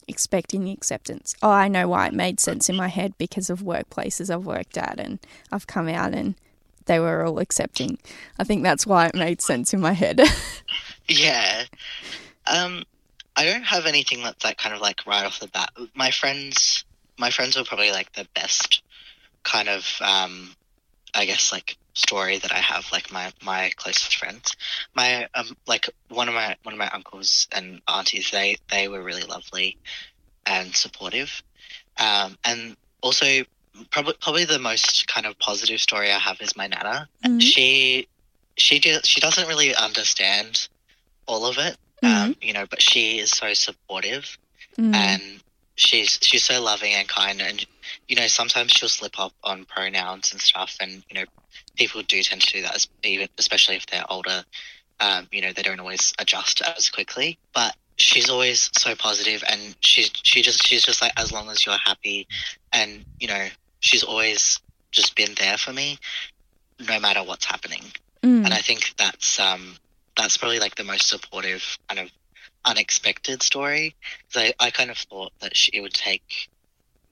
expecting 0.09 0.65
the 0.65 0.73
acceptance. 0.73 1.35
Oh, 1.43 1.51
I 1.51 1.69
know 1.69 1.89
why 1.89 2.07
it 2.07 2.15
made 2.15 2.41
sense 2.41 2.69
in 2.71 2.77
my 2.77 2.89
head 2.89 3.13
because 3.19 3.51
of 3.51 3.61
workplaces 3.61 4.33
I've 4.33 4.47
worked 4.47 4.79
at 4.79 4.99
and 4.99 5.19
I've 5.53 5.67
come 5.67 5.89
out 5.89 6.15
and 6.15 6.35
they 6.87 6.99
were 7.01 7.25
all 7.25 7.39
accepting. 7.39 7.99
I 8.39 8.45
think 8.45 8.63
that's 8.63 8.87
why 8.87 9.07
it 9.07 9.15
made 9.15 9.41
sense 9.41 9.73
in 9.73 9.81
my 9.81 9.93
head. 9.93 10.21
Yeah. 11.11 11.65
Um, 12.47 12.85
I 13.37 13.45
don't 13.45 13.65
have 13.65 13.87
anything 13.87 14.23
that's 14.23 14.45
like 14.45 14.59
kind 14.59 14.75
of 14.75 14.81
like 14.81 15.07
right 15.07 15.27
off 15.27 15.41
the 15.41 15.49
bat. 15.49 15.71
My 15.95 16.13
friends, 16.13 16.85
my 17.19 17.31
friends 17.31 17.57
were 17.57 17.65
probably 17.65 17.91
like 17.91 18.13
the 18.13 18.29
best 18.35 18.83
kind 19.43 19.69
of, 19.69 19.85
um, 20.01 20.55
I 21.15 21.25
guess 21.25 21.51
like 21.51 21.77
story 21.95 22.39
that 22.39 22.53
I 22.53 22.59
have. 22.59 22.87
Like 22.93 23.13
my 23.13 23.33
my 23.43 23.73
closest 23.77 24.17
friends, 24.17 24.57
my 24.95 25.29
um, 25.35 25.57
like 25.67 25.91
one 26.09 26.29
of 26.29 26.35
my 26.35 26.57
one 26.63 26.75
of 26.75 26.79
my 26.79 26.89
uncles 26.93 27.49
and 27.53 27.81
aunties. 27.89 28.31
They 28.31 28.57
they 28.71 28.87
were 28.89 29.03
really 29.03 29.25
lovely 29.25 29.79
and 30.47 30.75
supportive, 30.75 31.43
um, 31.99 32.39
and 32.45 32.77
also 33.01 33.27
probably 33.91 34.15
probably 34.21 34.45
the 34.45 34.59
most 34.59 35.07
kind 35.09 35.27
of 35.27 35.39
positive 35.39 35.81
story 35.81 36.11
I 36.11 36.19
have 36.19 36.41
is 36.41 36.57
my 36.57 36.67
nana. 36.67 37.09
Mhm. 37.25 37.41
She 37.43 38.09
she 38.57 38.79
do, 38.79 38.99
she 39.05 39.21
doesn't 39.21 39.49
really 39.49 39.75
understand 39.75 40.69
all 41.27 41.47
of 41.47 41.57
it, 41.59 41.77
um, 42.03 42.37
you 42.43 42.53
know, 42.53 42.67
but 42.67 42.83
she 42.83 43.19
is 43.19 43.31
so 43.31 43.55
supportive 43.55 44.37
Mm. 44.79 44.95
and 44.95 45.23
she's 45.75 46.19
she's 46.23 46.45
so 46.45 46.63
loving 46.63 46.93
and 46.93 47.09
kind 47.09 47.41
and 47.43 47.67
you 48.07 48.15
know 48.15 48.29
sometimes 48.29 48.71
she'll 48.73 48.89
slip 48.89 49.19
up 49.19 49.33
on 49.43 49.65
pronouns 49.65 50.31
and 50.31 50.41
stuff 50.41 50.77
and 50.81 51.03
you 51.11 51.19
know 51.19 51.25
people 51.77 52.01
do 52.03 52.23
tend 52.23 52.41
to 52.41 52.53
do 52.53 52.63
that 52.63 52.87
even 53.03 53.29
especially 53.37 53.75
if 53.77 53.85
they're 53.87 54.05
older 54.11 54.45
um, 55.01 55.27
you 55.33 55.41
know 55.43 55.53
they 55.53 55.63
don't 55.63 55.81
always 55.81 56.13
adjust 56.21 56.63
as 56.63 56.89
quickly 56.89 57.37
but 57.53 57.75
she's 57.97 58.31
always 58.31 58.71
so 58.79 58.95
positive 58.95 59.43
and 59.51 59.75
she's 59.81 60.11
she 60.23 60.41
just 60.41 60.65
she's 60.65 60.85
just 60.85 61.03
like 61.03 61.13
as 61.17 61.33
long 61.33 61.51
as 61.51 61.67
you're 61.67 61.75
happy 61.85 62.27
and 62.73 63.05
you 63.19 63.27
know 63.27 63.49
she's 63.81 64.03
always 64.05 64.61
just 64.93 65.15
been 65.17 65.35
there 65.39 65.57
for 65.59 65.73
me 65.73 65.99
no 66.89 66.99
matter 67.01 67.23
what's 67.23 67.45
happening 67.47 67.85
Mm. 68.23 68.45
and 68.45 68.53
I 68.53 68.59
think 68.59 68.93
that's 68.99 69.41
um 69.41 69.77
that's 70.15 70.37
probably 70.37 70.59
like 70.61 70.75
the 70.75 70.85
most 70.85 71.09
supportive 71.09 71.79
kind 71.89 72.01
of 72.01 72.11
unexpected 72.67 73.43
story. 73.43 73.95
I, 74.37 74.53
I 74.61 74.71
kind 74.71 74.91
of 74.91 74.99
thought 74.99 75.33
that 75.41 75.57
she, 75.57 75.71
it 75.73 75.81
would 75.81 75.95
take 75.95 76.49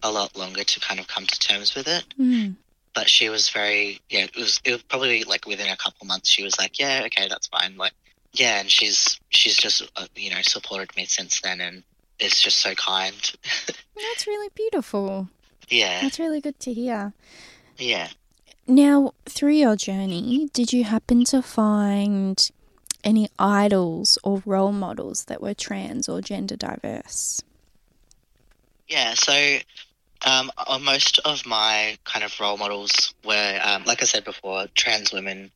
a 0.02 0.10
lot 0.10 0.36
longer 0.36 0.64
to 0.64 0.80
kind 0.80 1.00
of 1.00 1.08
come 1.08 1.24
to 1.26 1.38
terms 1.38 1.74
with 1.74 1.88
it, 1.88 2.04
Mm. 2.20 2.56
but 2.94 3.08
she 3.08 3.30
was 3.30 3.48
very 3.48 4.00
yeah. 4.10 4.24
It 4.24 4.36
was 4.36 4.60
it 4.64 4.72
was 4.72 4.82
probably 4.82 5.24
like 5.24 5.46
within 5.46 5.68
a 5.70 5.76
couple 5.76 6.06
months 6.06 6.28
she 6.28 6.44
was 6.44 6.58
like 6.58 6.78
yeah 6.78 7.02
okay 7.06 7.26
that's 7.28 7.46
fine 7.48 7.76
like 7.78 7.92
yeah 8.34 8.60
and 8.60 8.70
she's 8.70 9.18
she's 9.30 9.56
just 9.56 9.82
uh, 9.96 10.06
you 10.14 10.28
know 10.30 10.42
supported 10.42 10.94
me 10.96 11.06
since 11.06 11.40
then 11.40 11.60
and 11.62 11.82
is 12.18 12.38
just 12.40 12.58
so 12.60 12.74
kind. 12.74 13.32
That's 13.96 14.26
really 14.26 14.50
beautiful. 14.54 15.28
Yeah 15.70 16.02
That's 16.02 16.18
really 16.18 16.40
good 16.40 16.58
to 16.60 16.72
hear. 16.72 17.12
yeah. 17.76 18.08
Now, 18.66 19.14
through 19.24 19.54
your 19.54 19.76
journey, 19.76 20.50
did 20.52 20.74
you 20.74 20.84
happen 20.84 21.24
to 21.26 21.40
find 21.40 22.50
any 23.02 23.30
idols 23.38 24.18
or 24.22 24.42
role 24.44 24.72
models 24.72 25.24
that 25.24 25.40
were 25.40 25.54
trans 25.54 26.06
or 26.06 26.20
gender 26.20 26.56
diverse? 26.56 27.40
Yeah, 28.86 29.14
so 29.14 29.58
um, 30.26 30.50
uh, 30.58 30.78
most 30.78 31.18
of 31.24 31.46
my 31.46 31.96
kind 32.04 32.24
of 32.24 32.38
role 32.40 32.56
models 32.56 33.14
were, 33.24 33.60
um, 33.62 33.84
like 33.84 34.02
I 34.02 34.04
said 34.04 34.24
before, 34.24 34.66
trans 34.74 35.12
women 35.12 35.50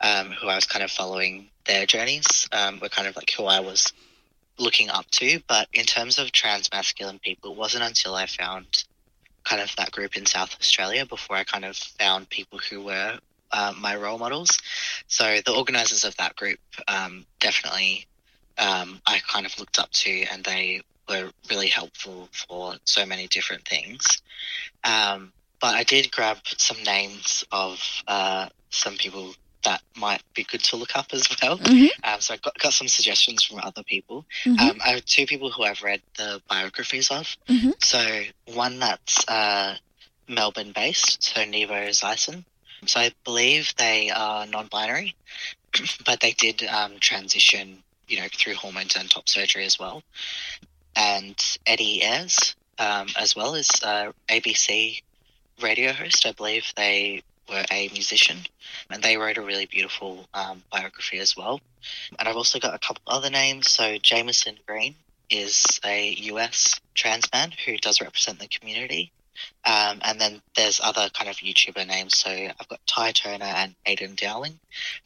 um, 0.00 0.30
who 0.30 0.48
I 0.48 0.54
was 0.54 0.66
kind 0.66 0.84
of 0.84 0.90
following 0.90 1.48
their 1.66 1.86
journeys 1.86 2.48
um, 2.52 2.78
were 2.80 2.88
kind 2.88 3.08
of 3.08 3.16
like 3.16 3.30
who 3.30 3.44
I 3.44 3.60
was 3.60 3.92
looking 4.58 4.88
up 4.88 5.10
to. 5.12 5.40
But 5.48 5.68
in 5.72 5.84
terms 5.84 6.18
of 6.18 6.30
trans 6.30 6.70
masculine 6.72 7.18
people, 7.18 7.52
it 7.52 7.58
wasn't 7.58 7.84
until 7.84 8.14
I 8.14 8.26
found 8.26 8.84
kind 9.44 9.62
of 9.62 9.74
that 9.76 9.90
group 9.90 10.16
in 10.16 10.26
South 10.26 10.56
Australia 10.60 11.06
before 11.06 11.36
I 11.36 11.44
kind 11.44 11.64
of 11.64 11.76
found 11.76 12.28
people 12.28 12.58
who 12.58 12.82
were 12.82 13.18
uh, 13.52 13.72
my 13.78 13.94
role 13.96 14.18
models. 14.18 14.58
So 15.06 15.40
the 15.44 15.54
organisers 15.54 16.04
of 16.04 16.16
that 16.16 16.34
group 16.36 16.58
um, 16.88 17.24
definitely 17.40 18.06
um, 18.58 19.00
I 19.06 19.20
kind 19.26 19.46
of 19.46 19.58
looked 19.58 19.78
up 19.78 19.90
to, 19.90 20.24
and 20.32 20.44
they 20.44 20.82
were 21.08 21.30
really 21.50 21.68
helpful 21.68 22.28
for 22.32 22.74
so 22.84 23.04
many 23.04 23.26
different 23.26 23.66
things. 23.66 24.04
Um, 24.84 25.32
but 25.60 25.74
I 25.74 25.82
did 25.82 26.10
grab 26.12 26.38
some 26.44 26.82
names 26.82 27.44
of 27.50 27.80
uh, 28.06 28.48
some 28.70 28.96
people 28.96 29.34
that 29.64 29.82
might 29.96 30.22
be 30.34 30.44
good 30.44 30.62
to 30.64 30.76
look 30.76 30.96
up 30.96 31.06
as 31.12 31.28
well. 31.42 31.58
Mhm. 31.58 31.88
Um, 32.02 32.20
so 32.20 32.34
I 32.34 32.36
got, 32.38 32.58
got 32.58 32.72
some 32.72 32.88
suggestions 32.88 33.42
from 33.42 33.60
other 33.62 33.82
people. 33.82 34.24
Mhm. 34.44 34.60
Um, 34.60 34.80
I 34.84 34.90
have 34.90 35.04
two 35.04 35.26
people 35.26 35.50
who 35.50 35.62
I've 35.64 35.82
read 35.82 36.02
the 36.16 36.40
biographies 36.48 37.10
of. 37.10 37.36
Mhm. 37.48 37.72
So 37.82 38.24
one 38.54 38.78
that's 38.78 39.26
uh, 39.28 39.76
Melbourne 40.28 40.72
based, 40.72 41.22
so 41.22 41.44
Nevo 41.44 41.88
Zisin. 41.90 42.44
So 42.86 43.00
I 43.00 43.12
believe 43.24 43.74
they 43.76 44.10
are 44.10 44.46
non-binary, 44.46 45.14
but 46.04 46.20
they 46.20 46.32
did 46.32 46.62
um, 46.64 46.98
transition, 47.00 47.82
you 48.08 48.18
know, 48.20 48.28
through 48.32 48.54
hormones 48.54 48.96
and 48.96 49.10
top 49.10 49.28
surgery 49.28 49.64
as 49.64 49.78
well. 49.78 50.02
And 50.96 51.36
Eddie 51.66 52.02
Ayres, 52.02 52.54
um, 52.78 53.08
as 53.18 53.34
well 53.34 53.54
as 53.54 53.68
uh, 53.82 54.12
ABC 54.28 55.00
radio 55.60 55.92
host. 55.92 56.26
I 56.26 56.32
believe 56.32 56.72
they 56.76 57.22
were 57.48 57.64
a 57.70 57.88
musician, 57.92 58.38
and 58.90 59.02
they 59.02 59.16
wrote 59.16 59.36
a 59.38 59.42
really 59.42 59.66
beautiful 59.66 60.26
um, 60.34 60.62
biography 60.72 61.18
as 61.18 61.36
well. 61.36 61.60
And 62.18 62.28
I've 62.28 62.36
also 62.36 62.58
got 62.58 62.74
a 62.74 62.78
couple 62.78 63.02
other 63.06 63.30
names. 63.30 63.70
So 63.70 63.98
Jamison 63.98 64.56
Green 64.66 64.94
is 65.30 65.64
a 65.84 66.10
US 66.32 66.80
trans 66.94 67.30
man 67.32 67.52
who 67.64 67.76
does 67.78 68.00
represent 68.00 68.38
the 68.38 68.48
community. 68.48 69.12
Um, 69.64 69.98
and 70.02 70.20
then 70.20 70.40
there's 70.54 70.80
other 70.82 71.08
kind 71.12 71.28
of 71.28 71.36
YouTuber 71.36 71.86
names. 71.86 72.16
So 72.16 72.30
I've 72.30 72.68
got 72.68 72.80
Ty 72.86 73.12
Turner 73.12 73.44
and 73.44 73.74
Aydian 73.86 74.16
Dowling 74.16 74.58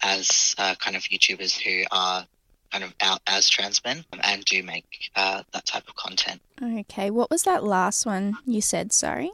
as 0.02 0.54
uh, 0.58 0.74
kind 0.78 0.96
of 0.96 1.02
YouTubers 1.02 1.58
who 1.58 1.84
are 1.90 2.26
kind 2.70 2.84
of 2.84 2.94
out 3.00 3.20
as 3.26 3.48
trans 3.48 3.82
men 3.82 4.04
and 4.22 4.44
do 4.44 4.62
make 4.62 5.10
uh, 5.16 5.42
that 5.52 5.64
type 5.64 5.88
of 5.88 5.96
content. 5.96 6.40
Okay, 6.62 7.08
what 7.10 7.30
was 7.30 7.44
that 7.44 7.64
last 7.64 8.04
one 8.04 8.36
you 8.44 8.60
said? 8.60 8.92
Sorry, 8.92 9.30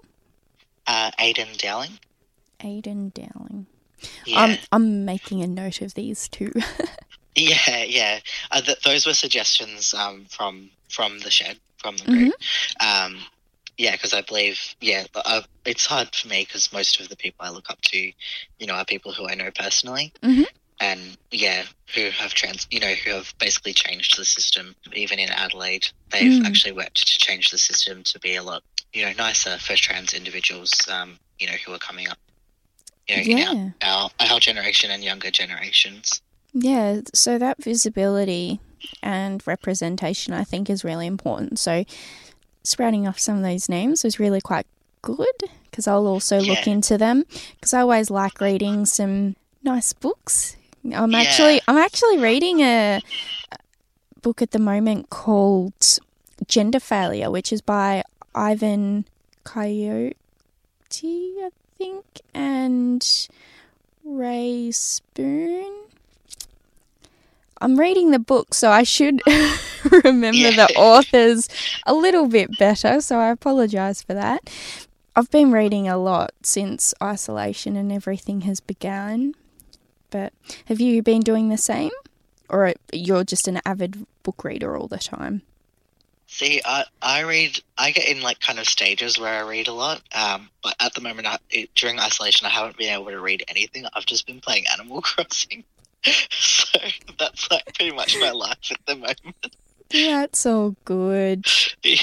Uh, 0.86 1.10
Aydian 1.18 1.56
Dowling. 1.58 1.98
Aydian 2.64 3.12
Dowling. 3.14 3.66
Yeah. 4.26 4.40
I'm 4.40 4.58
I'm 4.72 5.04
making 5.04 5.42
a 5.42 5.46
note 5.46 5.80
of 5.80 5.94
these 5.94 6.28
two. 6.28 6.52
Yeah, 7.36 7.82
yeah. 7.82 8.20
Uh, 8.52 8.60
th- 8.60 8.80
those 8.82 9.06
were 9.06 9.14
suggestions 9.14 9.92
um, 9.92 10.26
from 10.30 10.70
from 10.88 11.18
the 11.18 11.32
shed 11.32 11.58
from 11.78 11.96
the 11.96 12.04
group. 12.04 12.34
Um, 12.80 13.18
yeah, 13.76 13.90
because 13.92 14.14
I 14.14 14.20
believe 14.20 14.76
yeah, 14.80 15.04
uh, 15.16 15.42
it's 15.64 15.84
hard 15.84 16.14
for 16.14 16.28
me 16.28 16.44
because 16.44 16.72
most 16.72 17.00
of 17.00 17.08
the 17.08 17.16
people 17.16 17.44
I 17.44 17.50
look 17.50 17.68
up 17.70 17.80
to, 17.80 17.98
you 17.98 18.66
know, 18.68 18.74
are 18.74 18.84
people 18.84 19.12
who 19.12 19.26
I 19.28 19.34
know 19.34 19.50
personally, 19.50 20.12
Mhm. 20.22 20.44
and 20.78 21.16
yeah, 21.32 21.64
who 21.96 22.10
have 22.10 22.34
trans, 22.34 22.68
you 22.70 22.78
know, 22.78 22.94
who 22.94 23.10
have 23.10 23.34
basically 23.40 23.72
changed 23.72 24.16
the 24.16 24.24
system. 24.24 24.76
Even 24.94 25.18
in 25.18 25.28
Adelaide, 25.30 25.88
they've 26.10 26.40
Mm. 26.40 26.46
actually 26.46 26.72
worked 26.72 26.98
to 27.08 27.18
change 27.18 27.50
the 27.50 27.58
system 27.58 28.04
to 28.04 28.20
be 28.20 28.36
a 28.36 28.44
lot, 28.44 28.62
you 28.92 29.04
know, 29.04 29.12
nicer 29.14 29.58
for 29.58 29.74
trans 29.74 30.14
individuals, 30.14 30.70
um, 30.88 31.18
you 31.40 31.48
know, 31.48 31.54
who 31.66 31.72
are 31.72 31.80
coming 31.80 32.08
up, 32.08 32.18
you 33.08 33.16
know, 33.16 33.22
in 33.22 33.38
yeah, 33.38 33.70
our, 33.82 34.10
our 34.20 34.32
our 34.32 34.40
generation 34.40 34.90
and 34.90 35.02
younger 35.04 35.30
generations. 35.30 36.20
yeah. 36.52 37.00
So 37.12 37.38
that 37.38 37.62
visibility 37.62 38.60
and 39.02 39.42
representation, 39.46 40.34
I 40.34 40.44
think, 40.44 40.68
is 40.70 40.84
really 40.84 41.06
important. 41.06 41.58
So 41.58 41.84
sprouting 42.62 43.06
off 43.06 43.18
some 43.18 43.36
of 43.36 43.42
those 43.42 43.68
names 43.68 44.04
was 44.04 44.18
really 44.18 44.40
quite 44.40 44.66
good 45.02 45.26
because 45.70 45.86
I'll 45.86 46.06
also 46.06 46.40
look 46.40 46.66
into 46.66 46.96
them 46.96 47.24
because 47.54 47.74
I 47.74 47.80
always 47.80 48.10
like 48.10 48.40
reading 48.40 48.86
some 48.86 49.36
nice 49.62 49.92
books. 49.92 50.56
I'm 50.92 51.10
Yeah. 51.12 51.18
actually 51.18 51.60
I'm 51.68 51.76
actually 51.76 52.18
reading 52.18 52.60
a 52.60 53.00
book 54.22 54.40
at 54.40 54.52
the 54.52 54.58
moment 54.58 55.10
called 55.10 55.98
Gender 56.46 56.80
Failure, 56.80 57.30
which 57.30 57.52
is 57.52 57.60
by 57.60 58.02
Ivan 58.34 59.04
Coyote, 59.44 60.14
I 60.92 61.50
think, 61.84 62.04
and 62.32 63.28
Rae 64.04 64.70
Spoon. 64.70 65.72
I'm 67.60 67.78
reading 67.78 68.10
the 68.10 68.18
book, 68.18 68.52
so 68.54 68.70
I 68.70 68.82
should 68.82 69.20
remember 70.04 70.36
Yeah. 70.38 70.66
the 70.66 70.74
authors 70.76 71.48
a 71.86 71.94
little 71.94 72.26
bit 72.28 72.58
better, 72.58 73.00
so 73.00 73.18
I 73.18 73.28
apologize 73.30 74.02
for 74.02 74.14
that. 74.14 74.50
I've 75.16 75.30
been 75.30 75.52
reading 75.52 75.88
a 75.88 75.96
lot 75.96 76.32
since 76.42 76.92
isolation 77.02 77.76
and 77.76 77.92
everything 77.92 78.42
has 78.42 78.60
begun. 78.60 79.34
But 80.10 80.32
have 80.66 80.80
you 80.80 81.02
been 81.02 81.20
doing 81.20 81.48
the 81.48 81.56
same? 81.58 81.92
Or 82.48 82.74
you're 82.92 83.24
just 83.24 83.46
an 83.48 83.60
avid 83.64 84.06
book 84.24 84.42
reader 84.44 84.76
all 84.76 84.88
the 84.88 84.98
time? 84.98 85.42
See, 86.34 86.60
I 86.64 86.84
I 87.00 87.20
read. 87.20 87.60
I 87.78 87.92
get 87.92 88.08
in 88.08 88.20
like 88.20 88.40
kind 88.40 88.58
of 88.58 88.66
stages 88.68 89.20
where 89.20 89.32
I 89.32 89.48
read 89.48 89.68
a 89.68 89.72
lot. 89.72 90.02
Um, 90.12 90.50
but 90.64 90.74
at 90.80 90.92
the 90.92 91.00
moment, 91.00 91.28
I, 91.28 91.38
it, 91.48 91.72
during 91.76 92.00
isolation, 92.00 92.44
I 92.44 92.50
haven't 92.50 92.76
been 92.76 92.92
able 92.92 93.06
to 93.12 93.20
read 93.20 93.44
anything. 93.46 93.84
I've 93.94 94.04
just 94.04 94.26
been 94.26 94.40
playing 94.40 94.64
Animal 94.72 95.00
Crossing. 95.02 95.62
so 96.02 96.80
that's 97.20 97.48
like 97.52 97.72
pretty 97.76 97.94
much 97.94 98.18
my 98.18 98.32
life 98.32 98.72
at 98.72 98.84
the 98.84 98.96
moment. 98.96 99.56
That's 99.90 100.44
all 100.44 100.74
good. 100.84 101.46
Yeah. 101.84 102.00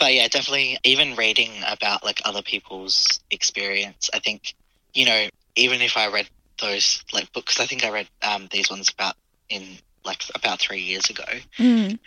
but 0.00 0.12
yeah, 0.12 0.26
definitely. 0.26 0.76
Even 0.82 1.14
reading 1.14 1.52
about 1.68 2.04
like 2.04 2.20
other 2.24 2.42
people's 2.42 3.20
experience, 3.30 4.10
I 4.12 4.18
think 4.18 4.54
you 4.92 5.06
know, 5.06 5.28
even 5.54 5.82
if 5.82 5.96
I 5.96 6.08
read 6.08 6.28
those 6.60 7.04
like 7.12 7.32
books, 7.32 7.60
I 7.60 7.66
think 7.66 7.84
I 7.84 7.90
read 7.90 8.08
um, 8.22 8.48
these 8.50 8.68
ones 8.70 8.90
about 8.90 9.14
in 9.48 9.62
like 10.04 10.24
about 10.34 10.58
three 10.58 10.80
years 10.80 11.08
ago. 11.08 11.24
Mm. 11.58 12.00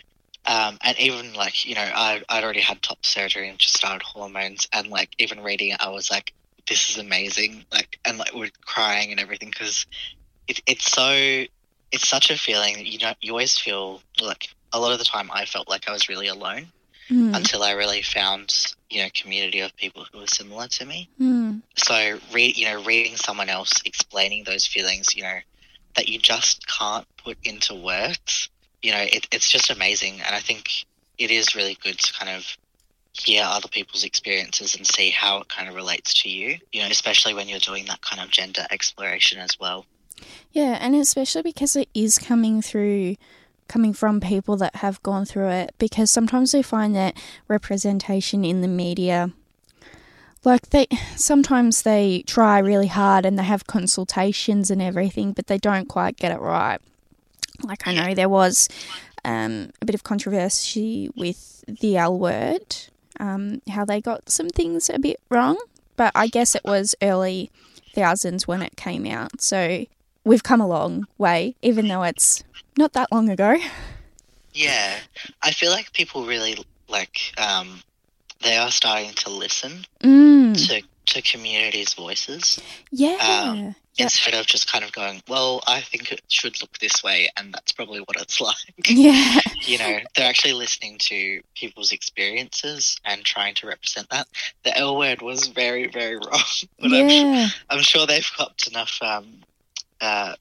Um, 0.46 0.78
and 0.82 0.98
even 0.98 1.34
like 1.34 1.66
you 1.66 1.74
know, 1.74 1.82
I 1.94 2.22
I'd 2.28 2.44
already 2.44 2.60
had 2.60 2.82
top 2.82 3.04
surgery 3.04 3.48
and 3.48 3.58
just 3.58 3.76
started 3.76 4.02
hormones, 4.02 4.66
and 4.72 4.88
like 4.88 5.10
even 5.18 5.42
reading 5.42 5.72
it, 5.72 5.80
I 5.80 5.90
was 5.90 6.10
like, 6.10 6.32
this 6.68 6.90
is 6.90 6.98
amazing, 6.98 7.64
like 7.72 7.98
and 8.04 8.18
like 8.18 8.34
we're 8.34 8.50
crying 8.64 9.10
and 9.10 9.20
everything 9.20 9.50
because 9.50 9.86
it, 10.48 10.60
it's 10.66 10.90
so 10.90 11.44
it's 11.92 12.08
such 12.08 12.30
a 12.30 12.38
feeling 12.38 12.74
that 12.74 12.86
you 12.86 12.98
know 12.98 13.12
you 13.20 13.32
always 13.32 13.58
feel 13.58 14.02
like 14.22 14.48
a 14.72 14.80
lot 14.80 14.92
of 14.92 14.98
the 14.98 15.04
time 15.04 15.30
I 15.32 15.44
felt 15.44 15.68
like 15.68 15.88
I 15.88 15.92
was 15.92 16.08
really 16.08 16.28
alone 16.28 16.72
Mm. 17.10 17.34
until 17.34 17.64
I 17.64 17.72
really 17.72 18.02
found 18.02 18.54
you 18.88 19.02
know 19.02 19.08
community 19.12 19.58
of 19.60 19.74
people 19.74 20.06
who 20.12 20.20
were 20.20 20.28
similar 20.28 20.68
to 20.68 20.86
me. 20.86 21.10
Mm. 21.20 21.60
So 21.76 22.20
read 22.32 22.56
you 22.56 22.66
know 22.66 22.84
reading 22.84 23.16
someone 23.16 23.48
else 23.48 23.72
explaining 23.84 24.44
those 24.44 24.64
feelings 24.64 25.16
you 25.16 25.24
know 25.24 25.40
that 25.96 26.08
you 26.08 26.20
just 26.20 26.68
can't 26.68 27.04
put 27.16 27.36
into 27.42 27.74
words 27.74 28.48
you 28.82 28.92
know 28.92 29.00
it, 29.00 29.26
it's 29.32 29.50
just 29.50 29.70
amazing. 29.70 30.20
And 30.20 30.34
I 30.34 30.40
think 30.40 30.86
it 31.18 31.30
is 31.30 31.54
really 31.54 31.76
good 31.82 31.98
to 31.98 32.12
kind 32.12 32.30
of 32.30 32.56
hear 33.12 33.42
other 33.44 33.68
people's 33.68 34.04
experiences 34.04 34.74
and 34.74 34.86
see 34.86 35.10
how 35.10 35.38
it 35.40 35.48
kind 35.48 35.68
of 35.68 35.74
relates 35.74 36.22
to 36.22 36.30
you 36.30 36.56
you 36.72 36.80
know 36.80 36.86
especially 36.88 37.34
when 37.34 37.48
you're 37.48 37.58
doing 37.58 37.84
that 37.86 38.00
kind 38.00 38.22
of 38.22 38.30
gender 38.30 38.66
exploration 38.70 39.38
as 39.38 39.58
well. 39.58 39.86
Yeah, 40.52 40.78
and 40.80 40.94
especially 40.94 41.42
because 41.42 41.76
it 41.76 41.88
is 41.94 42.18
coming 42.18 42.60
through 42.62 43.16
coming 43.68 43.92
from 43.92 44.20
people 44.20 44.56
that 44.56 44.76
have 44.76 45.02
gone 45.02 45.24
through 45.24 45.48
it 45.48 45.72
because 45.78 46.10
sometimes 46.10 46.52
we 46.52 46.60
find 46.60 46.94
that 46.96 47.16
representation 47.46 48.44
in 48.44 48.62
the 48.62 48.68
media 48.68 49.30
like 50.44 50.70
they 50.70 50.86
sometimes 51.16 51.82
they 51.82 52.24
try 52.26 52.58
really 52.58 52.88
hard 52.88 53.24
and 53.24 53.38
they 53.38 53.44
have 53.44 53.66
consultations 53.66 54.70
and 54.70 54.82
everything 54.82 55.32
but 55.32 55.46
they 55.46 55.58
don't 55.58 55.86
quite 55.88 56.16
get 56.16 56.32
it 56.32 56.40
right 56.40 56.80
like 57.64 57.86
i 57.86 57.94
know 57.94 58.14
there 58.14 58.28
was 58.28 58.68
um, 59.22 59.70
a 59.82 59.84
bit 59.84 59.94
of 59.94 60.02
controversy 60.02 61.10
with 61.14 61.62
the 61.66 61.96
l 61.96 62.18
word 62.18 62.76
um, 63.18 63.60
how 63.68 63.84
they 63.84 64.00
got 64.00 64.30
some 64.30 64.48
things 64.48 64.88
a 64.88 64.98
bit 64.98 65.20
wrong 65.28 65.58
but 65.96 66.10
i 66.14 66.26
guess 66.26 66.54
it 66.54 66.64
was 66.64 66.94
early 67.02 67.50
thousands 67.92 68.46
when 68.46 68.62
it 68.62 68.76
came 68.76 69.06
out. 69.06 69.40
So 69.40 69.84
we've 70.24 70.42
come 70.42 70.60
a 70.60 70.66
long 70.66 71.06
way 71.18 71.56
even 71.62 71.88
though 71.88 72.02
it's 72.02 72.42
not 72.76 72.92
that 72.94 73.10
long 73.12 73.28
ago. 73.28 73.56
Yeah. 74.52 74.96
I 75.44 75.52
feel 75.52 75.70
like 75.70 75.92
people 75.92 76.26
really 76.26 76.58
like 76.88 77.32
um 77.38 77.82
they 78.42 78.56
are 78.56 78.72
starting 78.72 79.12
to 79.12 79.30
listen 79.30 79.84
mm, 80.00 80.66
to 80.66 80.82
to 81.14 81.22
communities 81.22 81.94
voices. 81.94 82.60
Yeah. 82.90 83.18
Um, 83.20 83.76
Yeah. 83.96 84.04
instead 84.04 84.34
of 84.34 84.46
just 84.46 84.70
kind 84.70 84.84
of 84.84 84.92
going, 84.92 85.22
well, 85.28 85.62
I 85.66 85.80
think 85.80 86.12
it 86.12 86.22
should 86.28 86.60
look 86.60 86.78
this 86.78 87.02
way, 87.02 87.28
and 87.36 87.52
that's 87.52 87.72
probably 87.72 88.00
what 88.00 88.20
it's 88.20 88.40
like. 88.40 88.56
yeah 88.88 89.40
you 89.66 89.78
know, 89.78 89.98
they're 90.16 90.28
actually 90.28 90.54
listening 90.54 90.96
to 90.98 91.40
people's 91.54 91.92
experiences 91.92 92.98
and 93.04 93.24
trying 93.24 93.54
to 93.56 93.66
represent 93.66 94.08
that. 94.10 94.26
The 94.64 94.76
L 94.76 94.96
word 94.96 95.22
was 95.22 95.48
very, 95.48 95.86
very 95.86 96.16
wrong, 96.16 96.42
but 96.80 96.92
I'm, 96.92 97.08
sure, 97.08 97.46
I'm 97.68 97.82
sure 97.82 98.06
they've 98.06 98.30
got 98.36 98.66
enough. 98.68 98.98
Um, 99.02 99.26
uh, 100.00 100.34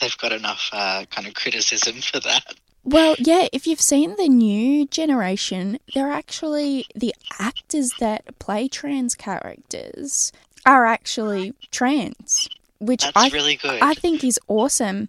they've 0.00 0.16
got 0.18 0.32
enough 0.32 0.70
uh, 0.72 1.04
kind 1.10 1.26
of 1.26 1.34
criticism 1.34 2.00
for 2.00 2.20
that. 2.20 2.54
Well, 2.82 3.16
yeah, 3.18 3.48
if 3.52 3.66
you've 3.66 3.80
seen 3.80 4.14
the 4.16 4.28
new 4.28 4.86
generation, 4.86 5.78
they're 5.92 6.12
actually 6.12 6.86
the 6.94 7.14
actors 7.38 7.92
that 7.98 8.38
play 8.38 8.68
trans 8.68 9.14
characters 9.14 10.32
are 10.64 10.86
actually 10.86 11.52
trans, 11.70 12.48
which 12.78 13.02
That's 13.02 13.16
I 13.16 13.28
really 13.28 13.56
good. 13.56 13.80
I 13.82 13.94
think 13.94 14.24
is 14.24 14.38
awesome 14.48 15.08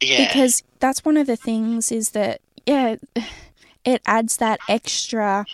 yeah, 0.00 0.26
because 0.26 0.62
that's 0.78 1.04
one 1.04 1.16
of 1.16 1.26
the 1.26 1.36
things 1.36 1.90
is 1.90 2.10
that 2.10 2.40
yeah, 2.66 2.96
it 3.84 4.02
adds 4.06 4.36
that 4.38 4.60
extra 4.68 5.46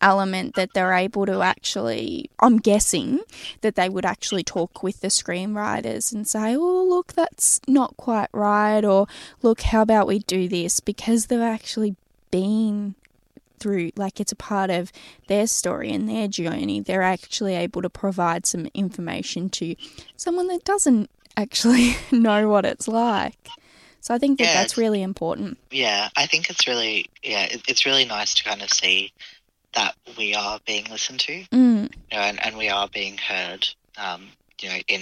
element 0.00 0.54
that 0.54 0.74
they're 0.74 0.92
able 0.92 1.24
to 1.24 1.40
actually 1.40 2.28
I'm 2.40 2.58
guessing 2.58 3.20
that 3.62 3.74
they 3.74 3.88
would 3.88 4.04
actually 4.04 4.42
talk 4.42 4.82
with 4.82 5.00
the 5.00 5.08
screenwriters 5.08 6.12
and 6.12 6.26
say, 6.28 6.56
"Oh, 6.56 6.84
look, 6.88 7.14
that's 7.14 7.60
not 7.66 7.96
quite 7.96 8.28
right," 8.32 8.84
or 8.84 9.06
"Look, 9.42 9.62
how 9.62 9.82
about 9.82 10.06
we 10.06 10.20
do 10.20 10.48
this?" 10.48 10.80
because 10.80 11.26
they've 11.26 11.40
actually 11.40 11.96
been 12.30 12.94
through 13.64 13.90
like 13.96 14.20
it's 14.20 14.30
a 14.30 14.36
part 14.36 14.68
of 14.68 14.92
their 15.26 15.46
story 15.46 15.90
and 15.90 16.06
their 16.06 16.28
journey. 16.28 16.80
They're 16.80 17.00
actually 17.00 17.54
able 17.54 17.80
to 17.80 17.88
provide 17.88 18.44
some 18.44 18.68
information 18.74 19.48
to 19.50 19.74
someone 20.16 20.48
that 20.48 20.64
doesn't 20.64 21.08
actually 21.34 21.96
know 22.12 22.46
what 22.50 22.66
it's 22.66 22.86
like. 22.86 23.48
So 24.02 24.12
I 24.12 24.18
think 24.18 24.38
that 24.38 24.44
Yeah, 24.44 24.52
that's 24.52 24.76
really 24.76 25.00
important. 25.00 25.56
yeah. 25.70 26.10
I 26.14 26.26
think 26.26 26.50
it's 26.50 26.66
really, 26.66 27.06
yeah, 27.22 27.44
it, 27.44 27.62
it's 27.66 27.86
really 27.86 28.04
nice 28.04 28.34
to 28.34 28.44
kind 28.44 28.60
of 28.60 28.68
see 28.68 29.14
that 29.72 29.94
we 30.18 30.34
are 30.34 30.60
being 30.66 30.84
listened 30.90 31.20
to. 31.20 31.44
Mm, 31.44 31.90
you 32.12 32.18
know, 32.18 32.22
and, 32.22 32.44
and 32.44 32.58
we 32.58 32.68
are 32.68 32.86
being 32.86 33.16
heard, 33.16 33.66
um, 33.96 34.28
you 34.60 34.68
know, 34.68 34.78
in 34.88 35.00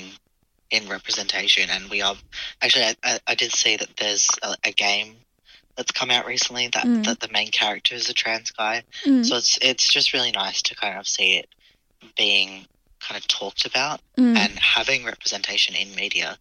in 0.70 0.88
representation, 0.88 1.68
and 1.68 1.90
we 1.90 2.00
are 2.00 2.14
actually. 2.62 2.84
I, 3.02 3.18
I, 3.26 3.34
did 3.34 3.52
see 3.52 3.76
that 3.76 3.94
there's 3.98 4.26
a, 4.42 4.56
a 4.64 4.72
game 4.72 5.16
that's 5.76 5.90
come 5.92 6.10
out 6.10 6.26
recently 6.26 6.68
that, 6.68 6.84
Mm. 6.84 7.04
that 7.04 7.20
the 7.20 7.28
main 7.28 7.50
character 7.50 7.94
is 7.94 8.08
a 8.08 8.14
trans 8.14 8.50
guy. 8.50 8.82
mm, 9.04 9.24
So 9.24 9.36
it's 9.36 9.58
it's 9.62 9.90
just 9.92 10.12
really 10.12 10.30
nice 10.32 10.62
to 10.62 10.74
kind 10.74 10.98
of 10.98 11.06
see 11.08 11.36
it 11.36 11.48
being 12.16 12.66
kind 13.00 13.18
of 13.20 13.26
talked 13.28 13.64
about 13.66 14.00
mm, 14.18 14.36
and 14.36 14.58
having 14.58 15.04
representation 15.04 15.74
in 15.74 15.94
media. 15.94 16.38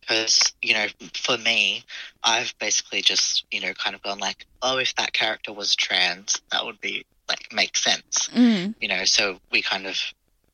Because 0.00 0.52
you 0.62 0.74
know, 0.74 0.86
for 1.14 1.36
me, 1.38 1.84
I've 2.22 2.54
basically 2.58 3.02
just 3.02 3.44
you 3.50 3.60
know 3.60 3.72
kind 3.74 3.94
of 3.96 4.02
gone 4.02 4.18
like, 4.18 4.46
oh, 4.62 4.78
if 4.78 4.94
that 4.96 5.12
character 5.12 5.52
was 5.52 5.74
trans, 5.74 6.40
that 6.52 6.64
would 6.64 6.80
be 6.80 7.04
like 7.28 7.52
make 7.52 7.76
sense 7.76 8.28
mm, 8.32 8.72
you 8.80 8.86
know, 8.88 9.04
so 9.04 9.40
we 9.50 9.60
kind 9.62 9.84
of, 9.86 9.98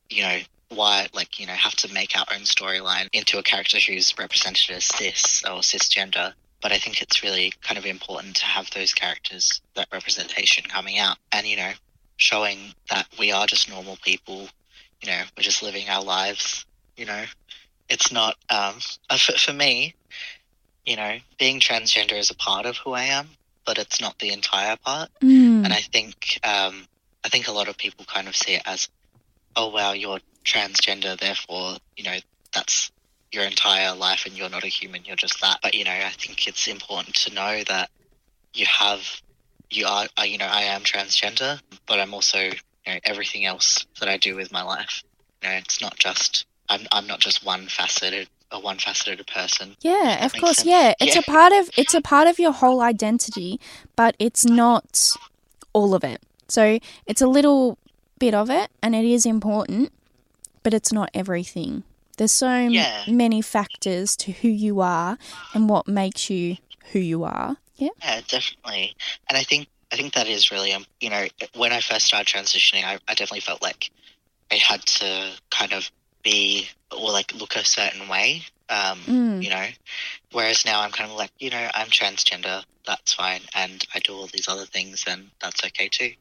you 0.08 0.22
know, 0.22 0.38
why 0.70 1.06
like 1.12 1.38
you 1.38 1.46
know 1.46 1.52
have 1.52 1.74
to 1.76 1.92
make 1.92 2.16
our 2.16 2.24
own 2.32 2.42
storyline 2.42 3.08
into 3.12 3.38
a 3.38 3.42
character 3.42 3.78
who's 3.78 4.14
represented 4.18 4.74
as 4.76 4.84
cis 4.84 5.42
or 5.44 5.60
cisgender. 5.60 6.32
But 6.62 6.72
I 6.72 6.78
think 6.78 7.02
it's 7.02 7.22
really 7.22 7.52
kind 7.60 7.76
of 7.76 7.84
important 7.84 8.36
to 8.36 8.44
have 8.44 8.70
those 8.70 8.94
characters, 8.94 9.60
that 9.74 9.88
representation 9.92 10.64
coming 10.64 10.98
out, 10.98 11.18
and 11.32 11.46
you 11.46 11.56
know, 11.56 11.72
showing 12.16 12.74
that 12.88 13.08
we 13.18 13.32
are 13.32 13.46
just 13.46 13.68
normal 13.68 13.98
people. 14.02 14.48
You 15.02 15.10
know, 15.10 15.22
we're 15.36 15.42
just 15.42 15.62
living 15.62 15.88
our 15.88 16.02
lives. 16.02 16.64
You 16.96 17.06
know, 17.06 17.24
it's 17.88 18.12
not 18.12 18.36
um, 18.48 18.74
for, 19.18 19.32
for 19.32 19.52
me. 19.52 19.94
You 20.86 20.96
know, 20.96 21.18
being 21.38 21.60
transgender 21.60 22.18
is 22.18 22.30
a 22.30 22.34
part 22.34 22.66
of 22.66 22.76
who 22.76 22.92
I 22.92 23.04
am, 23.04 23.28
but 23.64 23.78
it's 23.78 24.00
not 24.00 24.18
the 24.18 24.32
entire 24.32 24.76
part. 24.76 25.10
mm. 25.22 25.64
And 25.64 25.72
I 25.72 25.80
think 25.80 26.40
um, 26.44 26.86
I 27.24 27.28
think 27.28 27.48
a 27.48 27.52
lot 27.52 27.68
of 27.68 27.76
people 27.76 28.04
kind 28.04 28.28
of 28.28 28.36
see 28.36 28.54
it 28.54 28.62
as, 28.66 28.88
oh 29.56 29.68
wow, 29.68 29.92
you're 29.92 30.20
transgender, 30.44 31.18
therefore 31.18 31.76
you 31.96 32.04
know 32.04 32.18
that's 32.52 32.91
your 33.32 33.44
entire 33.44 33.94
life, 33.94 34.26
and 34.26 34.36
you're 34.36 34.50
not 34.50 34.64
a 34.64 34.68
human, 34.68 35.04
you're 35.04 35.16
just 35.16 35.40
that. 35.40 35.58
But 35.62 35.74
you 35.74 35.84
know, 35.84 35.90
I 35.92 36.10
think 36.10 36.46
it's 36.46 36.66
important 36.68 37.14
to 37.16 37.34
know 37.34 37.62
that 37.68 37.90
you 38.54 38.66
have, 38.66 39.00
you 39.70 39.86
are, 39.86 40.06
you 40.24 40.38
know, 40.38 40.48
I 40.50 40.62
am 40.62 40.82
transgender, 40.82 41.60
but 41.86 41.98
I'm 41.98 42.14
also 42.14 42.38
you 42.40 42.50
know 42.86 42.98
everything 43.04 43.44
else 43.44 43.86
that 44.00 44.08
I 44.08 44.16
do 44.16 44.36
with 44.36 44.52
my 44.52 44.62
life. 44.62 45.02
You 45.42 45.48
know, 45.48 45.54
it's 45.56 45.80
not 45.80 45.96
just 45.98 46.46
I'm 46.68 46.82
I'm 46.92 47.06
not 47.06 47.20
just 47.20 47.44
one 47.44 47.66
faceted 47.66 48.28
a 48.50 48.60
one 48.60 48.78
faceted 48.78 49.26
person. 49.26 49.76
Yeah, 49.80 50.24
of 50.24 50.32
course. 50.34 50.58
sense. 50.58 50.68
Yeah, 50.68 50.92
it's 51.00 51.14
Yeah. 51.14 51.20
a 51.26 51.30
part 51.30 51.52
of 51.52 51.70
it's 51.76 51.94
a 51.94 52.00
part 52.02 52.26
of 52.28 52.38
your 52.38 52.52
whole 52.52 52.80
identity, 52.82 53.58
but 53.96 54.14
it's 54.18 54.44
not 54.44 55.16
all 55.72 55.94
of 55.94 56.04
it. 56.04 56.20
So 56.48 56.78
it's 57.06 57.22
a 57.22 57.26
little 57.26 57.78
bit 58.18 58.34
of 58.34 58.50
it, 58.50 58.70
and 58.82 58.94
it 58.94 59.04
is 59.06 59.24
important, 59.24 59.90
but 60.62 60.74
it's 60.74 60.92
not 60.92 61.10
everything. 61.14 61.82
There's 62.16 62.32
so 62.32 62.46
m- 62.48 62.72
many 63.08 63.40
factors 63.42 64.16
to 64.18 64.32
who 64.32 64.48
you 64.48 64.80
are 64.80 65.18
and 65.54 65.68
what 65.68 65.88
makes 65.88 66.28
you 66.30 66.56
who 66.92 66.98
you 66.98 67.24
are. 67.24 67.56
Yeah. 67.76 67.88
Yeah, 68.02 68.20
definitely. 68.28 68.94
And 69.28 69.36
I 69.36 69.42
think 69.42 69.68
I 69.92 69.96
think 69.96 70.14
that 70.14 70.26
is 70.28 70.50
really 70.50 70.72
um, 70.72 70.84
you 71.00 71.10
know 71.10 71.26
when 71.54 71.72
I 71.72 71.80
first 71.80 72.06
started 72.06 72.26
transitioning, 72.26 72.84
I, 72.84 72.98
I 73.08 73.14
definitely 73.14 73.40
felt 73.40 73.62
like 73.62 73.90
I 74.50 74.56
had 74.56 74.80
to 74.82 75.30
kind 75.50 75.72
of 75.72 75.90
be 76.22 76.68
or 76.90 77.10
like 77.10 77.34
look 77.34 77.56
a 77.56 77.64
certain 77.64 78.08
way. 78.08 78.42
Um, 78.68 79.00
Mm. 79.00 79.42
You 79.42 79.50
know, 79.50 79.66
whereas 80.32 80.64
now 80.64 80.80
I'm 80.80 80.92
kind 80.92 81.10
of 81.10 81.16
like 81.16 81.30
you 81.38 81.50
know 81.50 81.68
I'm 81.74 81.88
transgender, 81.88 82.62
that's 82.86 83.12
fine, 83.12 83.40
and 83.54 83.84
I 83.94 83.98
do 83.98 84.14
all 84.14 84.28
these 84.32 84.48
other 84.48 84.64
things, 84.66 85.04
and 85.06 85.30
that's 85.40 85.64
okay 85.64 85.88
too. 85.88 86.12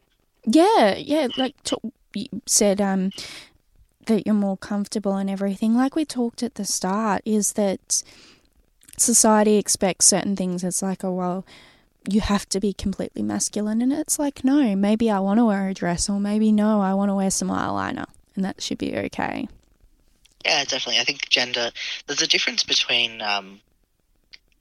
Yeah, 0.46 0.96
yeah. 0.96 1.28
Like 1.38 1.62
t- 1.64 1.76
you 2.14 2.28
said, 2.48 2.82
um, 2.82 3.12
that 4.06 4.26
you're 4.26 4.36
more 4.36 4.58
comfortable 4.58 5.16
and 5.16 5.30
everything. 5.30 5.76
Like 5.76 5.96
we 5.96 6.06
talked 6.06 6.44
at 6.44 6.56
the 6.56 6.66
start, 6.66 7.22
is 7.26 7.54
that 7.54 8.04
society 8.98 9.58
expects 9.58 10.08
certain 10.08 10.36
things. 10.36 10.64
It's 10.64 10.82
like, 10.82 11.04
oh 11.04 11.14
well, 11.14 11.46
you 12.10 12.22
have 12.22 12.48
to 12.50 12.60
be 12.60 12.74
completely 12.74 13.22
masculine. 13.22 13.82
And 13.82 13.94
it's 13.94 14.18
like, 14.18 14.44
no, 14.44 14.76
maybe 14.76 15.10
I 15.10 15.20
want 15.20 15.40
to 15.40 15.46
wear 15.46 15.70
a 15.70 15.74
dress, 15.74 16.10
or 16.10 16.20
maybe 16.20 16.52
no, 16.52 16.82
I 16.82 16.94
want 16.94 17.10
to 17.10 17.16
wear 17.16 17.32
some 17.32 17.50
eyeliner, 17.50 18.06
and 18.36 18.46
that 18.46 18.62
should 18.62 18.78
be 18.78 18.98
okay. 18.98 19.48
Yeah, 20.44 20.64
definitely. 20.64 21.00
I 21.00 21.04
think 21.04 21.30
gender. 21.30 21.72
There's 22.08 22.22
a 22.24 22.28
difference 22.28 22.64
between, 22.64 23.22
um, 23.22 23.62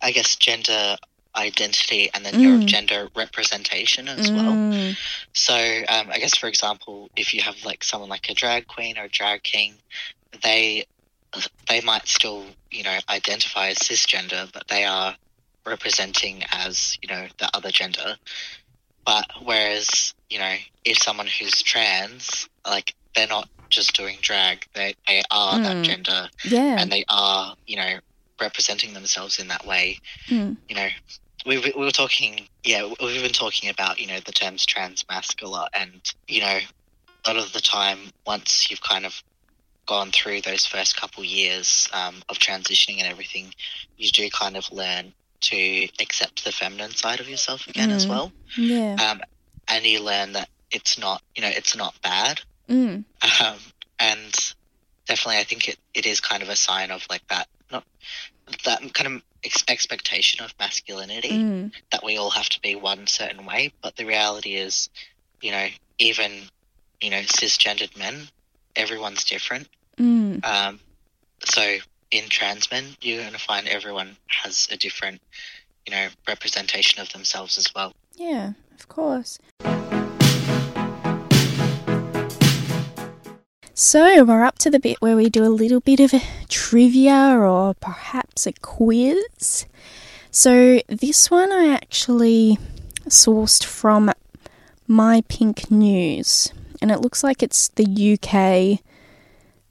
I 0.03 0.13
guess, 0.13 0.37
gender 0.37 0.97
identity 1.37 2.11
and 2.15 2.25
then 2.25 2.39
your 2.41 2.59
Mm. 2.59 2.67
gender 2.67 3.09
representation 3.17 4.09
as 4.09 4.33
well. 4.35 4.57
Mm, 4.57 4.97
So, 5.35 5.55
um, 5.89 6.11
I 6.11 6.19
guess, 6.19 6.37
for 6.37 6.49
example, 6.49 7.11
if 7.17 7.35
you 7.35 7.43
have 7.43 7.65
like 7.65 7.85
someone 7.85 8.11
like 8.11 8.29
a 8.29 8.35
drag 8.35 8.67
queen 8.67 8.99
or 8.99 9.05
a 9.05 9.09
drag 9.09 9.43
king, 9.43 9.81
they 10.43 10.85
they 11.69 11.81
might 11.81 12.09
still, 12.09 12.45
you 12.71 12.83
know, 12.83 12.99
identify 13.09 13.69
as 13.69 13.79
cisgender, 13.79 14.51
but 14.53 14.67
they 14.69 14.85
are 14.85 15.17
representing 15.67 16.43
as, 16.51 16.99
you 17.03 17.09
know, 17.09 17.29
the 17.39 17.49
other 17.55 17.71
gender. 17.71 18.17
But 19.07 19.27
whereas, 19.43 20.15
you 20.29 20.39
know, 20.39 20.57
if 20.85 20.99
someone 20.99 21.27
who's 21.27 21.63
trans, 21.63 22.49
like 22.67 22.95
they're 23.15 23.27
not 23.29 23.49
just 23.71 23.95
doing 23.95 24.19
drag, 24.21 24.67
they 24.75 24.95
they 25.07 25.23
are 25.31 25.59
Mm. 25.59 25.63
that 25.65 25.83
gender, 25.83 26.31
yeah. 26.45 26.77
and 26.81 26.91
they 26.91 27.05
are, 27.09 27.57
you 27.67 27.77
know, 27.77 28.01
representing 28.41 28.95
themselves 28.95 29.39
in 29.39 29.49
that 29.49 29.67
way 29.67 29.99
Mm, 30.29 30.57
you 30.69 30.77
know, 30.77 30.89
we, 31.47 31.59
we 31.59 31.73
we 31.77 31.85
were 31.85 31.91
talking, 31.91 32.47
yeah, 32.65 32.85
we've 33.01 33.23
been 33.23 33.33
talking 33.33 33.71
about, 33.71 33.99
you 33.99 34.07
know, 34.07 34.21
the 34.21 34.33
terms 34.33 34.65
trans 34.67 35.05
masc 35.11 35.41
a 35.43 35.49
lot. 35.49 35.71
And, 35.73 36.01
you 36.29 36.41
know, 36.41 36.59
a 37.25 37.29
lot 37.29 37.37
of 37.43 37.53
the 37.53 37.61
time, 37.61 37.99
once 38.27 38.71
you've 38.71 38.83
kind 38.83 39.05
of 39.07 39.21
gone 39.89 40.11
through 40.13 40.43
those 40.43 40.67
first 40.67 40.97
couple 40.97 41.25
years 41.25 41.89
um, 41.93 42.23
of 42.29 42.39
transitioning 42.39 42.99
and 42.99 43.09
everything, 43.09 43.53
you 43.97 44.11
do 44.11 44.29
kind 44.31 44.57
of 44.57 44.71
learn 44.71 45.13
to 45.41 45.89
accept 46.01 46.45
the 46.45 46.53
feminine 46.53 46.93
side 46.95 47.19
of 47.21 47.29
yourself 47.29 47.67
again 47.67 47.91
as 47.91 48.07
Mm. 48.07 48.11
well. 48.11 48.33
yeah. 48.57 48.97
Um, 49.11 49.21
and 49.67 49.85
you 49.85 50.01
learn 50.01 50.33
that 50.35 50.49
it's 50.71 50.99
not, 50.99 51.23
you 51.35 51.43
know, 51.43 51.49
it's 51.49 51.75
not 51.75 51.95
bad. 52.03 52.43
Mm, 52.69 53.05
Um, 53.41 53.59
and 53.99 54.33
definitely, 55.07 55.39
I 55.41 55.45
think 55.45 55.69
it, 55.69 55.79
it 55.95 56.07
is 56.07 56.21
kind 56.21 56.43
of 56.43 56.49
a 56.49 56.57
sign 56.57 56.91
of 56.91 57.05
like 57.11 57.27
that, 57.29 57.49
not 57.71 57.85
that 58.65 58.81
kind 58.95 59.17
of 59.17 59.23
ex- 59.45 59.65
expectation 59.69 60.45
of 60.45 60.55
masculinity 60.59 61.31
mm, 61.31 61.73
that 61.93 62.05
we 62.05 62.17
all 62.17 62.31
have 62.31 62.49
to 62.51 62.61
be 62.61 62.75
one 62.75 63.07
certain 63.07 63.47
way. 63.47 63.73
But 63.83 63.97
the 63.97 64.05
reality 64.05 64.55
is, 64.55 64.89
you 65.41 65.53
know, 65.53 65.67
even, 65.99 66.33
you 67.01 67.11
know, 67.11 67.21
cisgendered 67.21 67.97
men, 67.97 68.29
everyone's 68.77 69.25
different. 69.25 69.69
mm, 69.99 70.45
Um, 70.45 70.81
so 71.45 71.77
in 72.11 72.29
trans 72.29 72.71
men, 72.71 72.85
you're 73.01 73.21
going 73.23 73.33
to 73.33 73.39
find 73.39 73.69
everyone 73.69 74.17
has 74.27 74.69
a 74.71 74.77
different, 74.77 75.21
you 75.87 75.93
know, 75.93 76.09
representation 76.27 77.01
of 77.01 77.13
themselves 77.13 77.57
as 77.59 77.73
well. 77.75 77.93
yeah, 78.17 78.53
of 78.75 78.89
course. 78.89 79.39
So 83.75 84.25
we're 84.25 84.45
up 84.45 84.59
to 84.59 84.71
the 84.71 84.81
bit 84.81 85.01
where 85.01 85.17
we 85.17 85.31
do 85.31 85.45
a 85.45 85.49
little 85.49 85.81
bit 85.81 86.01
of 86.01 86.13
a 86.13 86.23
trivia 86.49 87.39
or 87.39 87.75
perhaps 87.75 88.47
a 88.47 88.53
quiz. 88.53 89.67
So 90.31 90.81
this 90.89 91.31
one 91.31 91.51
I 91.53 91.73
actually 91.73 92.59
sourced 93.09 93.65
from 93.65 94.13
My 94.87 95.23
Pink 95.29 95.71
News, 95.71 96.53
and 96.83 96.91
it 96.91 97.01
looks 97.01 97.25
like 97.25 97.43
it's 97.43 97.69
the 97.69 98.19
UK 98.19 98.81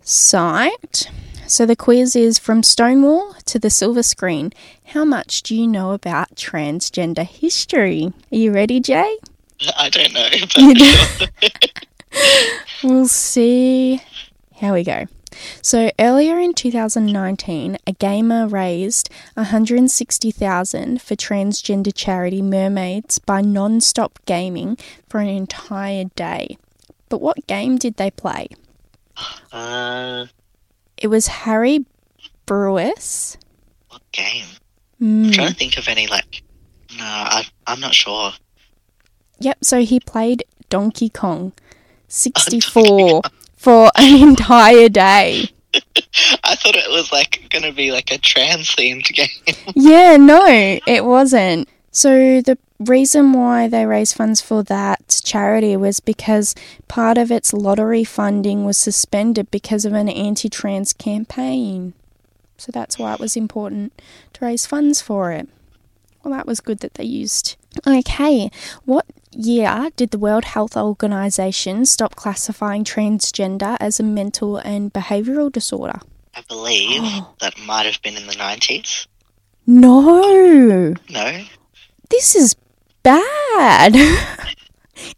site. 0.01 1.11
So 1.47 1.65
the 1.65 1.75
quiz 1.75 2.15
is 2.15 2.39
from 2.39 2.63
Stonewall 2.63 3.35
to 3.45 3.59
the 3.59 3.69
silver 3.69 4.03
screen. 4.03 4.53
How 4.85 5.03
much 5.03 5.43
do 5.43 5.55
you 5.55 5.67
know 5.67 5.91
about 5.91 6.35
transgender 6.35 7.27
history? 7.27 8.13
Are 8.31 8.37
you 8.37 8.51
ready, 8.51 8.79
Jay? 8.79 9.17
I 9.77 9.89
don't 9.89 10.13
know, 10.13 10.29
but 10.41 10.57
You 10.57 10.73
do. 10.73 11.57
we'll 12.83 13.07
see. 13.07 14.01
How 14.59 14.73
we 14.73 14.83
go. 14.83 15.05
So 15.61 15.91
earlier 15.99 16.37
in 16.39 16.53
2019, 16.53 17.77
a 17.87 17.91
gamer 17.93 18.47
raised 18.47 19.09
160,000 19.35 21.01
for 21.01 21.15
transgender 21.15 21.93
charity 21.95 22.41
Mermaids 22.41 23.19
by 23.19 23.41
non-stop 23.41 24.19
gaming 24.25 24.77
for 25.07 25.19
an 25.19 25.27
entire 25.27 26.05
day. 26.15 26.57
But 27.07 27.21
what 27.21 27.47
game 27.47 27.77
did 27.77 27.95
they 27.97 28.11
play? 28.11 28.47
uh, 29.51 30.25
It 30.97 31.07
was 31.07 31.27
Harry 31.27 31.85
Brewis. 32.45 33.37
what 33.89 34.01
game? 34.11 34.45
Hmm. 34.97 35.25
I'm 35.27 35.31
trying 35.31 35.47
to 35.49 35.55
think 35.55 35.77
of 35.77 35.87
any 35.87 36.07
like. 36.07 36.43
No, 36.97 37.03
I, 37.05 37.45
I'm 37.67 37.79
not 37.79 37.93
sure. 37.93 38.31
Yep, 39.39 39.59
so 39.63 39.81
he 39.83 39.99
played 39.99 40.43
Donkey 40.69 41.07
Kong 41.07 41.53
64 42.09 43.21
for 43.55 43.91
an 43.95 44.21
entire 44.29 44.89
day. 44.89 45.45
I 46.43 46.55
thought 46.55 46.75
it 46.75 46.89
was 46.89 47.11
like 47.11 47.47
going 47.49 47.63
to 47.63 47.71
be 47.71 47.91
like 47.91 48.11
a 48.11 48.17
trans 48.17 48.69
themed 48.71 49.05
game. 49.13 49.27
Yeah, 49.75 50.17
no, 50.17 50.45
it 50.47 51.05
wasn't. 51.05 51.69
So 51.91 52.41
the 52.41 52.57
reason 52.79 53.33
why 53.33 53.67
they 53.67 53.85
raised 53.85 54.15
funds 54.15 54.41
for 54.41 54.63
that 54.63 55.21
charity 55.23 55.75
was 55.75 55.99
because 55.99 56.55
part 56.87 57.17
of 57.17 57.31
its 57.31 57.53
lottery 57.53 58.03
funding 58.03 58.65
was 58.65 58.77
suspended 58.77 59.51
because 59.51 59.85
of 59.85 59.93
an 59.93 60.09
anti-trans 60.09 60.93
campaign. 60.93 61.93
So 62.57 62.71
that's 62.71 62.97
why 62.97 63.13
it 63.13 63.19
was 63.19 63.37
important 63.37 63.93
to 64.33 64.45
raise 64.45 64.65
funds 64.65 65.01
for 65.01 65.31
it. 65.31 65.47
Well, 66.23 66.33
that 66.33 66.47
was 66.47 66.59
good 66.59 66.79
that 66.79 66.95
they 66.95 67.05
used. 67.05 67.55
Okay, 67.87 68.49
what 68.85 69.05
year 69.31 69.89
did 69.95 70.11
the 70.11 70.17
World 70.19 70.45
Health 70.45 70.75
Organization 70.75 71.85
stop 71.85 72.15
classifying 72.15 72.83
transgender 72.83 73.77
as 73.79 73.99
a 73.99 74.03
mental 74.03 74.57
and 74.57 74.93
behavioral 74.93 75.51
disorder? 75.51 75.99
I 76.35 76.41
believe 76.47 77.01
Oh. 77.03 77.33
that 77.41 77.59
might 77.59 77.85
have 77.85 78.01
been 78.01 78.17
in 78.17 78.27
the 78.27 78.33
90s. 78.33 79.07
No. 79.67 80.93
No? 81.09 81.43
This 82.09 82.35
is 82.35 82.55
bad. 83.03 83.95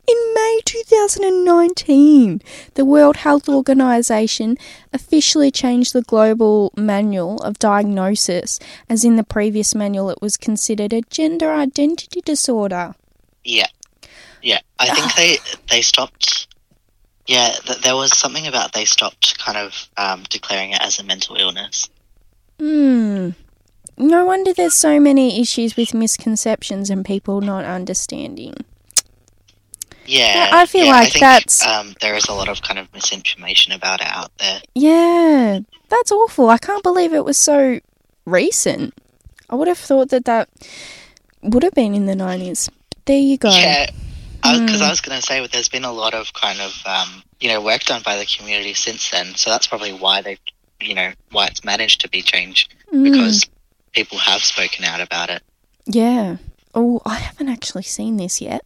In 0.07 0.33
May 0.35 0.59
2019, 0.65 2.41
the 2.75 2.85
World 2.85 3.17
Health 3.17 3.49
Organization 3.49 4.57
officially 4.93 5.49
changed 5.49 5.93
the 5.93 6.03
global 6.03 6.71
manual 6.77 7.37
of 7.37 7.57
diagnosis, 7.57 8.59
as 8.89 9.03
in 9.03 9.15
the 9.15 9.23
previous 9.23 9.73
manual, 9.73 10.11
it 10.11 10.21
was 10.21 10.37
considered 10.37 10.93
a 10.93 11.01
gender 11.01 11.51
identity 11.51 12.21
disorder. 12.21 12.93
Yeah. 13.43 13.67
Yeah. 14.41 14.59
I 14.79 14.89
think 14.93 15.15
they 15.15 15.37
they 15.69 15.81
stopped. 15.81 16.47
Yeah, 17.27 17.51
th- 17.63 17.79
there 17.81 17.95
was 17.95 18.17
something 18.17 18.47
about 18.47 18.73
they 18.73 18.85
stopped 18.85 19.37
kind 19.39 19.57
of 19.57 19.89
um, 19.97 20.23
declaring 20.29 20.71
it 20.71 20.81
as 20.81 20.99
a 20.99 21.03
mental 21.03 21.35
illness. 21.35 21.89
Hmm. 22.59 23.29
No 23.97 24.25
wonder 24.25 24.53
there's 24.53 24.75
so 24.75 24.99
many 24.99 25.39
issues 25.39 25.77
with 25.77 25.93
misconceptions 25.93 26.89
and 26.89 27.05
people 27.05 27.39
not 27.41 27.63
understanding. 27.65 28.55
Yeah. 30.05 30.49
I 30.51 30.65
feel 30.65 30.85
yeah, 30.85 30.91
like 30.91 31.07
I 31.07 31.09
think, 31.09 31.21
that's- 31.21 31.65
Um, 31.65 31.93
there 32.01 32.15
is 32.15 32.25
a 32.25 32.33
lot 32.33 32.49
of 32.49 32.61
kind 32.61 32.79
of 32.79 32.91
misinformation 32.93 33.71
about 33.71 34.01
it 34.01 34.07
out 34.07 34.35
there. 34.39 34.61
Yeah, 34.73 35.59
that's 35.89 36.11
awful. 36.11 36.49
I 36.49 36.57
can't 36.57 36.83
believe 36.83 37.13
it 37.13 37.23
was 37.23 37.37
so 37.37 37.79
recent. 38.25 38.93
I 39.49 39.55
would 39.55 39.67
have 39.67 39.77
thought 39.77 40.09
that 40.09 40.25
that 40.25 40.49
would 41.43 41.63
have 41.63 41.73
been 41.73 41.93
in 41.93 42.07
the 42.07 42.15
90s. 42.15 42.69
There 43.05 43.17
you 43.19 43.37
go. 43.37 43.49
Yeah. 43.51 43.89
Because 44.41 44.79
Hmm. 44.79 44.83
I 44.83 44.89
was 44.89 45.01
going 45.01 45.19
to 45.19 45.25
say, 45.25 45.45
there's 45.47 45.69
been 45.69 45.83
a 45.85 45.91
lot 45.91 46.13
of 46.13 46.33
kind 46.33 46.59
of, 46.61 46.73
um, 46.85 47.23
you 47.39 47.47
know, 47.49 47.61
work 47.61 47.83
done 47.83 48.01
by 48.03 48.17
the 48.17 48.25
community 48.25 48.73
since 48.73 49.09
then. 49.11 49.35
So 49.35 49.49
that's 49.49 49.67
probably 49.67 49.93
why 49.93 50.21
they, 50.21 50.37
you 50.79 50.95
know, 50.95 51.11
why 51.31 51.47
it's 51.47 51.63
managed 51.63 52.01
to 52.01 52.09
be 52.09 52.21
changed 52.21 52.73
Mm, 52.91 53.03
because 53.05 53.45
people 53.93 54.17
have 54.17 54.43
spoken 54.43 54.83
out 54.85 54.99
about 55.01 55.29
it. 55.29 55.41
yeah. 55.85 56.37
Oh, 56.73 57.01
I 57.05 57.15
haven't 57.15 57.49
actually 57.49 57.83
seen 57.83 58.15
this 58.15 58.39
yet. 58.39 58.61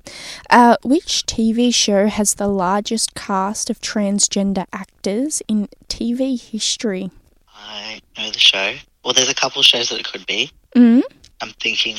Uh, 0.51 0.77
which 0.83 1.25
TV 1.25 1.73
show 1.73 2.05
has 2.07 2.35
the 2.35 2.47
largest 2.47 3.15
cast 3.15 3.69
of 3.71 3.81
transgender 3.81 4.65
actors 4.71 5.41
in 5.47 5.67
TV 5.89 6.39
history? 6.39 7.09
I 7.51 7.99
know 8.15 8.29
the 8.29 8.37
show. 8.39 8.75
Well, 9.03 9.13
there's 9.15 9.27
a 9.29 9.33
couple 9.33 9.59
of 9.59 9.65
shows 9.65 9.89
that 9.89 9.99
it 9.99 10.05
could 10.05 10.25
be. 10.27 10.51
Mm? 10.75 11.01
I'm 11.41 11.49
thinking 11.59 11.97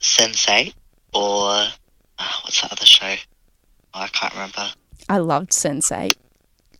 Sense8 0.00 0.74
or 1.12 1.64
uh, 2.18 2.28
what's 2.42 2.60
that 2.62 2.72
other 2.72 2.86
show? 2.86 3.14
Oh, 3.94 4.00
I 4.00 4.08
can't 4.08 4.32
remember. 4.34 4.68
I 5.08 5.18
loved 5.18 5.50
Sense8. 5.50 6.14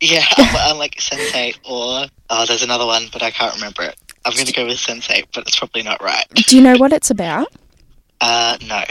Yeah, 0.00 0.24
I'm, 0.36 0.56
I'm 0.72 0.78
like 0.78 0.96
Sense8 0.96 1.56
or 1.68 2.06
oh, 2.30 2.46
there's 2.46 2.62
another 2.62 2.86
one, 2.86 3.04
but 3.12 3.22
I 3.22 3.30
can't 3.30 3.54
remember 3.54 3.82
it. 3.82 3.96
I'm 4.24 4.34
going 4.34 4.46
to 4.46 4.52
go 4.52 4.66
with 4.66 4.76
Sense8, 4.78 5.26
but 5.34 5.46
it's 5.46 5.58
probably 5.58 5.82
not 5.82 6.02
right. 6.02 6.24
Do 6.34 6.56
you 6.56 6.62
know 6.62 6.76
what 6.76 6.92
it's 6.92 7.10
about? 7.10 7.48
Uh, 8.20 8.58
no, 8.68 8.82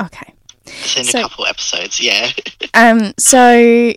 Okay. 0.00 0.32
it's 0.66 0.96
in 0.96 1.04
So- 1.04 1.18
a 1.18 1.22
couple 1.22 1.46
episodes. 1.46 2.00
Yeah. 2.00 2.30
Um, 2.72 3.12
so 3.18 3.92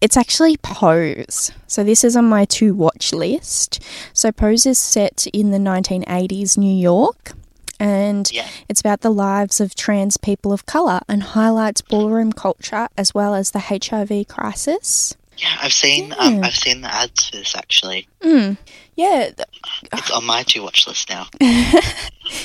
it's 0.00 0.16
actually 0.16 0.56
Pose. 0.56 1.52
So 1.66 1.84
this 1.84 2.02
is 2.02 2.16
on 2.16 2.24
my 2.24 2.46
to 2.46 2.74
watch 2.74 3.12
list. 3.12 3.82
So 4.14 4.32
Pose 4.32 4.64
is 4.64 4.78
set 4.78 5.26
in 5.34 5.50
the 5.50 5.58
1980s 5.58 6.56
New 6.56 6.74
York. 6.74 7.32
And 7.80 8.30
Yeah. 8.32 8.48
it's 8.68 8.80
about 8.80 9.00
the 9.00 9.10
lives 9.10 9.60
of 9.60 9.74
trans 9.74 10.16
people 10.16 10.52
of 10.52 10.66
colour 10.66 11.00
and 11.08 11.22
highlights 11.22 11.80
ballroom 11.82 12.32
culture 12.32 12.88
as 12.96 13.14
well 13.14 13.34
as 13.34 13.50
the 13.52 13.58
HIV 13.60 14.28
crisis. 14.28 15.16
Yeah, 15.38 15.54
I've 15.60 15.72
seen 15.72 16.14
um, 16.18 16.42
I've 16.42 16.54
seen 16.56 16.80
the 16.80 16.92
ads 16.94 17.28
for 17.28 17.36
this 17.36 17.54
actually. 17.54 18.08
Mm. 18.22 18.56
Yeah, 18.94 19.28
It's 19.92 20.10
on 20.10 20.24
my 20.24 20.42
to 20.44 20.60
watch 20.62 20.86
list 20.86 21.10
now. 21.10 21.26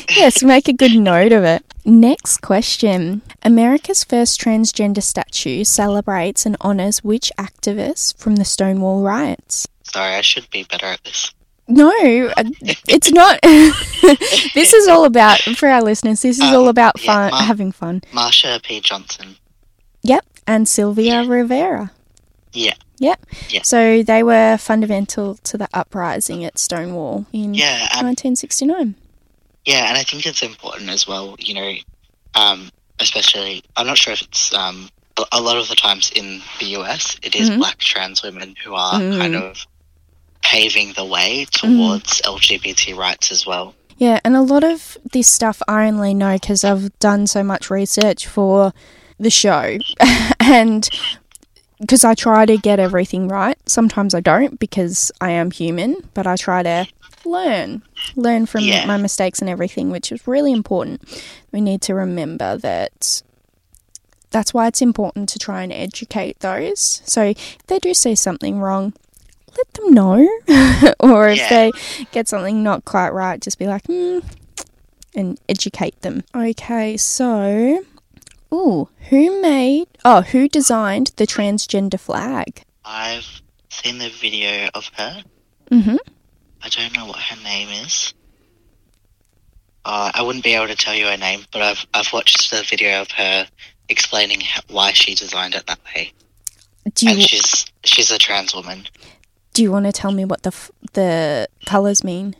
yes, 0.09 0.43
make 0.43 0.67
a 0.67 0.73
good 0.73 0.93
note 0.95 1.31
of 1.31 1.43
it. 1.45 1.63
Next 1.85 2.39
question. 2.41 3.21
America's 3.43 4.03
first 4.03 4.39
transgender 4.41 5.01
statue 5.01 5.63
celebrates 5.63 6.45
and 6.45 6.57
honours 6.61 7.03
which 7.03 7.31
activists 7.37 8.15
from 8.17 8.35
the 8.35 8.43
Stonewall 8.45 9.01
riots? 9.01 9.65
Sorry, 9.83 10.15
I 10.15 10.21
should 10.21 10.49
be 10.49 10.63
better 10.63 10.87
at 10.87 11.03
this. 11.05 11.33
No, 11.71 11.89
uh, 12.37 12.43
it's 12.87 13.11
not. 13.11 13.39
this 14.53 14.73
is 14.73 14.87
all 14.87 15.05
about, 15.05 15.39
for 15.57 15.67
our 15.69 15.81
listeners, 15.81 16.21
this 16.21 16.37
is 16.37 16.43
Um, 16.43 16.55
all 16.55 16.67
about 16.67 16.93
yeah, 17.01 17.05
fun, 17.29 17.31
Ma- 17.31 17.41
having 17.41 17.71
fun. 17.71 18.01
Marsha 18.11 18.61
P. 18.63 18.79
Johnson. 18.81 19.35
Yep, 20.03 20.25
and 20.47 20.67
Sylvia 20.67 21.23
Rivera. 21.23 21.91
Yeah. 22.53 22.73
Yep. 22.99 23.25
Yeah. 23.49 23.61
So 23.63 24.03
they 24.03 24.21
were 24.23 24.57
fundamental 24.57 25.35
to 25.43 25.57
the 25.57 25.67
uprising 25.73 26.43
at 26.45 26.57
Stonewall 26.59 27.25
in 27.33 27.53
Yeah, 27.53 27.87
um, 27.97 28.05
1969. 28.07 28.95
Yeah, 29.65 29.87
and 29.89 29.97
I 29.97 30.03
think 30.03 30.25
it's 30.25 30.41
important 30.43 30.89
as 30.89 31.07
well, 31.07 31.35
you 31.39 31.53
know, 31.53 31.73
um, 32.35 32.69
especially, 32.99 33.63
I'm 33.77 33.87
not 33.87 33.97
sure 33.97 34.13
if 34.13 34.21
it's, 34.21 34.53
um, 34.53 34.89
a- 35.31 35.41
lot 35.41 35.57
of 35.57 35.67
the 35.69 35.75
times 35.75 36.11
in 36.15 36.41
the 36.59 36.65
US, 36.77 37.15
it 37.21 37.35
is 37.35 37.49
Mhm. 37.49 37.57
black 37.59 37.77
trans 37.77 38.23
women 38.23 38.55
who 38.63 38.73
are 38.73 38.99
Mhm. 38.99 39.17
kind 39.19 39.35
of 39.35 39.65
paving 40.43 40.93
the 40.93 41.05
way 41.05 41.45
mm. 41.45 41.49
towards 41.51 42.21
LGBT 42.21 42.95
rights 42.95 43.31
as 43.31 43.45
well. 43.45 43.75
Yeah, 43.97 44.19
and 44.23 44.35
a 44.35 44.41
lot 44.41 44.63
of 44.63 44.97
this 45.11 45.29
stuff 45.31 45.61
I 45.67 45.87
only 45.87 46.13
know 46.13 46.33
because 46.33 46.63
I've 46.63 46.97
done 46.99 47.27
so 47.27 47.43
much 47.43 47.69
research 47.69 48.25
for 48.25 48.73
the 49.19 49.29
show, 49.29 49.77
and 50.39 50.89
because 51.79 52.03
I 52.03 52.15
try 52.15 52.45
to 52.45 52.57
get 52.57 52.79
everything 52.79 53.27
right. 53.27 53.57
Sometimes 53.67 54.15
I 54.15 54.19
don't 54.19 54.59
because 54.59 55.11
I 55.21 55.31
am 55.31 55.51
human, 55.51 56.09
but 56.13 56.25
I 56.27 56.35
try 56.35 56.63
to 56.63 56.87
learn, 57.25 57.83
learn 58.15 58.45
from 58.45 58.61
Yeah. 58.63 58.85
my 58.85 58.97
mistakes 58.97 59.39
and 59.39 59.49
everything, 59.49 59.91
which 59.91 60.11
is 60.11 60.27
really 60.27 60.51
important. 60.51 61.01
We 61.51 61.61
need 61.61 61.81
to 61.83 61.93
remember 61.95 62.57
that. 62.57 63.21
That's 64.29 64.53
why 64.53 64.67
it's 64.67 64.81
important 64.81 65.27
to 65.29 65.39
try 65.39 65.61
and 65.61 65.73
educate 65.73 66.39
those. 66.39 67.01
So 67.03 67.23
if 67.25 67.57
they 67.67 67.79
do 67.79 67.93
see 67.93 68.15
something 68.15 68.59
wrong, 68.59 68.93
let 69.57 69.73
them 69.73 69.93
know. 69.93 70.27
or 70.99 71.29
if 71.29 71.37
Yeah. 71.37 71.49
they 71.49 71.71
get 72.11 72.27
something 72.27 72.63
not 72.63 72.85
quite 72.85 73.09
right, 73.09 73.41
just 73.41 73.59
be 73.59 73.67
like, 73.67 73.85
hmm, 73.85 74.19
and 75.15 75.39
educate 75.49 76.01
them. 76.01 76.23
Okay, 76.35 76.97
so, 76.97 77.83
ooh, 78.53 78.89
who 79.09 79.41
made, 79.41 79.87
oh, 80.05 80.21
who 80.21 80.47
designed 80.47 81.11
the 81.17 81.27
transgender 81.27 81.99
flag? 81.99 82.63
I've 82.85 83.41
seen 83.69 83.97
the 83.99 84.09
video 84.09 84.69
of 84.73 84.89
her. 84.97 85.23
Mm-hmm. 85.69 85.97
I 86.63 86.69
don't 86.69 86.95
know 86.95 87.05
what 87.07 87.19
her 87.19 87.43
name 87.43 87.69
is. 87.85 88.13
Uh, 89.83 90.11
I 90.13 90.21
wouldn't 90.21 90.43
be 90.43 90.53
able 90.53 90.67
to 90.67 90.75
tell 90.75 90.93
you 90.93 91.05
her 91.07 91.17
name, 91.17 91.41
but 91.51 91.61
I've 91.63 91.85
I've 91.93 92.13
watched 92.13 92.51
the 92.51 92.61
video 92.69 93.01
of 93.01 93.09
her 93.11 93.47
explaining 93.89 94.41
ho- 94.41 94.61
why 94.69 94.91
she 94.91 95.15
designed 95.15 95.55
it 95.55 95.65
that 95.65 95.79
way. 95.95 96.13
Do 96.93 97.07
you 97.07 97.11
and 97.13 97.21
she's 97.21 97.65
she's 97.83 98.11
a 98.11 98.19
trans 98.19 98.53
woman. 98.53 98.87
Do 99.53 99.61
you 99.63 99.71
want 99.71 99.85
to 99.85 99.91
tell 99.91 100.11
me 100.11 100.25
what 100.25 100.43
the 100.43 100.49
f- 100.49 100.71
the 100.93 101.47
colors 101.65 102.03
mean? 102.03 102.35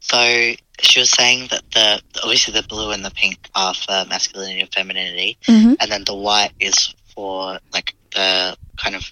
So 0.00 0.52
she 0.80 1.00
was 1.00 1.10
saying 1.10 1.48
that 1.50 1.62
the 1.72 2.00
obviously 2.22 2.54
the 2.54 2.66
blue 2.66 2.90
and 2.90 3.04
the 3.04 3.10
pink 3.10 3.48
are 3.54 3.74
for 3.74 4.04
masculinity 4.08 4.60
and 4.60 4.72
femininity, 4.72 5.38
Mm-hmm. 5.46 5.74
and 5.80 5.90
then 5.92 6.04
the 6.04 6.14
white 6.14 6.52
is 6.60 6.94
for 7.14 7.58
like 7.72 7.94
the 8.14 8.56
kind 8.76 8.94
of 8.96 9.10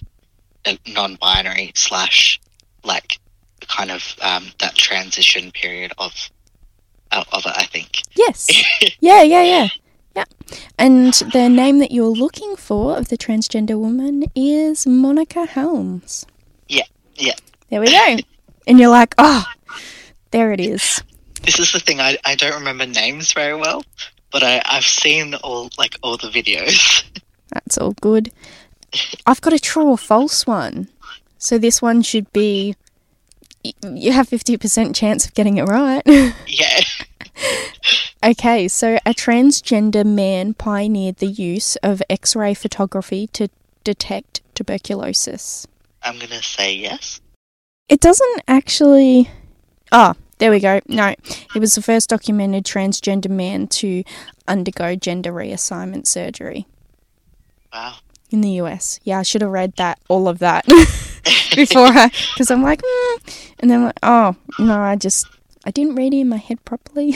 non-binary 0.87 1.71
slash 1.75 2.39
like 2.83 3.19
kind 3.67 3.91
of 3.91 4.15
um, 4.21 4.47
that 4.59 4.75
transition 4.75 5.51
period 5.51 5.93
of 5.97 6.11
of 7.11 7.25
of 7.31 7.45
it. 7.45 7.53
I 7.55 7.65
think. 7.65 8.01
Yes. 8.15 8.47
yeah, 8.99 9.21
yeah, 9.23 9.43
yeah. 9.43 9.67
Yeah. 10.15 10.25
And 10.77 11.13
the 11.13 11.47
name 11.49 11.77
that 11.79 11.91
you're 11.91 12.07
looking 12.07 12.55
for 12.55 12.97
of 12.97 13.09
the 13.09 13.17
transgender 13.17 13.77
woman 13.79 14.25
is 14.35 14.87
Monica 14.87 15.45
Helms. 15.45 16.25
Yeah. 17.19 17.35
There 17.69 17.81
we 17.81 17.87
go. 17.87 18.17
and 18.65 18.79
you're 18.79 18.89
like, 18.89 19.13
oh, 19.17 19.45
there 20.31 20.51
it 20.51 20.59
is. 20.59 21.03
This 21.43 21.59
is 21.59 21.71
the 21.71 21.79
thing. 21.79 21.99
I 21.99 22.17
I 22.25 22.35
don't 22.35 22.53
remember 22.53 22.85
names 22.85 23.33
very 23.33 23.55
well, 23.55 23.83
but 24.31 24.43
I 24.43 24.61
I've 24.65 24.85
seen 24.85 25.35
all 25.35 25.69
like 25.77 25.95
all 26.01 26.17
the 26.17 26.29
videos. 26.29 27.03
That's 27.53 27.77
all 27.77 27.93
good. 27.93 28.31
I've 29.25 29.41
got 29.41 29.53
a 29.53 29.59
true 29.59 29.85
or 29.85 29.97
false 29.97 30.47
one. 30.47 30.89
So 31.37 31.57
this 31.57 31.81
one 31.81 32.01
should 32.01 32.31
be. 32.33 32.75
You 33.83 34.13
have 34.13 34.29
50% 34.29 34.95
chance 34.95 35.25
of 35.25 35.33
getting 35.33 35.57
it 35.57 35.63
right. 35.63 36.01
yeah. 36.47 36.79
okay, 38.23 38.69
so 38.69 38.97
a 39.05 39.13
transgender 39.13 40.05
man 40.05 40.53
pioneered 40.53 41.17
the 41.17 41.27
use 41.27 41.75
of 41.77 42.01
X 42.09 42.37
ray 42.37 42.53
photography 42.53 43.27
to 43.27 43.49
detect 43.83 44.41
tuberculosis. 44.55 45.67
I'm 46.03 46.17
gonna 46.19 46.41
say 46.41 46.75
yes. 46.75 47.21
It 47.87 47.99
doesn't 47.99 48.41
actually. 48.47 49.29
Oh, 49.91 50.13
there 50.37 50.51
we 50.51 50.59
go. 50.59 50.79
No, 50.87 51.15
he 51.53 51.59
was 51.59 51.75
the 51.75 51.81
first 51.81 52.09
documented 52.09 52.63
transgender 52.63 53.29
man 53.29 53.67
to 53.67 54.03
undergo 54.47 54.95
gender 54.95 55.31
reassignment 55.31 56.07
surgery 56.07 56.67
Wow. 57.73 57.95
in 58.31 58.41
the 58.41 58.51
US. 58.61 58.99
Yeah, 59.03 59.19
I 59.19 59.23
should 59.23 59.41
have 59.41 59.51
read 59.51 59.73
that, 59.77 59.99
all 60.07 60.27
of 60.27 60.39
that, 60.39 60.65
before 61.55 61.87
I. 61.87 62.09
Because 62.33 62.51
I'm 62.51 62.61
like, 62.63 62.81
mm, 62.81 63.49
and 63.59 63.69
then, 63.71 63.83
like, 63.85 63.99
oh, 64.03 64.35
no, 64.59 64.79
I 64.79 64.95
just. 64.95 65.27
I 65.65 65.71
didn't 65.71 65.95
read 65.95 66.13
it 66.13 66.19
in 66.21 66.29
my 66.29 66.37
head 66.37 66.63
properly. 66.63 67.15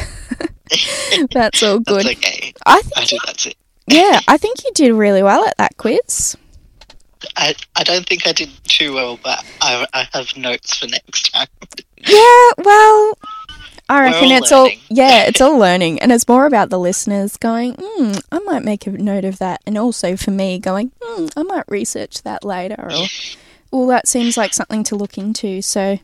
That's 1.31 1.63
all 1.63 1.79
good. 1.79 2.05
That's 2.05 2.17
okay. 2.17 2.53
I 2.65 2.77
I 2.77 2.81
think, 2.81 3.09
do 3.09 3.17
that's 3.25 3.45
it. 3.45 3.55
yeah, 3.88 4.19
I 4.27 4.38
think 4.38 4.63
you 4.65 4.71
did 4.73 4.91
really 4.93 5.23
well 5.23 5.45
at 5.45 5.57
that 5.57 5.77
quiz. 5.77 6.36
I 7.36 7.55
I 7.76 7.84
don't 7.84 8.07
think 8.07 8.28
I 8.28 8.32
did 8.32 8.49
too 8.65 8.93
well, 8.93 9.19
but 9.24 9.43
I 9.61 9.86
I 9.93 10.07
have 10.13 10.36
notes 10.38 10.78
for 10.78 10.88
next 10.88 11.32
time. 11.32 11.47
Yeah, 11.97 12.49
well, 12.57 13.17
I 13.89 14.01
reckon 14.01 14.32
all 14.32 14.38
it's 14.38 14.51
all 14.51 14.69
yeah, 14.89 15.24
it's 15.28 15.41
all 15.41 15.57
learning, 15.57 15.99
and 15.99 16.11
it's 16.11 16.28
more 16.28 16.45
about 16.45 16.69
the 16.69 16.80
listeners 16.80 17.38
going, 17.38 17.76
mm, 17.76 18.21
I 18.32 18.39
might 18.39 18.63
make 18.63 18.88
a 18.88 18.91
note 18.91 19.26
of 19.26 19.39
that, 19.39 19.61
and 19.65 19.78
also 19.78 20.15
for 20.15 20.32
me 20.32 20.59
going, 20.59 20.91
mm, 21.01 21.32
I 21.36 21.43
might 21.43 21.65
research 21.67 22.24
that 22.24 22.43
later, 22.43 22.76
or 22.80 23.07
well, 23.71 23.88
that 23.88 24.07
seems 24.07 24.38
like 24.38 24.53
something 24.53 24.84
to 24.86 24.95
look 24.95 25.17
into. 25.17 25.61
So, 25.61 25.99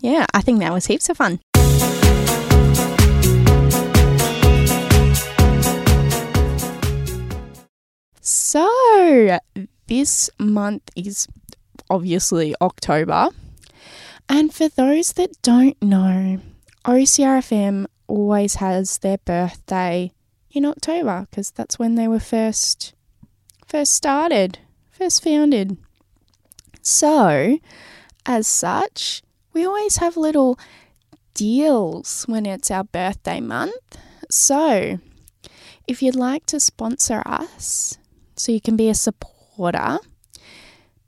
yeah, 0.00 0.26
I 0.34 0.42
think 0.42 0.60
that 0.60 0.72
was 0.72 0.86
heaps 0.86 1.08
of 1.08 1.16
fun. 1.16 1.40
So, 8.20 9.38
this 9.90 10.30
month 10.38 10.88
is 10.94 11.26
obviously 11.90 12.54
October. 12.60 13.28
And 14.28 14.54
for 14.54 14.68
those 14.68 15.12
that 15.14 15.42
don't 15.42 15.80
know, 15.82 16.38
OCRFM 16.84 17.86
always 18.06 18.54
has 18.54 18.98
their 18.98 19.18
birthday 19.18 20.12
in 20.52 20.64
October 20.64 21.26
because 21.28 21.50
that's 21.50 21.78
when 21.78 21.96
they 21.96 22.06
were 22.06 22.20
first 22.20 22.94
first 23.66 23.92
started, 23.92 24.60
first 24.92 25.24
founded. 25.24 25.76
So, 26.82 27.58
as 28.24 28.46
such, 28.46 29.22
we 29.52 29.64
always 29.64 29.96
have 29.96 30.16
little 30.16 30.58
deals 31.34 32.24
when 32.28 32.46
it's 32.46 32.70
our 32.70 32.84
birthday 32.84 33.40
month. 33.40 33.98
So, 34.30 35.00
if 35.88 36.00
you'd 36.00 36.14
like 36.14 36.46
to 36.46 36.60
sponsor 36.60 37.22
us 37.26 37.98
so 38.36 38.52
you 38.52 38.60
can 38.60 38.76
be 38.76 38.88
a 38.88 38.94
supporter, 38.94 39.29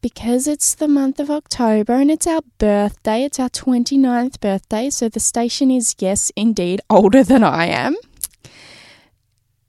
because 0.03 0.47
it's 0.47 0.75
the 0.75 0.89
month 0.89 1.19
of 1.21 1.31
October 1.31 1.95
and 1.95 2.11
it's 2.11 2.27
our 2.27 2.43
birthday, 2.59 3.25
it's 3.25 3.41
our 3.41 3.49
29th 3.49 4.41
birthday, 4.41 4.91
so 4.91 5.09
the 5.09 5.21
station 5.21 5.71
is, 5.71 5.95
yes, 5.99 6.31
indeed, 6.37 6.81
older 6.91 7.23
than 7.23 7.43
I 7.45 7.67
am. 7.67 7.97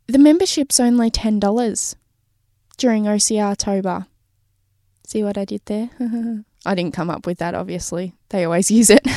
The 0.07 0.17
membership's 0.17 0.79
only 0.79 1.09
$10 1.09 1.95
during 2.77 3.03
OCR 3.03 3.55
Tober. 3.55 4.07
See 5.05 5.23
what 5.23 5.37
I 5.37 5.45
did 5.45 5.61
there? 5.65 5.91
I 6.65 6.75
didn't 6.75 6.93
come 6.93 7.09
up 7.09 7.25
with 7.27 7.37
that, 7.37 7.53
obviously. 7.53 8.13
They 8.29 8.43
always 8.43 8.71
use 8.71 8.89
it. 8.89 9.07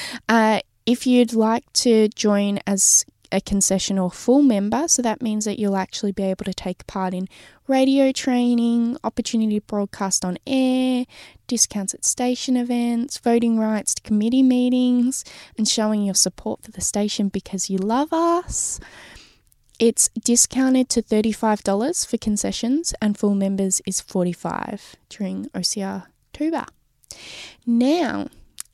uh, 0.28 0.60
if 0.84 1.06
you'd 1.06 1.34
like 1.34 1.70
to 1.74 2.08
join 2.08 2.58
as 2.66 3.06
a 3.30 3.40
concession 3.40 3.98
or 3.98 4.10
full 4.10 4.42
member. 4.42 4.88
So 4.88 5.02
that 5.02 5.22
means 5.22 5.44
that 5.44 5.58
you'll 5.58 5.76
actually 5.76 6.12
be 6.12 6.24
able 6.24 6.44
to 6.44 6.54
take 6.54 6.86
part 6.86 7.14
in 7.14 7.28
radio 7.66 8.12
training, 8.12 8.96
opportunity 9.04 9.60
to 9.60 9.66
broadcast 9.66 10.24
on 10.24 10.38
air, 10.46 11.04
discounts 11.46 11.94
at 11.94 12.04
station 12.04 12.56
events, 12.56 13.18
voting 13.18 13.58
rights 13.58 13.94
to 13.94 14.02
committee 14.02 14.42
meetings, 14.42 15.24
and 15.56 15.68
showing 15.68 16.02
your 16.02 16.14
support 16.14 16.62
for 16.62 16.70
the 16.70 16.80
station 16.80 17.28
because 17.28 17.68
you 17.68 17.78
love 17.78 18.12
us. 18.12 18.80
It's 19.78 20.08
discounted 20.20 20.88
to 20.90 21.02
$35 21.02 22.06
for 22.06 22.18
concessions 22.18 22.94
and 23.00 23.16
full 23.16 23.34
members 23.34 23.80
is 23.86 24.00
$45 24.00 24.96
during 25.08 25.46
OCR 25.50 26.06
Tober. 26.32 26.66
Now, 27.64 28.28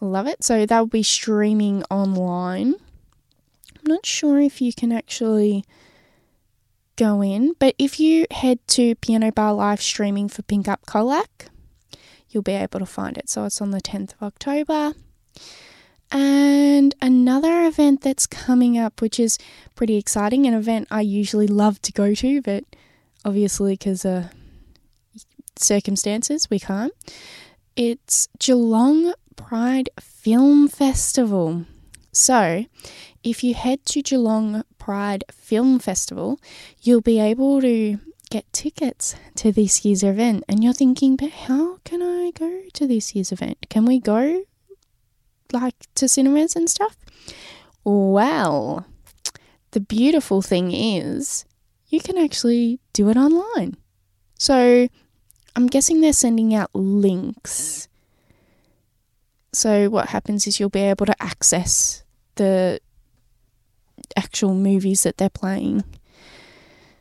Love 0.00 0.26
it. 0.26 0.44
So 0.44 0.66
that 0.66 0.78
will 0.78 0.86
be 0.86 1.02
streaming 1.02 1.82
online. 1.84 2.74
I'm 3.76 3.86
not 3.86 4.04
sure 4.04 4.40
if 4.40 4.60
you 4.60 4.72
can 4.72 4.92
actually 4.92 5.64
go 6.96 7.22
in, 7.22 7.54
but 7.58 7.74
if 7.78 7.98
you 7.98 8.26
head 8.30 8.58
to 8.68 8.94
Piano 8.96 9.32
Bar 9.32 9.54
live 9.54 9.80
streaming 9.80 10.28
for 10.28 10.42
Pink 10.42 10.68
Up 10.68 10.84
Colac, 10.86 11.48
you'll 12.28 12.42
be 12.42 12.52
able 12.52 12.80
to 12.80 12.86
find 12.86 13.16
it. 13.16 13.28
So 13.28 13.44
it's 13.44 13.60
on 13.60 13.70
the 13.70 13.80
10th 13.80 14.14
of 14.14 14.22
October. 14.22 14.94
And 16.10 16.94
another 17.00 17.64
event 17.64 18.02
that's 18.02 18.26
coming 18.26 18.78
up, 18.78 19.00
which 19.00 19.18
is 19.18 19.38
pretty 19.74 19.96
exciting, 19.96 20.46
an 20.46 20.54
event 20.54 20.88
I 20.90 21.00
usually 21.00 21.46
love 21.46 21.80
to 21.82 21.92
go 21.92 22.14
to, 22.14 22.42
but 22.42 22.64
obviously 23.24 23.74
because 23.74 24.04
of 24.04 24.26
circumstances 25.56 26.48
we 26.50 26.58
can't. 26.58 26.92
It's 27.76 28.28
Geelong 28.38 29.14
Pride 29.34 29.90
Film 29.98 30.68
Festival. 30.68 31.64
So, 32.12 32.66
if 33.24 33.42
you 33.42 33.54
head 33.54 33.84
to 33.86 34.00
Geelong 34.00 34.62
Pride 34.78 35.24
Film 35.32 35.80
Festival, 35.80 36.38
you'll 36.82 37.00
be 37.00 37.18
able 37.18 37.60
to 37.62 37.98
get 38.30 38.52
tickets 38.52 39.16
to 39.34 39.50
this 39.50 39.84
year's 39.84 40.04
event. 40.04 40.44
And 40.48 40.62
you're 40.62 40.72
thinking, 40.72 41.16
but 41.16 41.30
how 41.30 41.78
can 41.78 42.00
I 42.00 42.30
go 42.30 42.62
to 42.74 42.86
this 42.86 43.16
year's 43.16 43.32
event? 43.32 43.58
Can 43.70 43.84
we 43.86 43.98
go 43.98 44.44
like 45.52 45.74
to 45.96 46.06
cinemas 46.06 46.54
and 46.54 46.70
stuff? 46.70 46.96
Well, 47.82 48.86
the 49.72 49.80
beautiful 49.80 50.42
thing 50.42 50.70
is 50.70 51.44
you 51.88 51.98
can 51.98 52.18
actually 52.18 52.78
do 52.92 53.08
it 53.08 53.16
online. 53.16 53.76
So, 54.38 54.86
I'm 55.56 55.66
guessing 55.66 56.00
they're 56.00 56.12
sending 56.12 56.54
out 56.54 56.70
links. 56.74 57.88
So, 59.52 59.88
what 59.88 60.08
happens 60.08 60.46
is 60.46 60.58
you'll 60.58 60.68
be 60.68 60.80
able 60.80 61.06
to 61.06 61.22
access 61.22 62.02
the 62.34 62.80
actual 64.16 64.54
movies 64.54 65.04
that 65.04 65.16
they're 65.16 65.28
playing. 65.30 65.84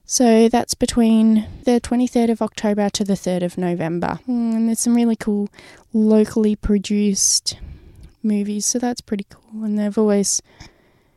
So, 0.05 0.47
that's 0.49 0.75
between 0.75 1.47
the 1.63 1.81
23rd 1.81 2.29
of 2.29 2.41
October 2.43 2.89
to 2.91 3.03
the 3.03 3.13
3rd 3.13 3.43
of 3.43 3.57
November. 3.57 4.19
Mm, 4.27 4.53
And 4.55 4.67
there's 4.67 4.81
some 4.81 4.95
really 4.95 5.15
cool 5.15 5.49
locally 5.93 6.55
produced 6.55 7.57
movies, 8.21 8.67
so 8.67 8.77
that's 8.77 9.01
pretty 9.01 9.25
cool. 9.29 9.63
And 9.63 9.79
they've 9.79 9.97
always 9.97 10.41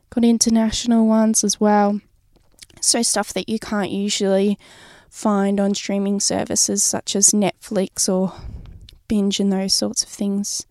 got 0.09 0.25
international 0.25 1.07
ones 1.07 1.45
as 1.45 1.61
well. 1.61 2.01
So, 2.81 3.03
stuff 3.03 3.35
that 3.35 3.51
you 3.51 3.59
can't 3.59 3.91
usually 3.91 4.59
find 5.09 5.59
on 5.61 5.75
streaming 5.75 6.21
services 6.21 6.83
such 6.83 7.17
as 7.17 7.31
Netflix 7.31 8.09
or 8.09 8.33
Binge 9.09 9.41
and 9.41 9.53
those 9.53 9.75
sorts 9.75 10.03
of 10.03 10.09
things. 10.09 10.67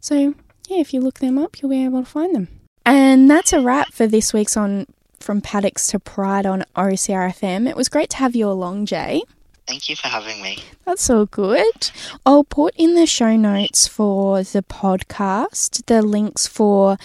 So, 0.00 0.34
yeah, 0.68 0.78
if 0.78 0.94
you 0.94 1.00
look 1.00 1.18
them 1.18 1.38
up, 1.38 1.60
you'll 1.60 1.70
be 1.70 1.84
able 1.84 2.00
to 2.00 2.08
find 2.08 2.34
them. 2.34 2.48
And 2.86 3.30
that's 3.30 3.52
a 3.52 3.60
wrap 3.60 3.92
for 3.92 4.06
this 4.06 4.32
week's 4.32 4.56
on 4.56 4.86
From 5.18 5.40
Paddocks 5.40 5.86
to 5.88 5.98
Pride 5.98 6.46
on 6.46 6.64
OCRFM. 6.76 7.68
It 7.68 7.76
was 7.76 7.88
great 7.88 8.10
to 8.10 8.16
have 8.16 8.34
you 8.34 8.48
along, 8.48 8.86
Jay. 8.86 9.22
Thank 9.66 9.88
you 9.88 9.94
for 9.94 10.08
having 10.08 10.42
me. 10.42 10.58
That's 10.84 11.08
all 11.10 11.26
good. 11.26 11.90
I'll 12.26 12.42
put 12.42 12.74
in 12.76 12.96
the 12.96 13.06
show 13.06 13.36
notes 13.36 13.86
for 13.86 14.42
the 14.42 14.62
podcast 14.62 15.86
the 15.86 16.02
links 16.02 16.46
for 16.46 16.96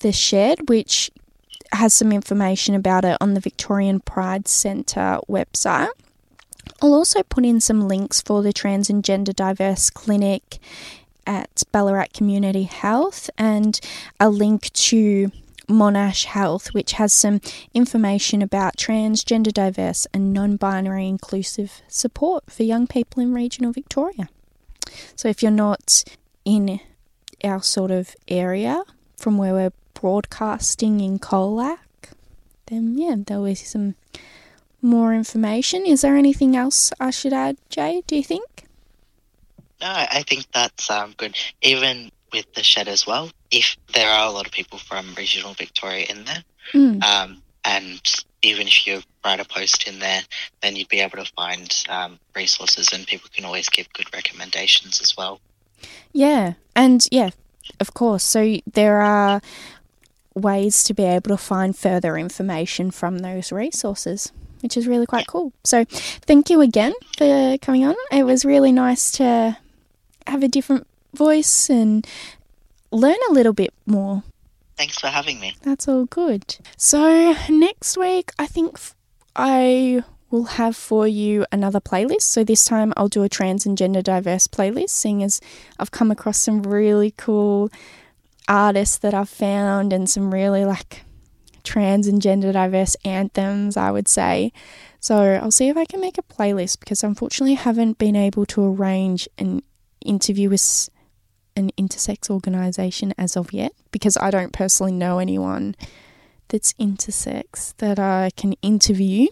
the 0.00 0.12
shed, 0.12 0.68
which 0.68 1.10
has 1.72 1.92
some 1.92 2.12
information 2.12 2.74
about 2.74 3.04
it 3.04 3.16
on 3.20 3.34
the 3.34 3.40
Victorian 3.40 3.98
Pride 3.98 4.46
Centre 4.46 5.18
website. 5.28 5.88
I'll 6.84 6.92
also 6.92 7.22
put 7.22 7.46
in 7.46 7.62
some 7.62 7.88
links 7.88 8.20
for 8.20 8.42
the 8.42 8.52
Trans 8.52 8.90
and 8.90 9.02
Gender 9.02 9.32
Diverse 9.32 9.88
Clinic 9.88 10.58
at 11.26 11.62
Ballarat 11.72 12.08
Community 12.12 12.64
Health 12.64 13.30
and 13.38 13.80
a 14.20 14.28
link 14.28 14.70
to 14.74 15.32
Monash 15.66 16.26
Health, 16.26 16.74
which 16.74 16.92
has 16.92 17.14
some 17.14 17.40
information 17.72 18.42
about 18.42 18.76
trans, 18.76 19.24
gender 19.24 19.50
diverse, 19.50 20.06
and 20.12 20.34
non 20.34 20.56
binary 20.56 21.08
inclusive 21.08 21.80
support 21.88 22.50
for 22.50 22.64
young 22.64 22.86
people 22.86 23.22
in 23.22 23.32
regional 23.32 23.72
Victoria. 23.72 24.28
So 25.16 25.28
if 25.28 25.42
you're 25.42 25.50
not 25.50 26.04
in 26.44 26.80
our 27.42 27.62
sort 27.62 27.92
of 27.92 28.14
area 28.28 28.82
from 29.16 29.38
where 29.38 29.54
we're 29.54 29.72
broadcasting 29.94 31.00
in 31.00 31.18
Colac, 31.18 31.78
then 32.66 32.98
yeah, 32.98 33.14
there'll 33.16 33.46
be 33.46 33.54
some 33.54 33.94
more 34.84 35.12
information. 35.14 35.84
Is 35.86 36.02
there 36.02 36.16
anything 36.16 36.54
else 36.54 36.92
I 37.00 37.10
should 37.10 37.32
add, 37.32 37.56
Jay? 37.70 38.02
Do 38.06 38.14
you 38.14 38.22
think? 38.22 38.66
No, 39.80 39.88
I 39.90 40.22
think 40.22 40.46
that's 40.52 40.88
um, 40.90 41.14
good. 41.16 41.36
Even 41.62 42.10
with 42.32 42.52
the 42.54 42.62
shed 42.62 42.86
as 42.88 43.06
well, 43.06 43.30
if 43.50 43.76
there 43.92 44.08
are 44.08 44.28
a 44.28 44.30
lot 44.30 44.46
of 44.46 44.52
people 44.52 44.78
from 44.78 45.14
regional 45.16 45.54
Victoria 45.54 46.06
in 46.08 46.24
there, 46.24 46.44
Mm. 46.72 47.02
um, 47.04 47.42
and 47.64 48.00
even 48.42 48.66
if 48.66 48.86
you 48.86 49.02
write 49.22 49.38
a 49.38 49.44
post 49.44 49.86
in 49.86 49.98
there, 49.98 50.22
then 50.62 50.76
you'd 50.76 50.88
be 50.88 51.00
able 51.00 51.22
to 51.22 51.30
find 51.32 51.84
um, 51.90 52.18
resources, 52.34 52.90
and 52.92 53.06
people 53.06 53.28
can 53.34 53.44
always 53.44 53.68
give 53.68 53.92
good 53.92 54.06
recommendations 54.14 55.00
as 55.02 55.14
well. 55.16 55.40
Yeah, 56.12 56.54
and 56.74 57.04
yeah, 57.10 57.30
of 57.80 57.92
course. 57.92 58.22
So 58.24 58.56
there 58.72 59.02
are 59.02 59.42
ways 60.34 60.82
to 60.84 60.94
be 60.94 61.04
able 61.04 61.28
to 61.28 61.36
find 61.36 61.76
further 61.76 62.16
information 62.16 62.90
from 62.90 63.18
those 63.18 63.52
resources, 63.52 64.32
which 64.64 64.78
is 64.78 64.88
really 64.88 65.04
quite 65.04 65.26
cool. 65.26 65.52
So 65.62 65.84
thank 65.84 66.48
you 66.48 66.62
again 66.62 66.94
for 67.18 67.58
coming 67.58 67.84
on. 67.84 67.94
It 68.10 68.24
was 68.24 68.46
really 68.46 68.72
nice 68.72 69.12
to 69.12 69.58
have 70.26 70.42
a 70.42 70.48
different 70.48 70.86
voice 71.14 71.68
and 71.68 72.06
learn 72.90 73.18
a 73.28 73.32
little 73.32 73.52
bit 73.52 73.74
more. 73.84 74.22
Thanks 74.78 74.98
for 74.98 75.08
having 75.08 75.38
me. 75.38 75.54
That's 75.62 75.86
all 75.86 76.06
good. 76.06 76.56
So 76.78 77.36
next 77.50 77.98
week, 77.98 78.32
I 78.38 78.46
think 78.46 78.80
I 79.36 80.02
will 80.30 80.44
have 80.44 80.74
for 80.76 81.06
you 81.06 81.44
another 81.52 81.78
playlist. 81.78 82.22
So 82.22 82.42
this 82.42 82.64
time 82.64 82.94
I'll 82.96 83.08
do 83.08 83.22
a 83.22 83.28
trans 83.28 83.66
and 83.66 83.76
gender 83.76 84.00
diverse 84.00 84.48
playlist, 84.48 84.90
seeing 84.90 85.22
as 85.22 85.42
I've 85.78 85.90
come 85.90 86.10
across 86.10 86.38
some 86.38 86.62
really 86.62 87.12
cool 87.18 87.70
artists 88.48 88.96
that 88.98 89.12
I've 89.12 89.28
found 89.28 89.92
and 89.92 90.08
some 90.08 90.32
really 90.32 90.64
like 90.64 91.02
trans 91.64 92.06
and 92.06 92.22
gender 92.22 92.52
diverse 92.52 92.96
anthems, 93.04 93.76
I 93.76 93.90
would 93.90 94.06
say. 94.06 94.52
So 95.00 95.16
I'll 95.42 95.50
see 95.50 95.68
if 95.68 95.76
I 95.76 95.84
can 95.84 96.00
make 96.00 96.18
a 96.18 96.22
playlist 96.22 96.80
because 96.80 97.02
unfortunately 97.02 97.56
I 97.56 97.60
haven't 97.60 97.98
been 97.98 98.16
able 98.16 98.46
to 98.46 98.64
arrange 98.64 99.28
an 99.38 99.62
interview 100.04 100.48
with 100.48 100.88
an 101.56 101.70
intersex 101.78 102.30
organisation 102.30 103.14
as 103.18 103.36
of 103.36 103.52
yet 103.52 103.72
because 103.90 104.16
I 104.16 104.30
don't 104.30 104.52
personally 104.52 104.92
know 104.92 105.18
anyone 105.18 105.74
that's 106.48 106.72
intersex 106.74 107.76
that 107.78 107.98
I 107.98 108.30
can 108.36 108.54
interview. 108.62 109.28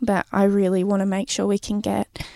But 0.00 0.26
I 0.30 0.44
really 0.44 0.84
want 0.84 1.00
to 1.00 1.06
make 1.06 1.30
sure 1.30 1.46
we 1.46 1.58
can 1.58 1.80
get 1.80 2.26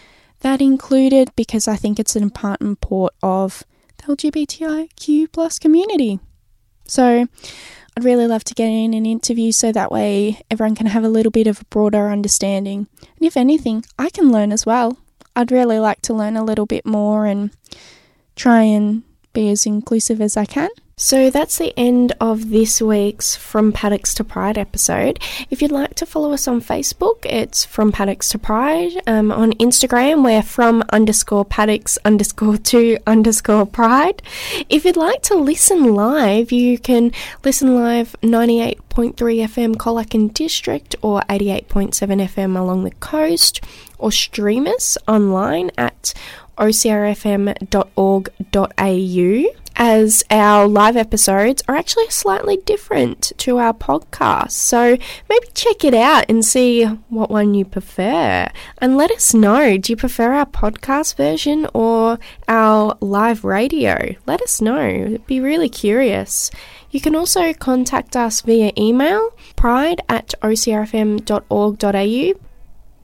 that 0.41 0.61
included 0.61 1.30
because 1.36 1.68
I 1.68 1.76
think 1.76 1.99
it's 1.99 2.16
an 2.16 2.22
important 2.22 2.80
part 2.80 3.12
of 3.22 3.64
the 3.99 4.14
LGBTIQ 4.14 5.32
plus 5.32 5.59
community. 5.59 6.20
So 6.91 7.28
I'd 7.97 8.05
really 8.05 8.26
love 8.26 8.43
to 8.45 8.55
get 8.55 8.66
in 8.66 8.95
an 8.95 9.07
interview 9.07 9.53
so 9.53 9.70
that 9.70 9.93
way 9.93 10.41
everyone 10.51 10.74
can 10.74 10.86
have 10.86 11.05
a 11.05 11.09
little 11.09 11.30
bit 11.30 11.47
of 11.47 11.61
a 11.61 11.64
broader 11.66 12.09
understanding. 12.09 12.88
And 13.01 13.26
if 13.26 13.36
anything, 13.36 13.84
I 13.97 14.11
can 14.11 14.32
learn 14.32 14.51
as 14.51 14.66
well. 14.66 14.99
I'd 15.36 15.53
really 15.53 15.78
like 15.78 16.03
to 16.03 16.14
learn 16.14 16.36
a 16.36 16.43
little 16.43 16.66
bit 16.66 16.84
more 16.84 17.26
and 17.26 17.53
try 18.34 18.62
and 18.62 19.05
be 19.32 19.51
as 19.51 19.66
inclusive 19.66 20.20
as 20.20 20.36
I 20.36 20.47
can. 20.47 20.70
So 21.03 21.30
that's 21.30 21.57
the 21.57 21.72
end 21.78 22.12
of 22.20 22.51
this 22.51 22.82
week's 22.82 23.34
From 23.34 23.72
Paddocks 23.72 24.12
to 24.16 24.22
Pride 24.22 24.59
episode. 24.59 25.18
If 25.48 25.62
you'd 25.62 25.72
like 25.72 25.94
to 25.94 26.05
follow 26.05 26.34
us 26.34 26.46
on 26.46 26.61
Facebook, 26.61 27.24
it's 27.24 27.64
From 27.64 27.90
Paddocks 27.90 28.28
to 28.28 28.38
Pride. 28.38 29.01
Um, 29.07 29.32
on 29.32 29.53
Instagram, 29.55 30.22
we're 30.22 30.42
from 30.42 30.84
underscore 30.92 31.46
paddocks 31.46 31.96
underscore 32.05 32.59
to 32.59 32.98
underscore 33.07 33.64
pride. 33.64 34.20
If 34.68 34.84
you'd 34.84 34.98
like 34.98 35.22
to 35.22 35.36
listen 35.36 35.94
live, 35.94 36.53
you 36.53 36.78
can 36.78 37.12
listen 37.46 37.74
live 37.74 38.14
98.3 38.20 39.14
FM 39.14 39.76
Colac 39.76 40.34
District 40.34 40.94
or 41.01 41.22
88.7 41.30 41.94
FM 41.94 42.59
along 42.59 42.84
the 42.84 42.90
coast 42.90 43.62
or 43.96 44.12
stream 44.12 44.66
us 44.66 44.98
online 45.09 45.70
at 45.78 46.12
ocrfm.org.au 46.59 47.61
as 49.76 50.22
our 50.30 50.66
live 50.66 50.96
episodes 50.96 51.62
are 51.68 51.76
actually 51.76 52.08
slightly 52.10 52.58
different 52.58 53.32
to 53.38 53.58
our 53.58 53.72
podcast. 53.72 54.52
So 54.52 54.96
maybe 55.28 55.46
check 55.54 55.84
it 55.84 55.94
out 55.94 56.24
and 56.28 56.44
see 56.44 56.84
what 56.84 57.30
one 57.30 57.54
you 57.54 57.64
prefer. 57.64 58.48
And 58.78 58.96
let 58.96 59.10
us 59.10 59.34
know 59.34 59.76
do 59.76 59.92
you 59.92 59.96
prefer 59.96 60.32
our 60.32 60.46
podcast 60.46 61.16
version 61.16 61.66
or 61.74 62.18
our 62.48 62.96
live 63.00 63.44
radio? 63.44 64.14
Let 64.26 64.42
us 64.42 64.60
know. 64.60 64.80
It'd 64.80 65.26
be 65.26 65.40
really 65.40 65.68
curious. 65.68 66.50
You 66.90 67.00
can 67.00 67.14
also 67.14 67.52
contact 67.52 68.16
us 68.16 68.40
via 68.40 68.72
email 68.76 69.30
pride 69.56 70.00
at 70.08 70.34
ocrfm.org.au 70.42 72.49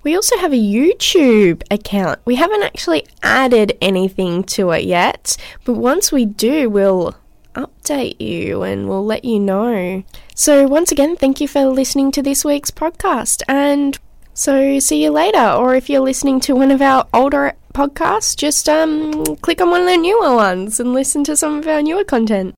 we 0.07 0.15
also 0.15 0.39
have 0.39 0.53
a 0.53 0.57
YouTube 0.57 1.65
account. 1.69 2.21
We 2.25 2.37
haven't 2.37 2.63
actually 2.63 3.05
added 3.25 3.77
anything 3.81 4.45
to 4.55 4.71
it 4.71 4.85
yet, 4.85 5.37
but 5.65 5.73
once 5.73 6.13
we 6.13 6.25
do, 6.25 6.71
we'll 6.71 7.17
update 7.57 8.21
you 8.21 8.63
and 8.63 8.89
we'll 8.89 9.05
let 9.05 9.25
you 9.25 9.41
know. 9.41 10.05
So, 10.33 10.69
once 10.69 10.93
again, 10.93 11.17
thank 11.17 11.41
you 11.41 11.49
for 11.49 11.65
listening 11.65 12.13
to 12.13 12.23
this 12.23 12.45
week's 12.45 12.71
podcast, 12.71 13.43
and 13.49 13.99
so 14.33 14.79
see 14.79 15.03
you 15.03 15.11
later. 15.11 15.45
Or 15.45 15.75
if 15.75 15.91
you're 15.91 15.99
listening 15.99 16.39
to 16.43 16.55
one 16.55 16.71
of 16.71 16.81
our 16.81 17.09
older 17.13 17.55
podcasts, 17.75 18.37
just 18.37 18.69
um, 18.69 19.25
click 19.39 19.61
on 19.61 19.71
one 19.71 19.81
of 19.81 19.89
the 19.89 19.97
newer 19.97 20.37
ones 20.37 20.79
and 20.79 20.93
listen 20.93 21.25
to 21.25 21.35
some 21.35 21.59
of 21.59 21.67
our 21.67 21.83
newer 21.83 22.05
content. 22.05 22.55